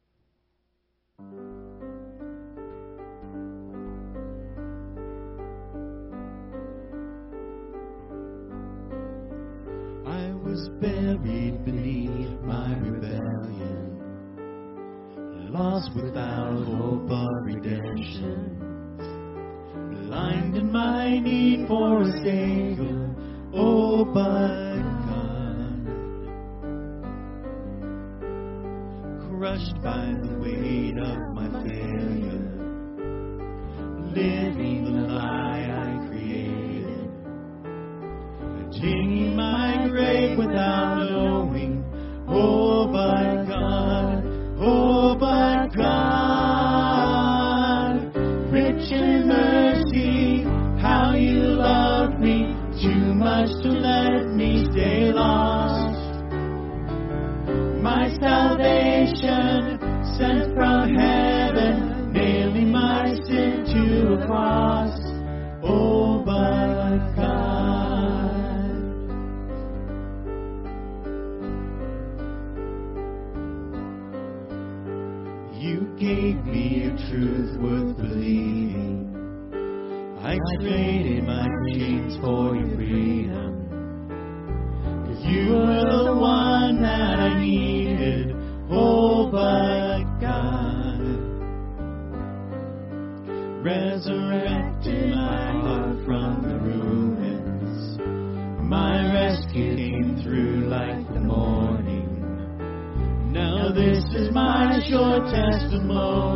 I 10.07 10.32
was 10.45 10.69
buried 10.81 11.65
beneath 11.65 12.40
my 12.43 12.77
rebellion, 12.78 14.01
lost 15.53 15.90
without 15.95 16.65
hope 16.65 17.11
of 17.11 17.45
redemption, 17.45 18.57
blind 20.07 20.57
in 20.57 20.73
my 20.73 21.19
need 21.19 21.66
for 21.69 22.03
a 22.03 22.12
Savior, 22.23 23.15
oh, 23.55 24.05
but 24.05 24.88
crushed 29.48 29.82
by 29.82 30.14
the 30.22 30.38
weight 30.40 30.98
of 30.98 31.18
my 31.32 31.48
failure, 31.66 32.44
living 34.14 34.84
the 34.84 34.90
lie 35.10 35.64
I 35.84 36.06
created, 36.06 37.10
digging 38.72 39.34
my 39.36 39.88
grave 39.88 40.36
without 40.36 41.08
knowing, 41.10 41.82
oh, 42.28 42.68
for 82.20 82.57
your 82.57 82.77
freedom. 82.77 83.55
You 85.23 85.53
were 85.53 86.05
the 86.05 86.16
one 86.16 86.82
that 86.82 87.19
I 87.19 87.39
needed. 87.39 88.35
Oh, 88.70 89.31
but 89.31 90.05
God 90.20 91.01
resurrected 93.62 95.15
my 95.15 95.53
heart 95.61 96.05
from 96.07 96.43
the 96.43 96.59
ruins. 96.59 97.99
My 98.62 99.12
rescue 99.12 99.77
came 99.77 100.20
through 100.23 100.69
like 100.69 101.07
the 101.12 101.20
morning. 101.20 102.09
Now 103.32 103.70
this 103.73 104.05
is 104.15 104.32
my 104.32 104.81
short 104.89 105.27
testimony. 105.31 106.27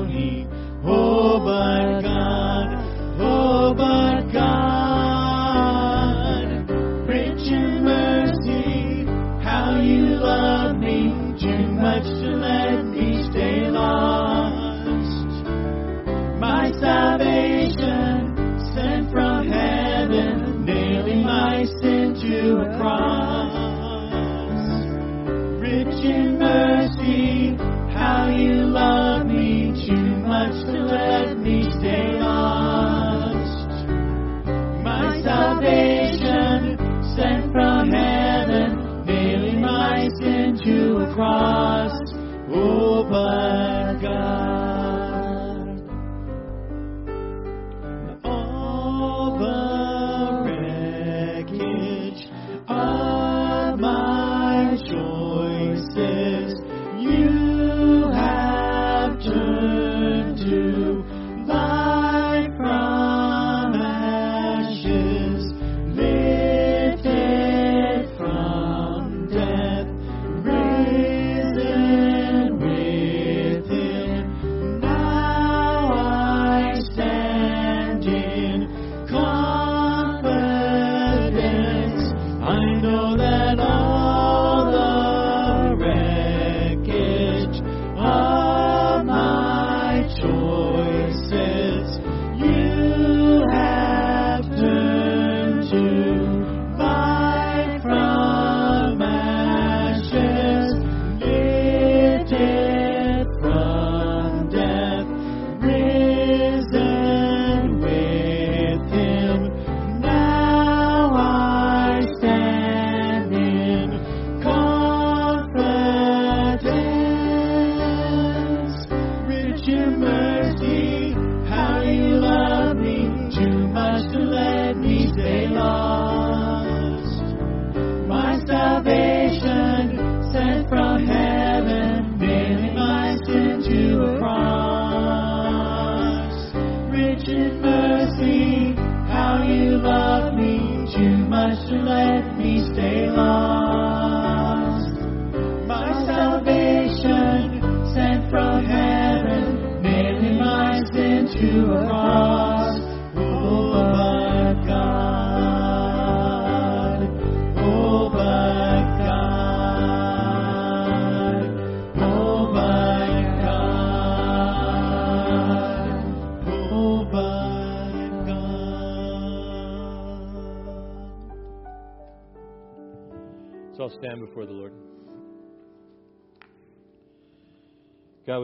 좋. 90.09 90.72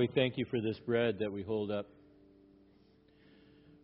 We 0.09 0.15
thank 0.15 0.35
you 0.37 0.45
for 0.51 0.61
this 0.61 0.79
bread 0.87 1.17
that 1.21 1.33
we 1.33 1.43
hold 1.43 1.71
up. 1.71 1.87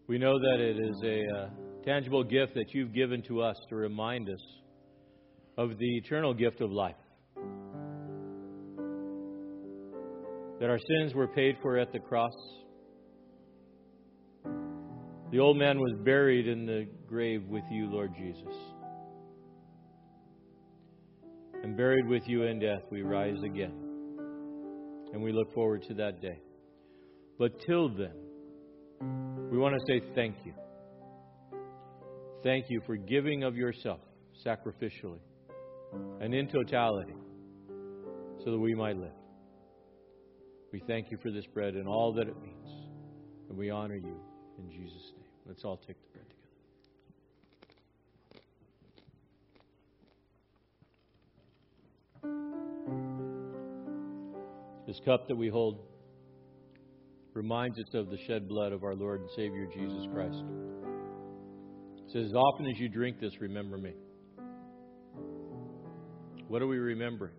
We 0.07 0.19
know 0.19 0.39
that 0.39 0.61
it 0.61 0.79
is 0.79 1.03
a 1.03 1.37
uh, 1.37 1.49
tangible 1.85 2.23
gift 2.23 2.55
that 2.55 2.67
you've 2.73 2.93
given 2.95 3.23
to 3.23 3.43
us 3.43 3.57
to 3.69 3.77
remind 3.77 4.29
us 4.29 4.41
of 5.57 5.71
the 5.79 5.97
eternal 5.97 6.35
gift 6.35 6.61
of 6.61 6.71
life. 6.71 6.95
That 10.61 10.71
our 10.71 10.79
sins 10.79 11.15
were 11.15 11.29
paid 11.29 11.57
for 11.63 11.79
at 11.79 11.93
the 11.93 11.99
cross. 11.99 12.35
The 15.33 15.39
old 15.41 15.57
man 15.57 15.79
was 15.79 15.95
buried 16.05 16.47
in 16.47 16.67
the 16.67 16.87
grave 17.09 17.43
with 17.49 17.65
you, 17.71 17.91
Lord 17.91 18.15
Jesus. 18.17 18.55
And 21.63 21.77
buried 21.77 22.07
with 22.07 22.23
you 22.27 22.45
in 22.45 22.61
death, 22.61 22.83
we 22.91 23.03
rise 23.03 23.43
again. 23.43 23.84
And 25.15 25.23
we 25.23 25.33
look 25.33 25.55
forward 25.55 25.85
to 25.85 25.95
that 25.95 26.21
day. 26.21 26.41
But 27.39 27.53
till 27.65 27.89
then, 27.89 28.13
we 29.49 29.59
want 29.59 29.75
to 29.75 29.81
say 29.87 30.05
thank 30.15 30.35
you. 30.45 30.53
Thank 32.43 32.67
you 32.69 32.83
for 32.85 32.97
giving 32.97 33.45
of 33.45 33.57
yourself 33.57 34.01
sacrificially 34.45 35.21
and 36.21 36.35
in 36.35 36.49
totality 36.49 37.15
so 38.45 38.51
that 38.51 38.59
we 38.59 38.75
might 38.75 38.97
live. 38.97 39.15
We 40.73 40.83
thank 40.89 41.13
you 41.13 41.19
for 41.23 41.31
this 41.31 41.47
bread 41.55 41.75
and 41.75 41.87
all 41.87 42.13
that 42.15 42.27
it 42.27 42.43
means. 42.43 42.69
And 43.49 43.57
we 43.57 43.71
honor 43.71 43.95
you 43.95 44.21
in 44.59 44.69
Jesus' 44.69 45.13
name. 45.17 45.31
Let's 45.47 45.63
all 45.65 45.77
take 45.77 45.97
the 46.03 46.14
This 54.87 55.01
cup 55.05 55.29
that 55.29 55.37
we 55.37 55.49
hold 55.49 55.79
reminds 57.33 57.79
us 57.79 57.95
of 57.95 58.11
the 58.11 58.19
shed 58.27 58.49
blood 58.49 58.73
of 58.73 58.85
our 58.85 58.95
Lord 58.95 59.21
and 59.21 59.31
Savior 59.35 59.67
Jesus 59.73 60.07
Christ. 60.13 60.43
It 61.97 62.13
says, 62.13 62.27
As 62.27 62.35
often 62.35 62.67
as 62.67 62.79
you 62.79 62.91
drink 62.91 63.19
this, 63.19 63.33
remember 63.41 63.79
me. 63.79 63.93
What 66.49 66.59
do 66.59 66.69
we 66.69 66.77
remember? 66.77 67.33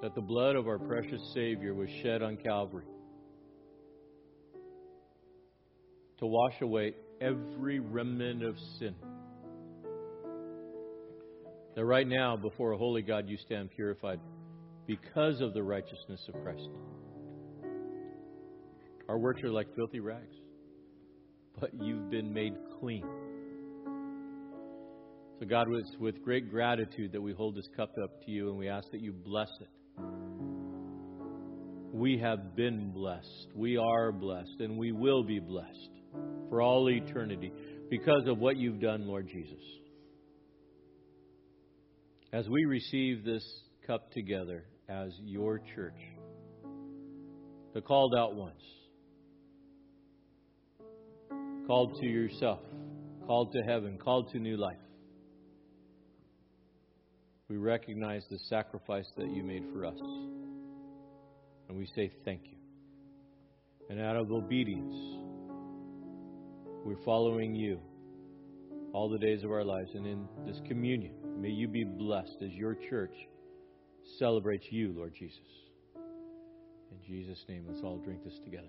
That 0.00 0.14
the 0.14 0.22
blood 0.22 0.56
of 0.56 0.66
our 0.66 0.78
precious 0.78 1.20
Savior 1.34 1.74
was 1.74 1.90
shed 2.02 2.22
on 2.22 2.38
Calvary 2.38 2.86
to 6.18 6.26
wash 6.26 6.54
away 6.62 6.94
every 7.20 7.78
remnant 7.78 8.42
of 8.42 8.56
sin. 8.78 8.94
That 11.78 11.84
right 11.84 12.08
now, 12.08 12.36
before 12.36 12.72
a 12.72 12.76
holy 12.76 13.02
God, 13.02 13.28
you 13.28 13.36
stand 13.36 13.70
purified 13.70 14.18
because 14.88 15.40
of 15.40 15.54
the 15.54 15.62
righteousness 15.62 16.20
of 16.26 16.42
Christ. 16.42 16.68
Our 19.08 19.16
works 19.16 19.44
are 19.44 19.52
like 19.52 19.68
filthy 19.76 20.00
rags, 20.00 20.34
but 21.60 21.70
you've 21.80 22.10
been 22.10 22.34
made 22.34 22.54
clean. 22.80 23.04
So, 25.38 25.46
God, 25.46 25.68
it's 25.70 25.96
with 26.00 26.20
great 26.24 26.50
gratitude 26.50 27.12
that 27.12 27.20
we 27.20 27.32
hold 27.32 27.54
this 27.54 27.68
cup 27.76 27.92
up 28.02 28.24
to 28.24 28.30
you 28.32 28.48
and 28.48 28.58
we 28.58 28.68
ask 28.68 28.90
that 28.90 29.00
you 29.00 29.12
bless 29.12 29.50
it. 29.60 29.68
We 31.92 32.18
have 32.18 32.56
been 32.56 32.90
blessed. 32.90 33.52
We 33.54 33.76
are 33.76 34.10
blessed, 34.10 34.56
and 34.58 34.76
we 34.76 34.90
will 34.90 35.22
be 35.22 35.38
blessed 35.38 35.90
for 36.48 36.60
all 36.60 36.90
eternity 36.90 37.52
because 37.88 38.26
of 38.26 38.38
what 38.38 38.56
you've 38.56 38.80
done, 38.80 39.06
Lord 39.06 39.28
Jesus. 39.28 39.62
As 42.30 42.46
we 42.46 42.66
receive 42.66 43.24
this 43.24 43.42
cup 43.86 44.12
together 44.12 44.64
as 44.86 45.12
your 45.24 45.62
church, 45.74 45.98
the 47.72 47.80
called 47.80 48.14
out 48.14 48.34
ones, 48.34 48.60
called 51.66 51.98
to 51.98 52.06
yourself, 52.06 52.60
called 53.26 53.52
to 53.52 53.62
heaven, 53.62 53.96
called 53.96 54.30
to 54.32 54.38
new 54.38 54.58
life, 54.58 54.76
we 57.48 57.56
recognize 57.56 58.22
the 58.30 58.38
sacrifice 58.50 59.10
that 59.16 59.34
you 59.34 59.42
made 59.42 59.64
for 59.72 59.86
us. 59.86 59.98
And 61.68 61.78
we 61.78 61.86
say 61.96 62.12
thank 62.26 62.42
you. 62.44 62.58
And 63.88 63.98
out 64.02 64.16
of 64.16 64.30
obedience, 64.30 64.94
we're 66.84 67.02
following 67.06 67.54
you 67.54 67.80
all 68.92 69.08
the 69.08 69.18
days 69.18 69.44
of 69.44 69.50
our 69.50 69.64
lives. 69.64 69.88
And 69.94 70.06
in 70.06 70.28
this 70.46 70.60
communion, 70.68 71.14
may 71.38 71.50
you 71.50 71.68
be 71.68 71.84
blessed 71.84 72.42
as 72.42 72.52
your 72.52 72.74
church 72.74 73.14
celebrates 74.18 74.66
you, 74.70 74.92
Lord 74.96 75.14
Jesus. 75.14 75.38
In 75.94 76.98
Jesus' 77.06 77.44
name, 77.48 77.64
let's 77.68 77.82
all 77.82 77.98
drink 77.98 78.24
this 78.24 78.38
together. 78.40 78.68